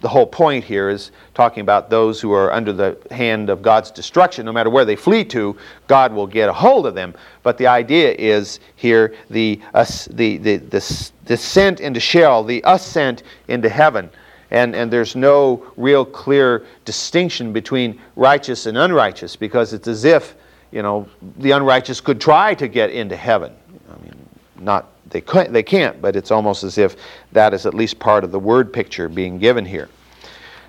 the 0.00 0.08
whole 0.08 0.26
point 0.26 0.64
here 0.64 0.88
is 0.88 1.12
talking 1.34 1.60
about 1.60 1.90
those 1.90 2.20
who 2.20 2.32
are 2.32 2.52
under 2.52 2.72
the 2.72 2.98
hand 3.10 3.50
of 3.50 3.62
God's 3.62 3.90
destruction. 3.90 4.46
No 4.46 4.52
matter 4.52 4.70
where 4.70 4.84
they 4.84 4.96
flee 4.96 5.24
to, 5.26 5.56
God 5.86 6.12
will 6.12 6.26
get 6.26 6.48
a 6.48 6.52
hold 6.52 6.86
of 6.86 6.94
them. 6.94 7.14
But 7.42 7.58
the 7.58 7.66
idea 7.66 8.14
is 8.18 8.60
here 8.76 9.14
the, 9.28 9.60
uh, 9.74 9.84
the, 10.10 10.38
the, 10.38 10.56
the 10.56 11.10
descent 11.26 11.80
into 11.80 12.00
Sheol, 12.00 12.44
the 12.44 12.62
ascent 12.66 13.22
into 13.48 13.68
heaven. 13.68 14.10
And, 14.50 14.74
and 14.74 14.92
there's 14.92 15.14
no 15.14 15.64
real 15.76 16.04
clear 16.04 16.66
distinction 16.84 17.52
between 17.52 18.00
righteous 18.16 18.66
and 18.66 18.76
unrighteous 18.76 19.36
because 19.36 19.72
it's 19.72 19.86
as 19.86 20.04
if 20.04 20.34
you 20.72 20.82
know 20.82 21.08
the 21.38 21.52
unrighteous 21.52 22.00
could 22.00 22.20
try 22.20 22.54
to 22.54 22.68
get 22.68 22.90
into 22.90 23.16
heaven 23.16 23.52
I 23.90 24.02
mean, 24.02 24.14
not 24.58 24.88
they 25.10 25.20
can't, 25.20 25.52
they 25.52 25.62
can't, 25.62 26.00
but 26.00 26.14
it's 26.16 26.30
almost 26.30 26.62
as 26.62 26.78
if 26.78 26.96
that 27.32 27.52
is 27.52 27.66
at 27.66 27.74
least 27.74 27.98
part 27.98 28.24
of 28.24 28.30
the 28.30 28.38
word 28.38 28.72
picture 28.72 29.08
being 29.08 29.38
given 29.38 29.64
here. 29.64 29.88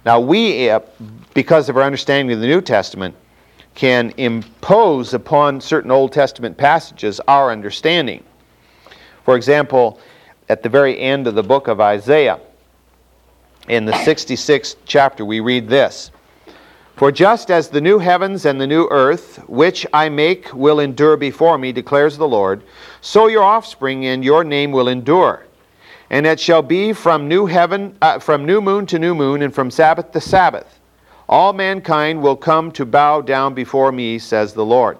Now 0.05 0.19
we, 0.19 0.69
uh, 0.69 0.79
because 1.33 1.69
of 1.69 1.77
our 1.77 1.83
understanding 1.83 2.33
of 2.33 2.41
the 2.41 2.47
New 2.47 2.61
Testament, 2.61 3.15
can 3.75 4.11
impose 4.17 5.13
upon 5.13 5.61
certain 5.61 5.91
Old 5.91 6.11
Testament 6.11 6.57
passages 6.57 7.21
our 7.27 7.51
understanding. 7.51 8.23
For 9.23 9.35
example, 9.35 9.99
at 10.49 10.63
the 10.63 10.69
very 10.69 10.99
end 10.99 11.27
of 11.27 11.35
the 11.35 11.43
book 11.43 11.67
of 11.67 11.79
Isaiah, 11.79 12.39
in 13.71 13.85
the 13.85 13.93
66th 13.93 14.75
chapter, 14.85 15.23
we 15.23 15.39
read 15.39 15.69
this 15.69 16.11
for 16.97 17.11
just 17.11 17.49
as 17.49 17.69
the 17.69 17.81
new 17.81 17.97
heavens 17.97 18.45
and 18.45 18.61
the 18.61 18.67
new 18.67 18.87
earth, 18.91 19.37
which 19.47 19.87
I 19.91 20.09
make, 20.09 20.53
will 20.53 20.79
endure 20.79 21.17
before 21.17 21.57
me, 21.57 21.71
declares 21.71 22.15
the 22.15 22.27
Lord, 22.27 22.61
so 23.01 23.25
your 23.25 23.43
offspring 23.43 24.05
and 24.05 24.23
your 24.23 24.43
name 24.43 24.71
will 24.71 24.87
endure. 24.87 25.47
And 26.11 26.27
it 26.27 26.39
shall 26.39 26.61
be 26.61 26.93
from 26.93 27.27
new 27.27 27.47
heaven, 27.47 27.97
uh, 28.03 28.19
from 28.19 28.45
new 28.45 28.61
moon 28.61 28.85
to 28.87 28.99
new 28.99 29.15
moon, 29.15 29.41
and 29.41 29.55
from 29.55 29.71
Sabbath 29.71 30.11
to 30.11 30.21
Sabbath. 30.21 30.79
All 31.27 31.53
mankind 31.53 32.21
will 32.21 32.35
come 32.35 32.71
to 32.73 32.85
bow 32.85 33.21
down 33.21 33.53
before 33.53 33.91
me, 33.91 34.19
says 34.19 34.53
the 34.53 34.65
Lord. 34.65 34.99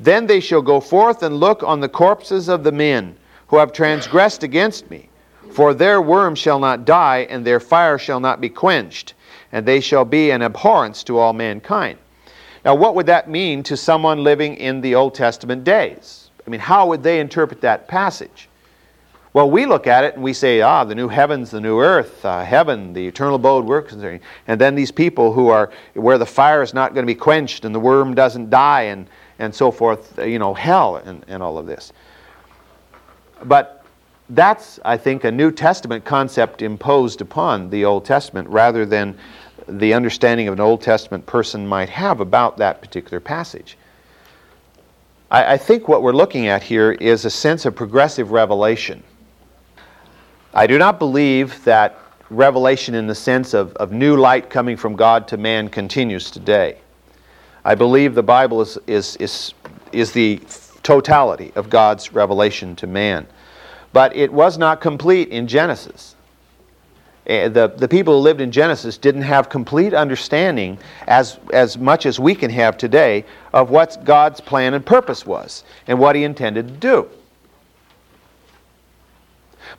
Then 0.00 0.26
they 0.26 0.40
shall 0.40 0.62
go 0.62 0.80
forth 0.80 1.22
and 1.22 1.38
look 1.38 1.62
on 1.62 1.80
the 1.80 1.88
corpses 1.88 2.48
of 2.48 2.64
the 2.64 2.72
men 2.72 3.16
who 3.46 3.56
have 3.56 3.72
transgressed 3.72 4.42
against 4.42 4.90
me. 4.90 5.08
For 5.54 5.72
their 5.72 6.02
worm 6.02 6.34
shall 6.34 6.58
not 6.58 6.84
die, 6.84 7.26
and 7.30 7.44
their 7.44 7.60
fire 7.60 7.96
shall 7.96 8.20
not 8.20 8.40
be 8.40 8.48
quenched 8.48 9.14
and 9.54 9.64
they 9.64 9.78
shall 9.78 10.04
be 10.04 10.32
an 10.32 10.42
abhorrence 10.42 11.04
to 11.04 11.16
all 11.16 11.32
mankind. 11.32 11.96
Now, 12.64 12.74
what 12.74 12.96
would 12.96 13.06
that 13.06 13.30
mean 13.30 13.62
to 13.62 13.76
someone 13.76 14.24
living 14.24 14.56
in 14.56 14.80
the 14.80 14.96
Old 14.96 15.14
Testament 15.14 15.62
days? 15.62 16.30
I 16.44 16.50
mean, 16.50 16.58
how 16.58 16.88
would 16.88 17.04
they 17.04 17.20
interpret 17.20 17.60
that 17.60 17.86
passage? 17.86 18.48
Well, 19.32 19.48
we 19.48 19.64
look 19.64 19.86
at 19.86 20.02
it 20.02 20.14
and 20.14 20.24
we 20.24 20.32
say, 20.32 20.60
ah, 20.60 20.82
the 20.82 20.96
new 20.96 21.06
heavens, 21.06 21.52
the 21.52 21.60
new 21.60 21.80
earth, 21.80 22.24
uh, 22.24 22.44
heaven, 22.44 22.92
the 22.92 23.06
eternal 23.06 23.36
abode 23.36 23.64
works. 23.64 23.92
And 23.92 24.60
then 24.60 24.74
these 24.74 24.90
people 24.90 25.32
who 25.32 25.48
are 25.48 25.70
where 25.94 26.18
the 26.18 26.26
fire 26.26 26.62
is 26.62 26.74
not 26.74 26.94
going 26.94 27.04
to 27.04 27.12
be 27.12 27.18
quenched 27.18 27.64
and 27.64 27.72
the 27.72 27.80
worm 27.80 28.12
doesn't 28.12 28.50
die 28.50 28.82
and, 28.82 29.08
and 29.38 29.54
so 29.54 29.70
forth, 29.70 30.18
you 30.18 30.40
know, 30.40 30.52
hell 30.52 30.96
and, 30.96 31.24
and 31.28 31.44
all 31.44 31.58
of 31.58 31.66
this. 31.66 31.92
But 33.44 33.83
that's, 34.30 34.80
I 34.84 34.96
think, 34.96 35.24
a 35.24 35.30
New 35.30 35.50
Testament 35.50 36.04
concept 36.04 36.62
imposed 36.62 37.20
upon 37.20 37.70
the 37.70 37.84
Old 37.84 38.04
Testament 38.04 38.48
rather 38.48 38.86
than 38.86 39.16
the 39.68 39.94
understanding 39.94 40.48
of 40.48 40.54
an 40.54 40.60
Old 40.60 40.80
Testament 40.82 41.26
person 41.26 41.66
might 41.66 41.88
have 41.88 42.20
about 42.20 42.58
that 42.58 42.80
particular 42.80 43.20
passage. 43.20 43.76
I, 45.30 45.54
I 45.54 45.56
think 45.56 45.88
what 45.88 46.02
we're 46.02 46.12
looking 46.12 46.46
at 46.46 46.62
here 46.62 46.92
is 46.92 47.24
a 47.24 47.30
sense 47.30 47.64
of 47.66 47.74
progressive 47.74 48.30
revelation. 48.30 49.02
I 50.54 50.66
do 50.66 50.78
not 50.78 50.98
believe 50.98 51.62
that 51.64 51.98
revelation 52.30 52.94
in 52.94 53.06
the 53.06 53.14
sense 53.14 53.54
of, 53.54 53.74
of 53.76 53.92
new 53.92 54.16
light 54.16 54.48
coming 54.48 54.76
from 54.76 54.96
God 54.96 55.28
to 55.28 55.36
man 55.36 55.68
continues 55.68 56.30
today. 56.30 56.78
I 57.64 57.74
believe 57.74 58.14
the 58.14 58.22
Bible 58.22 58.60
is, 58.60 58.78
is, 58.86 59.16
is, 59.16 59.54
is 59.92 60.12
the 60.12 60.40
totality 60.82 61.52
of 61.56 61.70
God's 61.70 62.12
revelation 62.12 62.76
to 62.76 62.86
man. 62.86 63.26
But 63.94 64.14
it 64.16 64.32
was 64.32 64.58
not 64.58 64.80
complete 64.80 65.28
in 65.28 65.46
Genesis. 65.46 66.16
Eh, 67.28 67.48
the, 67.48 67.68
the 67.68 67.86
people 67.86 68.14
who 68.14 68.20
lived 68.20 68.40
in 68.40 68.50
Genesis 68.50 68.98
didn't 68.98 69.22
have 69.22 69.48
complete 69.48 69.94
understanding, 69.94 70.76
as, 71.06 71.38
as 71.52 71.78
much 71.78 72.04
as 72.04 72.18
we 72.18 72.34
can 72.34 72.50
have 72.50 72.76
today, 72.76 73.24
of 73.52 73.70
what 73.70 74.04
God's 74.04 74.40
plan 74.40 74.74
and 74.74 74.84
purpose 74.84 75.24
was 75.24 75.62
and 75.86 75.96
what 75.98 76.16
He 76.16 76.24
intended 76.24 76.66
to 76.66 76.74
do. 76.74 77.08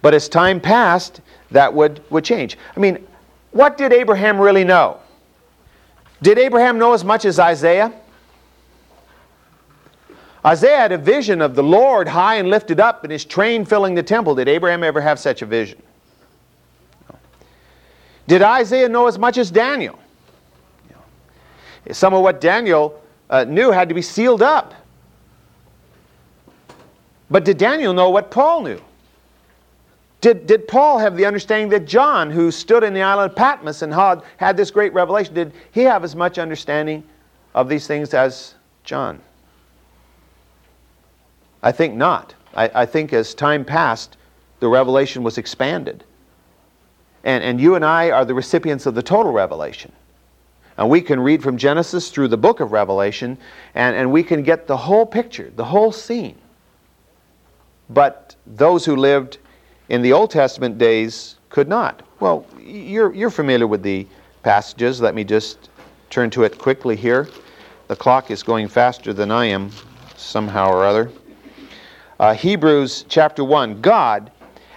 But 0.02 0.14
as 0.14 0.30
time 0.30 0.62
passed, 0.62 1.20
that 1.52 1.74
would, 1.74 2.02
would 2.10 2.24
change. 2.24 2.58
I 2.76 2.80
mean, 2.80 3.06
what 3.52 3.78
did 3.78 3.92
Abraham 3.92 4.40
really 4.40 4.64
know? 4.64 5.00
Did 6.22 6.40
Abraham 6.40 6.80
know 6.80 6.94
as 6.94 7.04
much 7.04 7.26
as 7.26 7.38
Isaiah? 7.38 7.94
Isaiah 10.46 10.78
had 10.78 10.92
a 10.92 10.98
vision 10.98 11.42
of 11.42 11.56
the 11.56 11.64
Lord 11.64 12.08
high 12.08 12.36
and 12.36 12.50
lifted 12.50 12.80
up 12.80 13.04
and 13.04 13.12
his 13.12 13.26
train 13.26 13.66
filling 13.66 13.96
the 13.96 14.04
temple. 14.04 14.36
Did 14.36 14.48
Abraham 14.48 14.84
ever 14.84 15.02
have 15.02 15.18
such 15.18 15.42
a 15.42 15.46
vision? 15.46 15.82
No. 17.10 17.18
Did 18.28 18.44
Isaiah 18.44 18.88
know 18.88 19.08
as 19.08 19.18
much 19.18 19.40
as 19.40 19.50
Daniel? 19.50 19.98
No. 20.92 21.94
Some 21.94 22.14
of 22.14 22.22
what 22.22 22.40
Daniel 22.40 23.02
uh, 23.30 23.46
knew 23.46 23.72
had 23.72 23.90
to 23.90 23.96
be 23.96 24.04
sealed 24.04 24.44
up. 24.44 24.76
But 27.32 27.44
did 27.44 27.58
Daniel 27.58 27.94
know 27.94 28.12
what 28.12 28.30
Paul 28.30 28.62
knew? 28.62 28.80
Did, 30.22 30.46
did 30.46 30.68
Paul 30.68 31.00
have 31.00 31.18
the 31.18 31.26
understanding 31.26 31.70
that 31.70 31.86
John, 31.86 32.30
who 32.30 32.52
stood 32.52 32.84
in 32.84 32.94
the 32.94 33.02
island 33.02 33.32
of 33.32 33.36
Patmos 33.36 33.82
and 33.82 33.92
had, 33.92 34.22
had 34.38 34.58
this 34.58 34.70
great 34.70 34.94
revelation, 34.94 35.34
did 35.34 35.54
he 35.72 35.82
have 35.84 36.04
as 36.04 36.16
much 36.16 36.38
understanding 36.38 37.04
of 37.56 37.68
these 37.68 37.88
things 37.88 38.14
as 38.14 38.54
John? 38.84 39.22
I 41.66 41.72
think 41.72 41.96
not. 41.96 42.36
I, 42.54 42.70
I 42.76 42.86
think 42.86 43.12
as 43.12 43.34
time 43.34 43.66
passed, 43.66 44.18
the 44.60 44.68
revelation 44.68 45.24
was 45.24 45.40
expanded. 45.40 46.04
And, 47.24 47.44
and 47.44 47.60
you 47.60 47.74
and 47.74 47.84
I 47.84 48.12
are 48.12 48.24
the 48.24 48.36
recipients 48.36 48.86
of 48.86 48.94
the 48.94 49.02
total 49.02 49.32
revelation. 49.32 49.92
And 50.78 50.92
we 50.92 51.02
can 51.02 51.20
read 51.20 51.42
from 51.42 51.58
Genesis 51.58 52.10
through 52.10 52.28
the 52.28 52.38
book 52.38 52.60
of 52.60 52.72
Revelation, 52.72 53.38
and, 53.74 53.96
and 53.96 54.12
we 54.12 54.22
can 54.22 54.44
get 54.44 54.68
the 54.68 54.78
whole 54.78 55.08
picture, 55.08 55.52
the 55.56 55.66
whole 55.66 55.92
scene. 55.92 56.38
But 57.90 58.36
those 58.46 58.86
who 58.86 58.96
lived 58.96 59.40
in 59.90 60.04
the 60.04 60.14
Old 60.14 60.30
Testament 60.30 60.78
days 60.78 61.38
could 61.50 61.68
not. 61.68 62.04
Well, 62.20 62.46
you're, 62.60 63.12
you're 63.16 63.32
familiar 63.32 63.66
with 63.66 63.82
the 63.82 64.06
passages. 64.44 65.02
Let 65.02 65.16
me 65.16 65.24
just 65.24 65.70
turn 66.12 66.30
to 66.32 66.44
it 66.44 66.60
quickly 66.60 66.96
here. 66.96 67.28
The 67.88 67.96
clock 67.96 68.30
is 68.30 68.44
going 68.44 68.68
faster 68.68 69.14
than 69.14 69.32
I 69.32 69.46
am, 69.46 69.72
somehow 70.16 70.70
or 70.70 70.86
other 70.86 71.10
uh, 72.20 72.34
Hebrews 72.34 73.06
chapter 73.10 73.44
1. 73.44 73.82
God, 73.82 74.32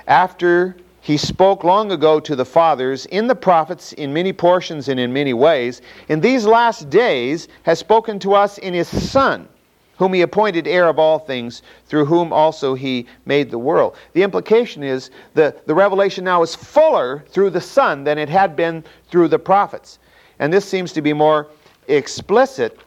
after 0.06 0.76
he 1.00 1.16
spoke 1.16 1.64
long 1.64 1.92
ago 1.92 2.20
to 2.20 2.36
the 2.36 2.44
fathers 2.44 3.06
in 3.06 3.26
the 3.26 3.34
prophets 3.34 3.92
in 3.94 4.12
many 4.12 4.32
portions 4.32 4.88
and 4.88 4.98
in 4.98 5.12
many 5.12 5.32
ways, 5.32 5.80
in 6.08 6.20
these 6.20 6.44
last 6.44 6.90
days 6.90 7.48
has 7.62 7.78
spoken 7.78 8.18
to 8.18 8.34
us 8.34 8.58
in 8.58 8.74
his 8.74 8.88
Son, 8.88 9.48
whom 9.96 10.12
he 10.12 10.22
appointed 10.22 10.66
heir 10.66 10.88
of 10.88 10.98
all 10.98 11.18
things, 11.18 11.62
through 11.86 12.04
whom 12.04 12.32
also 12.32 12.74
he 12.74 13.06
made 13.24 13.50
the 13.50 13.58
world. 13.58 13.96
The 14.12 14.22
implication 14.22 14.82
is 14.82 15.10
the, 15.34 15.54
the 15.66 15.74
revelation 15.74 16.24
now 16.24 16.42
is 16.42 16.54
fuller 16.54 17.24
through 17.28 17.50
the 17.50 17.60
Son 17.60 18.04
than 18.04 18.18
it 18.18 18.28
had 18.28 18.56
been 18.56 18.84
through 19.10 19.28
the 19.28 19.38
prophets. 19.38 19.98
And 20.40 20.52
this 20.52 20.64
seems 20.64 20.92
to 20.92 21.02
be 21.02 21.12
more 21.12 21.48
explicit 21.86 22.78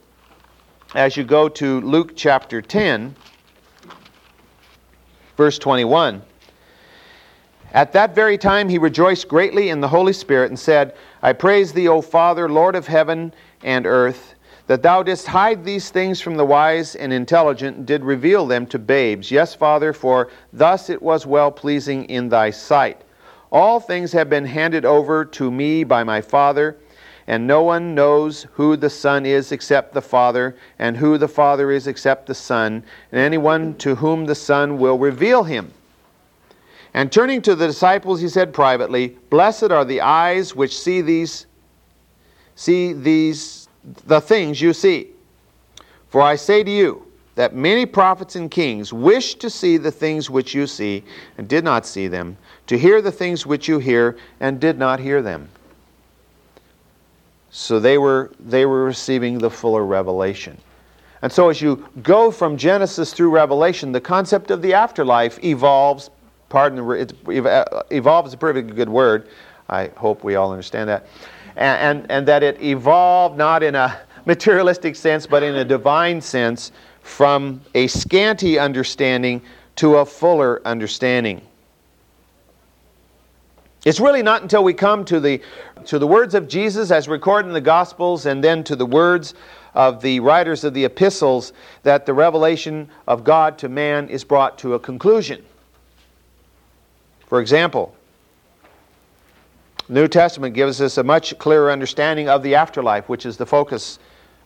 as 0.93 1.15
you 1.15 1.23
go 1.23 1.47
to 1.47 1.79
Luke 1.81 2.13
chapter 2.15 2.61
10 2.61 3.15
Verse 5.41 5.57
21 5.57 6.21
At 7.73 7.93
that 7.93 8.13
very 8.13 8.37
time 8.37 8.69
he 8.69 8.77
rejoiced 8.77 9.27
greatly 9.27 9.69
in 9.69 9.81
the 9.81 9.87
Holy 9.87 10.13
Spirit 10.13 10.51
and 10.51 10.59
said, 10.59 10.93
I 11.23 11.33
praise 11.33 11.73
thee, 11.73 11.87
O 11.87 11.99
Father, 11.99 12.47
Lord 12.47 12.75
of 12.75 12.85
heaven 12.85 13.33
and 13.63 13.87
earth, 13.87 14.35
that 14.67 14.83
thou 14.83 15.01
didst 15.01 15.25
hide 15.25 15.65
these 15.65 15.89
things 15.89 16.21
from 16.21 16.35
the 16.35 16.45
wise 16.45 16.93
and 16.93 17.11
intelligent, 17.11 17.75
and 17.75 17.87
did 17.87 18.03
reveal 18.03 18.45
them 18.45 18.67
to 18.67 18.77
babes. 18.77 19.31
Yes, 19.31 19.55
Father, 19.55 19.93
for 19.93 20.29
thus 20.53 20.91
it 20.91 21.01
was 21.01 21.25
well 21.25 21.51
pleasing 21.51 22.05
in 22.05 22.29
thy 22.29 22.51
sight. 22.51 23.01
All 23.51 23.79
things 23.79 24.11
have 24.11 24.29
been 24.29 24.45
handed 24.45 24.85
over 24.85 25.25
to 25.25 25.49
me 25.49 25.83
by 25.83 26.03
my 26.03 26.21
Father. 26.21 26.77
And 27.27 27.47
no 27.47 27.63
one 27.63 27.95
knows 27.95 28.47
who 28.53 28.75
the 28.75 28.89
Son 28.89 29.25
is 29.25 29.51
except 29.51 29.93
the 29.93 30.01
Father, 30.01 30.55
and 30.79 30.97
who 30.97 31.17
the 31.17 31.27
Father 31.27 31.71
is 31.71 31.87
except 31.87 32.27
the 32.27 32.35
Son, 32.35 32.83
and 33.11 33.21
anyone 33.21 33.75
to 33.75 33.95
whom 33.95 34.25
the 34.25 34.35
Son 34.35 34.77
will 34.77 34.97
reveal 34.97 35.43
him. 35.43 35.71
And 36.93 37.11
turning 37.11 37.41
to 37.43 37.55
the 37.55 37.67
disciples, 37.67 38.19
he 38.19 38.27
said 38.27 38.53
privately, 38.53 39.17
Blessed 39.29 39.71
are 39.71 39.85
the 39.85 40.01
eyes 40.01 40.55
which 40.55 40.77
see 40.77 41.01
these, 41.01 41.45
see 42.55 42.93
these, 42.93 43.69
the 44.05 44.19
things 44.19 44.59
you 44.59 44.73
see. 44.73 45.11
For 46.09 46.21
I 46.21 46.35
say 46.35 46.63
to 46.63 46.71
you, 46.71 47.11
that 47.35 47.55
many 47.55 47.85
prophets 47.85 48.35
and 48.35 48.51
kings 48.51 48.91
wished 48.91 49.39
to 49.39 49.49
see 49.49 49.77
the 49.77 49.91
things 49.91 50.29
which 50.29 50.53
you 50.53 50.67
see 50.67 51.03
and 51.37 51.47
did 51.47 51.63
not 51.63 51.85
see 51.85 52.07
them, 52.07 52.37
to 52.67 52.77
hear 52.77 53.01
the 53.01 53.11
things 53.11 53.45
which 53.45 53.67
you 53.67 53.79
hear 53.79 54.17
and 54.39 54.59
did 54.59 54.77
not 54.77 54.99
hear 54.99 55.21
them. 55.21 55.47
So 57.51 57.79
they 57.79 57.97
were, 57.97 58.31
they 58.39 58.65
were 58.65 58.85
receiving 58.85 59.37
the 59.37 59.49
fuller 59.49 59.85
revelation. 59.85 60.57
And 61.21 61.31
so 61.31 61.49
as 61.49 61.61
you 61.61 61.87
go 62.01 62.31
from 62.31 62.57
Genesis 62.57 63.13
through 63.13 63.29
Revelation, 63.29 63.91
the 63.91 64.01
concept 64.01 64.49
of 64.49 64.61
the 64.61 64.73
afterlife 64.73 65.43
evolves. 65.43 66.09
Pardon, 66.49 66.89
it 66.91 67.45
uh, 67.45 67.83
evolves 67.91 68.29
is 68.29 68.33
a 68.33 68.37
pretty 68.37 68.61
good 68.61 68.89
word. 68.89 69.27
I 69.69 69.87
hope 69.97 70.23
we 70.23 70.35
all 70.35 70.51
understand 70.51 70.89
that. 70.89 71.07
And, 71.55 71.99
and, 71.99 72.11
and 72.11 72.27
that 72.27 72.41
it 72.41 72.61
evolved 72.61 73.37
not 73.37 73.63
in 73.63 73.75
a 73.75 73.99
materialistic 74.25 74.95
sense, 74.95 75.27
but 75.27 75.43
in 75.43 75.55
a 75.55 75.65
divine 75.65 76.21
sense 76.21 76.71
from 77.01 77.61
a 77.75 77.87
scanty 77.87 78.57
understanding 78.57 79.41
to 79.75 79.97
a 79.97 80.05
fuller 80.05 80.61
understanding. 80.65 81.41
It's 83.83 83.99
really 83.99 84.21
not 84.21 84.43
until 84.43 84.63
we 84.63 84.73
come 84.73 85.03
to 85.05 85.19
the, 85.19 85.41
to 85.85 85.97
the 85.97 86.05
words 86.05 86.35
of 86.35 86.47
Jesus 86.47 86.91
as 86.91 87.07
recorded 87.07 87.47
in 87.47 87.53
the 87.53 87.61
Gospels 87.61 88.27
and 88.27 88.43
then 88.43 88.63
to 88.65 88.75
the 88.75 88.85
words 88.85 89.33
of 89.73 90.01
the 90.01 90.19
writers 90.19 90.63
of 90.63 90.73
the 90.73 90.85
epistles 90.85 91.53
that 91.81 92.05
the 92.05 92.13
revelation 92.13 92.89
of 93.07 93.23
God 93.23 93.57
to 93.59 93.69
man 93.69 94.07
is 94.09 94.23
brought 94.23 94.59
to 94.59 94.75
a 94.75 94.79
conclusion. 94.79 95.43
For 97.25 97.41
example, 97.41 97.95
New 99.89 100.07
Testament 100.07 100.53
gives 100.53 100.79
us 100.79 100.97
a 100.97 101.03
much 101.03 101.37
clearer 101.39 101.71
understanding 101.71 102.29
of 102.29 102.43
the 102.43 102.55
afterlife, 102.55 103.09
which 103.09 103.25
is 103.25 103.37
the 103.37 103.45
focus 103.45 103.97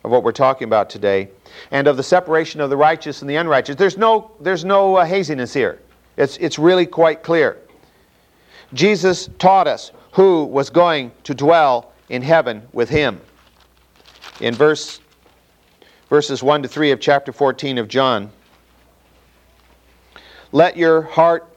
of 0.04 0.12
what 0.12 0.24
we're 0.24 0.32
talking 0.32 0.66
about 0.66 0.90
today, 0.90 1.30
and 1.72 1.88
of 1.88 1.98
the 1.98 2.04
separation 2.04 2.62
of 2.62 2.70
the 2.70 2.78
righteous 2.78 3.22
and 3.22 3.30
the 3.30 3.36
unrighteous. 3.36 3.76
There's 3.76 3.98
no, 3.98 4.32
there's 4.40 4.64
no 4.64 4.96
uh, 4.96 5.06
haziness 5.06 5.54
here. 5.54 5.82
It's, 6.16 6.38
it's 6.38 6.58
really 6.58 6.86
quite 6.86 7.22
clear. 7.22 7.58
Jesus 8.76 9.30
taught 9.40 9.68
us 9.68 9.92
who 10.12 10.46
was 10.46 10.70
going 10.70 11.12
to 11.24 11.34
dwell 11.34 11.92
in 12.10 12.22
heaven 12.22 12.68
with 12.74 12.90
him. 12.90 13.20
In 14.40 14.54
verse, 14.54 15.00
verses 16.10 16.44
1 16.44 16.64
to 16.64 16.68
3 16.68 16.92
of 16.92 17.00
chapter 17.00 17.32
14 17.32 17.78
of 17.78 17.88
John, 17.88 18.32
let 20.52 20.78
your 20.78 21.02
heart 21.02 21.50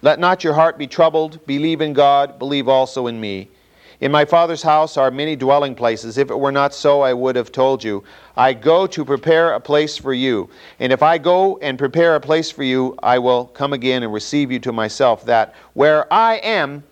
let 0.00 0.20
not 0.20 0.44
your 0.44 0.54
heart 0.54 0.78
be 0.78 0.86
troubled, 0.86 1.44
believe 1.44 1.80
in 1.80 1.92
God, 1.92 2.38
believe 2.38 2.68
also 2.68 3.08
in 3.08 3.20
me. 3.20 3.48
In 4.00 4.12
my 4.12 4.24
Father's 4.24 4.62
house 4.62 4.96
are 4.96 5.10
many 5.10 5.34
dwelling 5.34 5.74
places. 5.74 6.18
If 6.18 6.30
it 6.30 6.38
were 6.38 6.52
not 6.52 6.72
so, 6.72 7.00
I 7.00 7.12
would 7.12 7.34
have 7.34 7.50
told 7.50 7.82
you. 7.82 8.04
I 8.36 8.52
go 8.52 8.86
to 8.86 9.04
prepare 9.04 9.54
a 9.54 9.60
place 9.60 9.98
for 9.98 10.14
you. 10.14 10.48
And 10.78 10.92
if 10.92 11.02
I 11.02 11.18
go 11.18 11.58
and 11.58 11.76
prepare 11.76 12.14
a 12.14 12.20
place 12.20 12.48
for 12.48 12.62
you, 12.62 12.96
I 13.02 13.18
will 13.18 13.46
come 13.46 13.72
again 13.72 14.04
and 14.04 14.12
receive 14.12 14.52
you 14.52 14.60
to 14.60 14.72
myself, 14.72 15.24
that 15.26 15.54
where 15.74 16.12
I 16.12 16.36
am, 16.36 16.84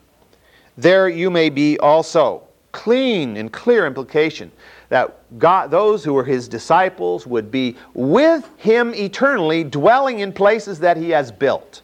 there 0.77 1.09
you 1.09 1.31
may 1.31 1.49
be 1.49 1.79
also. 1.79 2.43
Clean 2.73 3.37
and 3.37 3.53
clear 3.53 3.87
implication 3.87 4.51
that 4.89 5.17
God, 5.39 5.71
those 5.71 6.05
who 6.05 6.13
were 6.13 6.25
his 6.25 6.49
disciples 6.49 7.27
would 7.27 7.51
be 7.51 7.77
with 7.95 8.51
him 8.57 8.95
eternally, 8.95 9.65
dwelling 9.65 10.19
in 10.19 10.33
places 10.33 10.81
that 10.81 10.97
he 10.97 11.11
has 11.11 11.33
built. 11.33 11.83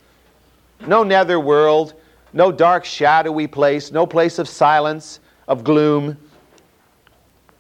No 0.87 1.03
nether 1.03 1.39
world, 1.41 1.95
no 2.33 2.53
dark, 2.53 2.85
shadowy 2.85 3.47
place, 3.47 3.93
no 3.93 4.07
place 4.07 4.39
of 4.39 4.49
silence, 4.49 5.21
of 5.49 5.65
gloom, 5.65 6.17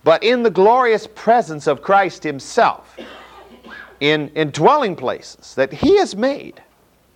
but 0.04 0.22
in 0.22 0.42
the 0.42 0.50
glorious 0.50 1.06
presence 1.06 1.66
of 1.66 1.82
Christ 1.82 2.22
Himself, 2.22 2.96
in, 4.00 4.30
in 4.34 4.50
dwelling 4.50 4.96
places 4.96 5.54
that 5.54 5.72
He 5.72 5.98
has 5.98 6.16
made. 6.16 6.62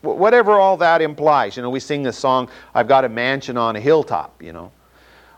Whatever 0.02 0.52
all 0.52 0.76
that 0.76 1.02
implies. 1.02 1.56
You 1.56 1.62
know, 1.62 1.70
we 1.70 1.80
sing 1.80 2.02
this 2.04 2.16
song, 2.16 2.48
I've 2.74 2.86
got 2.86 3.04
a 3.04 3.08
mansion 3.08 3.56
on 3.56 3.74
a 3.74 3.80
hilltop, 3.80 4.40
you 4.40 4.52
know. 4.52 4.70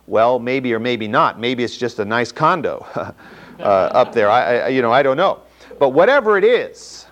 Well, 0.07 0.39
maybe 0.39 0.75
or 0.75 0.79
maybe 0.79 1.09
not. 1.09 1.39
Maybe 1.39 1.65
it's 1.65 1.77
just 1.77 1.99
a 1.99 2.05
nice 2.05 2.33
condo 2.33 2.87
uh, 3.59 3.63
up 3.63 4.13
there. 4.13 4.29
I, 4.29 4.59
I, 4.59 4.69
you 4.69 4.83
know, 4.83 4.93
I 4.93 5.03
don't 5.03 5.17
know. 5.17 5.41
But 5.79 5.91
whatever 5.91 6.37
it 6.37 6.45
is, 6.45 7.07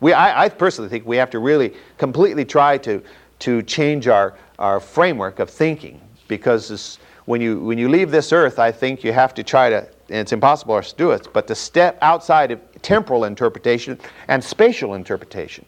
we, 0.00 0.12
I, 0.12 0.44
I 0.44 0.48
personally 0.48 0.90
think 0.90 1.06
we 1.06 1.16
have 1.16 1.30
to 1.30 1.38
really 1.38 1.72
completely 1.96 2.44
try 2.44 2.76
to 2.78 3.02
to 3.44 3.62
change 3.62 4.08
our, 4.08 4.34
our 4.58 4.80
framework 4.80 5.38
of 5.38 5.50
thinking 5.50 6.00
because 6.28 6.68
this, 6.68 6.98
when, 7.26 7.42
you, 7.42 7.60
when 7.60 7.76
you 7.76 7.90
leave 7.90 8.10
this 8.10 8.32
earth, 8.32 8.58
I 8.58 8.72
think 8.72 9.04
you 9.04 9.12
have 9.12 9.34
to 9.34 9.42
try 9.42 9.68
to, 9.68 9.80
and 10.08 10.16
it's 10.16 10.32
impossible 10.32 10.80
to 10.80 10.96
do 10.96 11.10
it, 11.10 11.28
but 11.34 11.46
to 11.48 11.54
step 11.54 11.98
outside 12.00 12.50
of 12.52 12.60
temporal 12.80 13.24
interpretation 13.24 14.00
and 14.28 14.42
spatial 14.42 14.94
interpretation. 14.94 15.66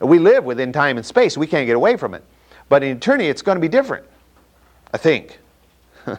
We 0.00 0.18
live 0.18 0.44
within 0.44 0.70
time 0.70 0.98
and 0.98 1.06
space, 1.06 1.38
we 1.38 1.46
can't 1.46 1.66
get 1.66 1.76
away 1.76 1.96
from 1.96 2.12
it. 2.12 2.22
But 2.68 2.82
in 2.82 2.94
eternity, 2.94 3.30
it's 3.30 3.40
going 3.40 3.56
to 3.56 3.60
be 3.60 3.68
different, 3.68 4.04
I 4.92 4.98
think. 4.98 5.38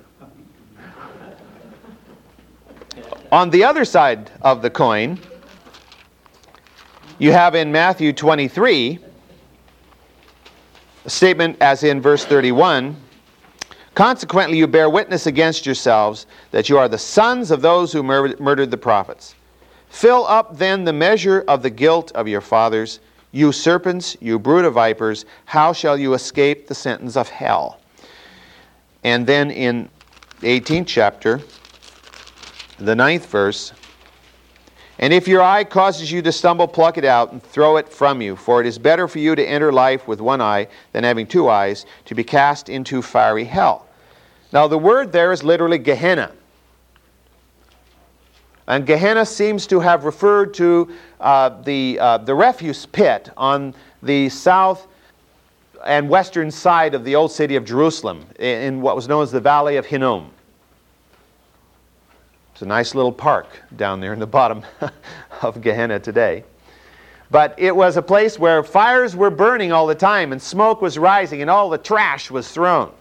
On 3.32 3.52
the 3.52 3.64
other 3.64 3.86
side 3.86 4.32
of 4.42 4.64
the 4.64 4.72
coin, 4.72 5.20
you 7.20 7.32
have 7.32 7.54
in 7.54 7.72
Matthew 7.72 8.12
23 8.12 9.06
statement 11.08 11.58
as 11.62 11.84
in 11.84 12.02
verse 12.02 12.26
31 12.26 12.96
Consequently, 13.96 14.58
you 14.58 14.68
bear 14.68 14.90
witness 14.90 15.26
against 15.26 15.66
yourselves 15.66 16.28
that 16.52 16.68
you 16.68 16.78
are 16.78 16.90
the 16.90 16.98
sons 16.98 17.50
of 17.50 17.62
those 17.62 17.94
who 17.94 18.04
mur- 18.04 18.36
murdered 18.40 18.70
the 18.70 18.78
prophets. 18.78 19.36
Fill 19.88 20.28
up 20.28 20.58
then 20.58 20.84
the 20.84 20.92
measure 20.92 21.46
of 21.48 21.64
the 21.64 21.70
guilt 21.70 22.12
of 22.12 22.28
your 22.28 22.42
fathers. 22.42 23.00
You 23.32 23.54
serpents, 23.54 24.18
you 24.20 24.38
brood 24.38 24.66
of 24.66 24.74
vipers, 24.74 25.26
how 25.46 25.72
shall 25.72 25.98
you 25.98 26.14
escape 26.14 26.68
the 26.68 26.76
sentence 26.76 27.16
of 27.16 27.30
hell? 27.30 27.80
And 29.06 29.26
then 29.26 29.50
in 29.50 29.90
the 30.42 30.60
18th 30.60 30.88
chapter, 30.88 31.40
the 32.78 32.96
ninth 32.96 33.28
verse, 33.28 33.72
and 35.00 35.14
if 35.14 35.28
your 35.28 35.42
eye 35.42 35.64
causes 35.64 36.12
you 36.12 36.22
to 36.22 36.32
stumble, 36.32 36.68
pluck 36.68 36.98
it 36.98 37.06
out 37.06 37.32
and 37.32 37.44
throw 37.44 37.78
it 37.78 37.90
from 37.90 38.22
you. 38.22 38.36
For 38.36 38.62
it 38.62 38.68
is 38.68 38.80
better 38.80 39.08
for 39.08 39.20
you 39.20 39.36
to 39.36 39.46
enter 39.46 39.72
life 39.72 40.08
with 40.08 40.22
one 40.22 40.42
eye 40.42 40.68
than 40.94 41.04
having 41.04 41.28
two 41.28 41.50
eyes, 41.50 41.86
to 42.06 42.16
be 42.16 42.24
cast 42.24 42.70
into 42.70 43.02
fiery 43.02 43.44
hell. 43.44 43.88
Now, 44.54 44.68
the 44.68 44.78
word 44.78 45.12
there 45.12 45.34
is 45.34 45.44
literally 45.44 45.78
Gehenna. 45.78 46.32
And 48.68 48.86
Gehenna 48.86 49.26
seems 49.26 49.68
to 49.68 49.80
have 49.80 50.06
referred 50.06 50.54
to 50.56 50.92
uh, 51.20 51.62
the, 51.62 52.00
uh, 52.00 52.18
the 52.20 52.34
refuse 52.34 52.86
pit 52.86 53.30
on 53.38 53.76
the 54.02 54.30
south 54.30 54.88
and 55.86 56.10
western 56.10 56.50
side 56.50 56.96
of 56.96 57.04
the 57.04 57.16
old 57.16 57.32
city 57.32 57.58
of 57.58 57.66
Jerusalem, 57.66 58.26
in 58.40 58.82
what 58.82 58.96
was 58.96 59.08
known 59.08 59.22
as 59.22 59.32
the 59.32 59.42
Valley 59.42 59.76
of 59.76 59.86
Hinnom. 59.86 60.32
It's 62.56 62.62
a 62.62 62.66
nice 62.66 62.96
little 62.96 63.12
park 63.12 63.48
down 63.76 64.00
there 64.00 64.14
in 64.14 64.20
the 64.20 64.26
bottom 64.40 64.64
of 65.42 65.60
Gehenna 65.60 66.00
today. 66.00 66.46
But 67.30 67.54
it 67.58 67.76
was 67.76 67.98
a 67.98 68.02
place 68.02 68.40
where 68.40 68.64
fires 68.64 69.14
were 69.14 69.30
burning 69.30 69.74
all 69.74 69.86
the 69.86 69.94
time 69.94 70.32
and 70.32 70.42
smoke 70.42 70.82
was 70.82 70.98
rising 70.98 71.42
and 71.42 71.50
all 71.50 71.70
the 71.70 71.78
trash 71.78 72.32
was 72.32 72.50
thrown. 72.50 72.94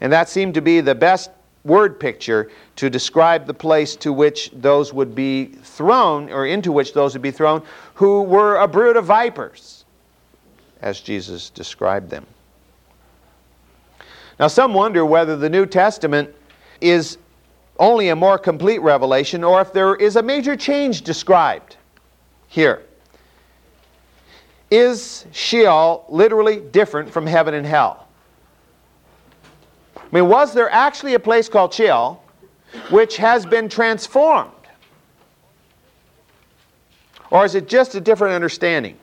And 0.00 0.12
that 0.12 0.28
seemed 0.28 0.54
to 0.54 0.60
be 0.60 0.80
the 0.80 0.96
best 0.96 1.30
word 1.62 2.00
picture 2.00 2.50
to 2.74 2.90
describe 2.90 3.46
the 3.46 3.54
place 3.54 3.94
to 3.94 4.12
which 4.12 4.50
those 4.52 4.92
would 4.92 5.14
be 5.14 5.44
thrown, 5.44 6.28
or 6.32 6.44
into 6.44 6.72
which 6.72 6.92
those 6.92 7.12
would 7.12 7.22
be 7.22 7.30
thrown, 7.30 7.62
who 7.94 8.22
were 8.22 8.56
a 8.56 8.66
brood 8.66 8.96
of 8.96 9.04
vipers, 9.04 9.84
as 10.82 11.00
Jesus 11.00 11.50
described 11.50 12.10
them. 12.10 12.26
Now, 14.40 14.48
some 14.48 14.74
wonder 14.74 15.06
whether 15.06 15.36
the 15.36 15.48
New 15.48 15.66
Testament 15.66 16.34
is 16.80 17.18
only 17.78 18.08
a 18.08 18.16
more 18.16 18.38
complete 18.38 18.80
revelation 18.80 19.44
or 19.44 19.60
if 19.60 19.72
there 19.72 19.94
is 19.96 20.16
a 20.16 20.22
major 20.22 20.56
change 20.56 21.02
described 21.02 21.76
here. 22.48 22.82
Is 24.70 25.26
Sheol 25.32 26.04
literally 26.08 26.60
different 26.60 27.10
from 27.10 27.26
heaven 27.26 27.54
and 27.54 27.66
hell? 27.66 28.08
I 29.96 30.02
mean, 30.12 30.28
was 30.28 30.54
there 30.54 30.70
actually 30.70 31.14
a 31.14 31.20
place 31.20 31.48
called 31.48 31.72
Sheol 31.72 32.22
which 32.90 33.16
has 33.16 33.46
been 33.46 33.68
transformed? 33.68 34.50
Or 37.30 37.44
is 37.44 37.54
it 37.54 37.68
just 37.68 37.94
a 37.94 38.00
different 38.00 38.34
understanding? 38.34 38.96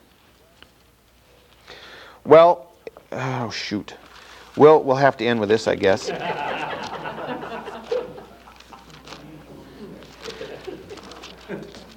Well, 2.24 2.72
oh 3.12 3.50
shoot. 3.50 3.94
We'll, 4.56 4.82
we'll 4.82 4.96
have 4.96 5.16
to 5.18 5.26
end 5.26 5.40
with 5.40 5.48
this, 5.48 5.66
I 5.66 5.74
guess. 5.74 6.08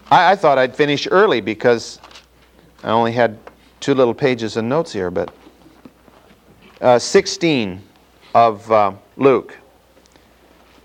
I, 0.10 0.32
I 0.32 0.36
thought 0.36 0.58
I'd 0.58 0.76
finish 0.76 1.08
early 1.10 1.42
because 1.42 2.00
I 2.84 2.90
only 2.90 3.12
had 3.12 3.38
two 3.80 3.94
little 3.94 4.14
pages 4.14 4.58
of 4.58 4.64
notes 4.64 4.94
here, 4.94 5.12
but 5.12 5.34
uh, 6.82 7.00
16 7.00 7.82
of 8.34 8.72
uh, 8.72 8.94
Luke, 9.18 9.58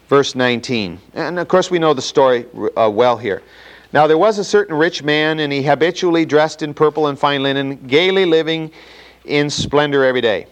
verse 0.08 0.34
19. 0.34 0.98
And 1.14 1.38
of 1.38 1.48
course, 1.48 1.70
we 1.70 1.78
know 1.78 1.94
the 1.94 2.02
story 2.02 2.46
uh, 2.76 2.90
well 2.90 3.16
here. 3.16 3.42
Now, 3.92 4.06
there 4.06 4.18
was 4.18 4.38
a 4.38 4.44
certain 4.44 4.74
rich 4.74 5.02
man, 5.02 5.40
and 5.40 5.52
he 5.52 5.62
habitually 5.62 6.24
dressed 6.24 6.62
in 6.62 6.72
purple 6.72 7.08
and 7.08 7.18
fine 7.18 7.42
linen, 7.42 7.76
gaily 7.86 8.24
living 8.24 8.70
in 9.26 9.50
splendor 9.50 10.04
every 10.04 10.22
day. 10.22 10.46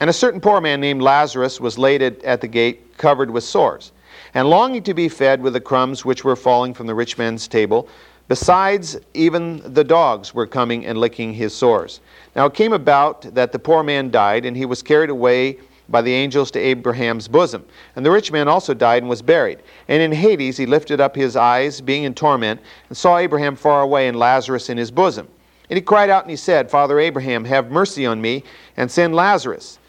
And 0.00 0.10
a 0.10 0.12
certain 0.12 0.40
poor 0.40 0.60
man 0.60 0.80
named 0.80 1.00
Lazarus 1.00 1.60
was 1.60 1.78
laid 1.78 2.02
at 2.02 2.40
the 2.40 2.48
gate, 2.48 2.96
covered 2.98 3.30
with 3.30 3.44
sores, 3.44 3.92
and 4.34 4.50
longing 4.50 4.82
to 4.82 4.94
be 4.94 5.08
fed 5.08 5.40
with 5.40 5.52
the 5.52 5.60
crumbs 5.60 6.04
which 6.04 6.24
were 6.24 6.36
falling 6.36 6.74
from 6.74 6.86
the 6.86 6.94
rich 6.94 7.16
man's 7.16 7.46
table. 7.46 7.88
Besides, 8.30 8.96
even 9.12 9.60
the 9.74 9.82
dogs 9.82 10.32
were 10.32 10.46
coming 10.46 10.86
and 10.86 10.96
licking 10.96 11.34
his 11.34 11.52
sores. 11.52 11.98
Now 12.36 12.46
it 12.46 12.54
came 12.54 12.72
about 12.72 13.22
that 13.34 13.50
the 13.50 13.58
poor 13.58 13.82
man 13.82 14.08
died, 14.08 14.46
and 14.46 14.56
he 14.56 14.66
was 14.66 14.84
carried 14.84 15.10
away 15.10 15.58
by 15.88 16.00
the 16.00 16.12
angels 16.12 16.52
to 16.52 16.60
Abraham's 16.60 17.26
bosom. 17.26 17.64
And 17.96 18.06
the 18.06 18.10
rich 18.12 18.30
man 18.30 18.46
also 18.46 18.72
died 18.72 19.02
and 19.02 19.10
was 19.10 19.20
buried. 19.20 19.64
And 19.88 20.00
in 20.00 20.12
Hades 20.12 20.56
he 20.56 20.64
lifted 20.64 21.00
up 21.00 21.16
his 21.16 21.34
eyes, 21.34 21.80
being 21.80 22.04
in 22.04 22.14
torment, 22.14 22.60
and 22.88 22.96
saw 22.96 23.18
Abraham 23.18 23.56
far 23.56 23.82
away 23.82 24.06
and 24.06 24.16
Lazarus 24.16 24.70
in 24.70 24.78
his 24.78 24.92
bosom. 24.92 25.26
And 25.68 25.76
he 25.76 25.82
cried 25.82 26.08
out 26.08 26.22
and 26.22 26.30
he 26.30 26.36
said, 26.36 26.70
Father 26.70 27.00
Abraham, 27.00 27.44
have 27.46 27.72
mercy 27.72 28.06
on 28.06 28.20
me, 28.20 28.44
and 28.76 28.88
send 28.88 29.12
Lazarus, 29.12 29.80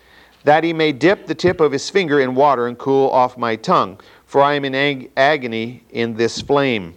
that 0.45 0.63
he 0.63 0.73
may 0.73 0.93
dip 0.93 1.27
the 1.27 1.35
tip 1.35 1.61
of 1.61 1.71
his 1.71 1.91
finger 1.91 2.19
in 2.19 2.33
water 2.33 2.65
and 2.65 2.79
cool 2.79 3.07
off 3.11 3.37
my 3.37 3.55
tongue, 3.55 3.99
for 4.25 4.41
I 4.41 4.55
am 4.55 4.65
in 4.65 4.73
ag- 4.73 5.11
agony 5.15 5.83
in 5.91 6.15
this 6.15 6.41
flame. 6.41 6.95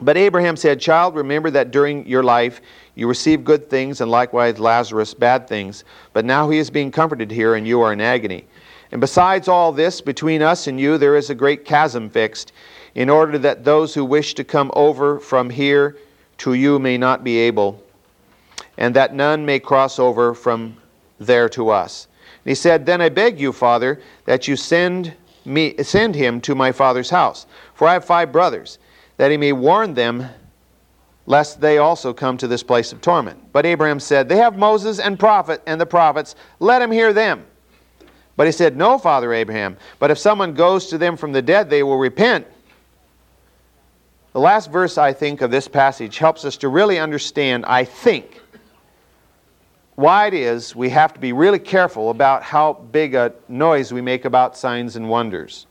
But 0.00 0.16
Abraham 0.16 0.56
said, 0.56 0.80
Child, 0.80 1.16
remember 1.16 1.50
that 1.50 1.70
during 1.70 2.06
your 2.06 2.22
life 2.22 2.60
you 2.94 3.08
received 3.08 3.44
good 3.44 3.68
things, 3.68 4.00
and 4.00 4.10
likewise 4.10 4.58
Lazarus 4.58 5.14
bad 5.14 5.48
things. 5.48 5.84
But 6.12 6.24
now 6.24 6.48
he 6.50 6.58
is 6.58 6.70
being 6.70 6.90
comforted 6.90 7.30
here, 7.30 7.56
and 7.56 7.66
you 7.66 7.80
are 7.80 7.92
in 7.92 8.00
agony. 8.00 8.46
And 8.92 9.00
besides 9.00 9.48
all 9.48 9.72
this, 9.72 10.00
between 10.00 10.40
us 10.40 10.66
and 10.66 10.78
you 10.78 10.98
there 10.98 11.16
is 11.16 11.30
a 11.30 11.34
great 11.34 11.64
chasm 11.64 12.08
fixed, 12.08 12.52
in 12.94 13.10
order 13.10 13.38
that 13.38 13.64
those 13.64 13.92
who 13.94 14.04
wish 14.04 14.34
to 14.34 14.44
come 14.44 14.70
over 14.74 15.18
from 15.18 15.50
here 15.50 15.96
to 16.38 16.54
you 16.54 16.78
may 16.78 16.96
not 16.96 17.24
be 17.24 17.38
able, 17.38 17.82
and 18.76 18.94
that 18.94 19.14
none 19.14 19.44
may 19.44 19.58
cross 19.58 19.98
over 19.98 20.32
from 20.32 20.76
there 21.18 21.48
to 21.48 21.70
us. 21.70 22.06
And 22.44 22.50
he 22.50 22.54
said, 22.54 22.86
Then 22.86 23.00
I 23.00 23.08
beg 23.08 23.40
you, 23.40 23.52
Father, 23.52 24.00
that 24.26 24.46
you 24.46 24.54
send 24.54 25.14
me 25.44 25.74
send 25.82 26.14
him 26.14 26.40
to 26.42 26.54
my 26.54 26.70
father's 26.70 27.10
house, 27.10 27.46
for 27.74 27.88
I 27.88 27.94
have 27.94 28.04
five 28.04 28.30
brothers 28.30 28.78
that 29.18 29.30
he 29.30 29.36
may 29.36 29.52
warn 29.52 29.92
them 29.92 30.26
lest 31.26 31.60
they 31.60 31.76
also 31.76 32.14
come 32.14 32.38
to 32.38 32.48
this 32.48 32.62
place 32.62 32.90
of 32.90 33.02
torment. 33.02 33.52
But 33.52 33.66
Abraham 33.66 34.00
said, 34.00 34.28
They 34.28 34.38
have 34.38 34.56
Moses 34.56 34.98
and 34.98 35.18
prophet 35.18 35.62
and 35.66 35.78
the 35.78 35.84
prophets, 35.84 36.34
let 36.58 36.80
him 36.80 36.90
hear 36.90 37.12
them. 37.12 37.44
But 38.36 38.46
he 38.46 38.52
said, 38.52 38.76
No, 38.76 38.96
Father 38.96 39.34
Abraham, 39.34 39.76
but 39.98 40.10
if 40.10 40.18
someone 40.18 40.54
goes 40.54 40.86
to 40.86 40.96
them 40.96 41.18
from 41.18 41.32
the 41.32 41.42
dead, 41.42 41.68
they 41.68 41.82
will 41.82 41.98
repent. 41.98 42.46
The 44.32 44.40
last 44.40 44.70
verse, 44.70 44.96
I 44.96 45.12
think, 45.12 45.42
of 45.42 45.50
this 45.50 45.68
passage 45.68 46.16
helps 46.16 46.44
us 46.44 46.56
to 46.58 46.68
really 46.68 46.98
understand, 46.98 47.66
I 47.66 47.84
think, 47.84 48.40
why 49.96 50.28
it 50.28 50.34
is 50.34 50.76
we 50.76 50.90
have 50.90 51.12
to 51.12 51.20
be 51.20 51.32
really 51.32 51.58
careful 51.58 52.10
about 52.10 52.42
how 52.42 52.72
big 52.72 53.14
a 53.14 53.34
noise 53.48 53.92
we 53.92 54.00
make 54.00 54.24
about 54.24 54.56
signs 54.56 54.96
and 54.96 55.08
wonders. 55.10 55.66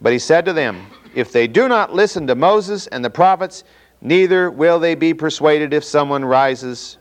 But 0.00 0.12
he 0.12 0.18
said 0.18 0.44
to 0.46 0.52
them, 0.52 0.86
If 1.14 1.32
they 1.32 1.46
do 1.46 1.68
not 1.68 1.92
listen 1.94 2.26
to 2.28 2.34
Moses 2.34 2.86
and 2.86 3.04
the 3.04 3.10
prophets, 3.10 3.64
neither 4.00 4.50
will 4.50 4.78
they 4.78 4.94
be 4.94 5.12
persuaded 5.14 5.72
if 5.72 5.84
someone 5.84 6.24
rises 6.24 6.98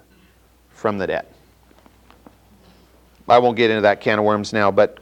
from 0.70 0.98
the 0.98 1.08
dead. 1.08 1.28
I 3.28 3.38
won't 3.38 3.58
get 3.58 3.70
into 3.70 3.82
that 3.82 4.02
can 4.02 4.20
of 4.20 4.26
worms 4.26 4.54
now, 4.54 4.72
but 4.72 5.00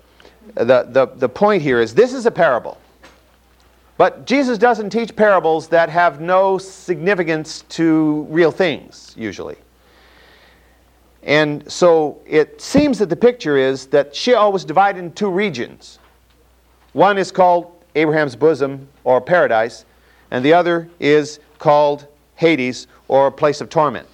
the, 0.55 0.87
the, 0.89 1.11
the 1.15 1.29
point 1.29 1.61
here 1.61 1.79
is 1.79 1.93
this 1.93 2.13
is 2.13 2.25
a 2.25 2.31
parable. 2.31 2.77
But 3.97 4.25
Jesus 4.25 4.57
doesn't 4.57 4.91
teach 4.91 5.15
parables 5.15 5.67
that 5.69 5.89
have 5.89 6.21
no 6.21 6.57
significance 6.57 7.63
to 7.69 8.27
real 8.29 8.51
things, 8.51 9.13
usually. 9.17 9.55
And 11.23 11.69
so 11.71 12.21
it 12.25 12.61
seems 12.61 12.99
that 12.99 13.09
the 13.09 13.15
picture 13.15 13.57
is 13.57 13.87
that 13.87 14.15
Sheol 14.15 14.51
was 14.51 14.63
divided 14.63 14.99
in 14.99 15.11
two 15.13 15.29
regions. 15.29 15.99
One 16.93 17.17
is 17.17 17.31
called 17.31 17.76
Abraham's 17.97 18.35
bosom 18.35 18.87
or 19.03 19.19
paradise, 19.19 19.85
and 20.29 20.45
the 20.45 20.53
other 20.53 20.87
is 20.99 21.39
called 21.57 22.07
Hades 22.35 22.87
or 23.07 23.27
a 23.27 23.31
place 23.31 23.59
of 23.59 23.69
torment. 23.69 24.07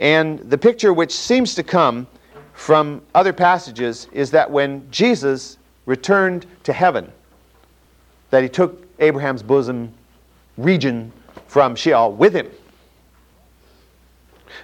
And 0.00 0.40
the 0.40 0.58
picture 0.58 0.92
which 0.92 1.14
seems 1.14 1.54
to 1.54 1.62
come 1.62 2.08
from 2.54 3.00
other 3.14 3.32
passages 3.32 4.08
is 4.12 4.32
that 4.32 4.50
when 4.50 4.86
Jesus 4.90 5.58
returned 5.86 6.46
to 6.64 6.72
heaven, 6.72 7.10
that 8.30 8.42
he 8.42 8.48
took 8.48 8.86
Abraham's 8.98 9.42
bosom 9.42 9.92
region 10.56 11.12
from 11.46 11.76
Sheol 11.76 12.12
with 12.12 12.34
him. 12.34 12.48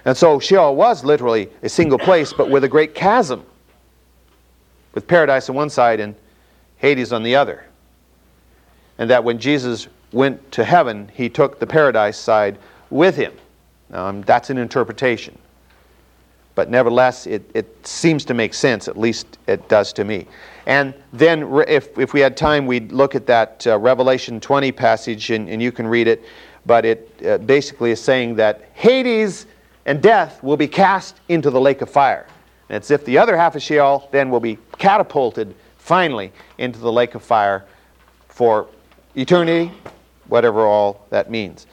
And 0.03 0.17
so 0.17 0.39
Sheol 0.39 0.75
was 0.75 1.05
literally 1.05 1.49
a 1.63 1.69
single 1.69 1.99
place, 1.99 2.33
but 2.33 2.49
with 2.49 2.63
a 2.65 2.67
great 2.67 2.93
chasm, 2.93 3.45
with 4.93 5.07
paradise 5.07 5.49
on 5.49 5.55
one 5.55 5.69
side 5.69 5.99
and 5.99 6.15
Hades 6.77 7.13
on 7.13 7.23
the 7.23 7.35
other. 7.35 7.65
And 8.99 9.09
that 9.09 9.23
when 9.23 9.39
Jesus 9.39 9.87
went 10.11 10.51
to 10.51 10.63
heaven, 10.63 11.09
he 11.15 11.29
took 11.29 11.59
the 11.59 11.65
paradise 11.65 12.17
side 12.17 12.59
with 12.91 13.15
him. 13.15 13.33
Um, 13.91 14.21
that's 14.21 14.51
an 14.51 14.59
interpretation. 14.59 15.35
But 16.53 16.69
nevertheless, 16.69 17.25
it, 17.25 17.49
it 17.53 17.87
seems 17.87 18.25
to 18.25 18.33
make 18.33 18.53
sense, 18.53 18.87
at 18.87 18.97
least 18.97 19.37
it 19.47 19.67
does 19.69 19.93
to 19.93 20.03
me. 20.03 20.27
And 20.65 20.93
then, 21.13 21.63
if, 21.67 21.97
if 21.97 22.13
we 22.13 22.19
had 22.19 22.35
time, 22.35 22.65
we'd 22.65 22.91
look 22.91 23.15
at 23.15 23.25
that 23.27 23.65
uh, 23.65 23.79
Revelation 23.79 24.39
20 24.39 24.71
passage, 24.73 25.31
and, 25.31 25.49
and 25.49 25.61
you 25.61 25.71
can 25.71 25.87
read 25.87 26.07
it. 26.07 26.23
But 26.65 26.85
it 26.85 27.21
uh, 27.25 27.37
basically 27.37 27.91
is 27.91 28.01
saying 28.01 28.35
that 28.35 28.69
Hades 28.73 29.45
and 29.85 30.01
death 30.01 30.43
will 30.43 30.57
be 30.57 30.67
cast 30.67 31.21
into 31.29 31.49
the 31.49 31.61
lake 31.61 31.81
of 31.81 31.89
fire. 31.89 32.27
And 32.67 32.75
it's 32.75 32.91
if 32.91 33.05
the 33.05 33.17
other 33.17 33.37
half 33.37 33.55
of 33.55 33.63
Sheol 33.63 34.09
then 34.11 34.29
will 34.29 34.39
be 34.39 34.57
catapulted 34.77 35.55
finally 35.77 36.31
into 36.57 36.77
the 36.77 36.91
lake 36.91 37.15
of 37.15 37.23
fire 37.23 37.65
for 38.27 38.67
eternity, 39.19 39.71
whatever 40.27 40.65
all 40.65 41.05
that 41.09 41.29
means. 41.29 41.67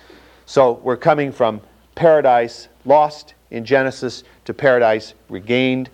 So 0.46 0.72
we're 0.82 0.96
coming 0.96 1.30
from 1.30 1.60
paradise 1.94 2.68
lost 2.84 3.34
in 3.50 3.64
Genesis 3.64 4.24
to 4.44 4.54
paradise 4.54 5.14
regained 5.28 5.88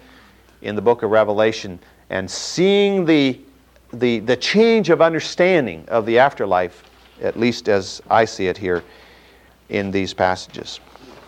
in 0.63 0.75
the 0.75 0.83
book 0.83 1.03
of 1.03 1.11
Revelation 1.11 1.79
and 2.11 2.31
seeing 2.31 3.05
the, 3.05 3.39
the, 3.93 4.21
the 4.21 4.37
change 4.37 4.91
of 4.91 5.03
understanding 5.03 5.85
of 5.89 6.07
the 6.07 6.19
afterlife, 6.19 6.85
at 7.21 7.39
least 7.39 7.69
as 7.69 8.01
I 8.11 8.25
see 8.25 8.47
it 8.47 8.57
here 8.57 8.83
in 9.69 9.91
these 9.91 10.15
passages. 10.15 10.81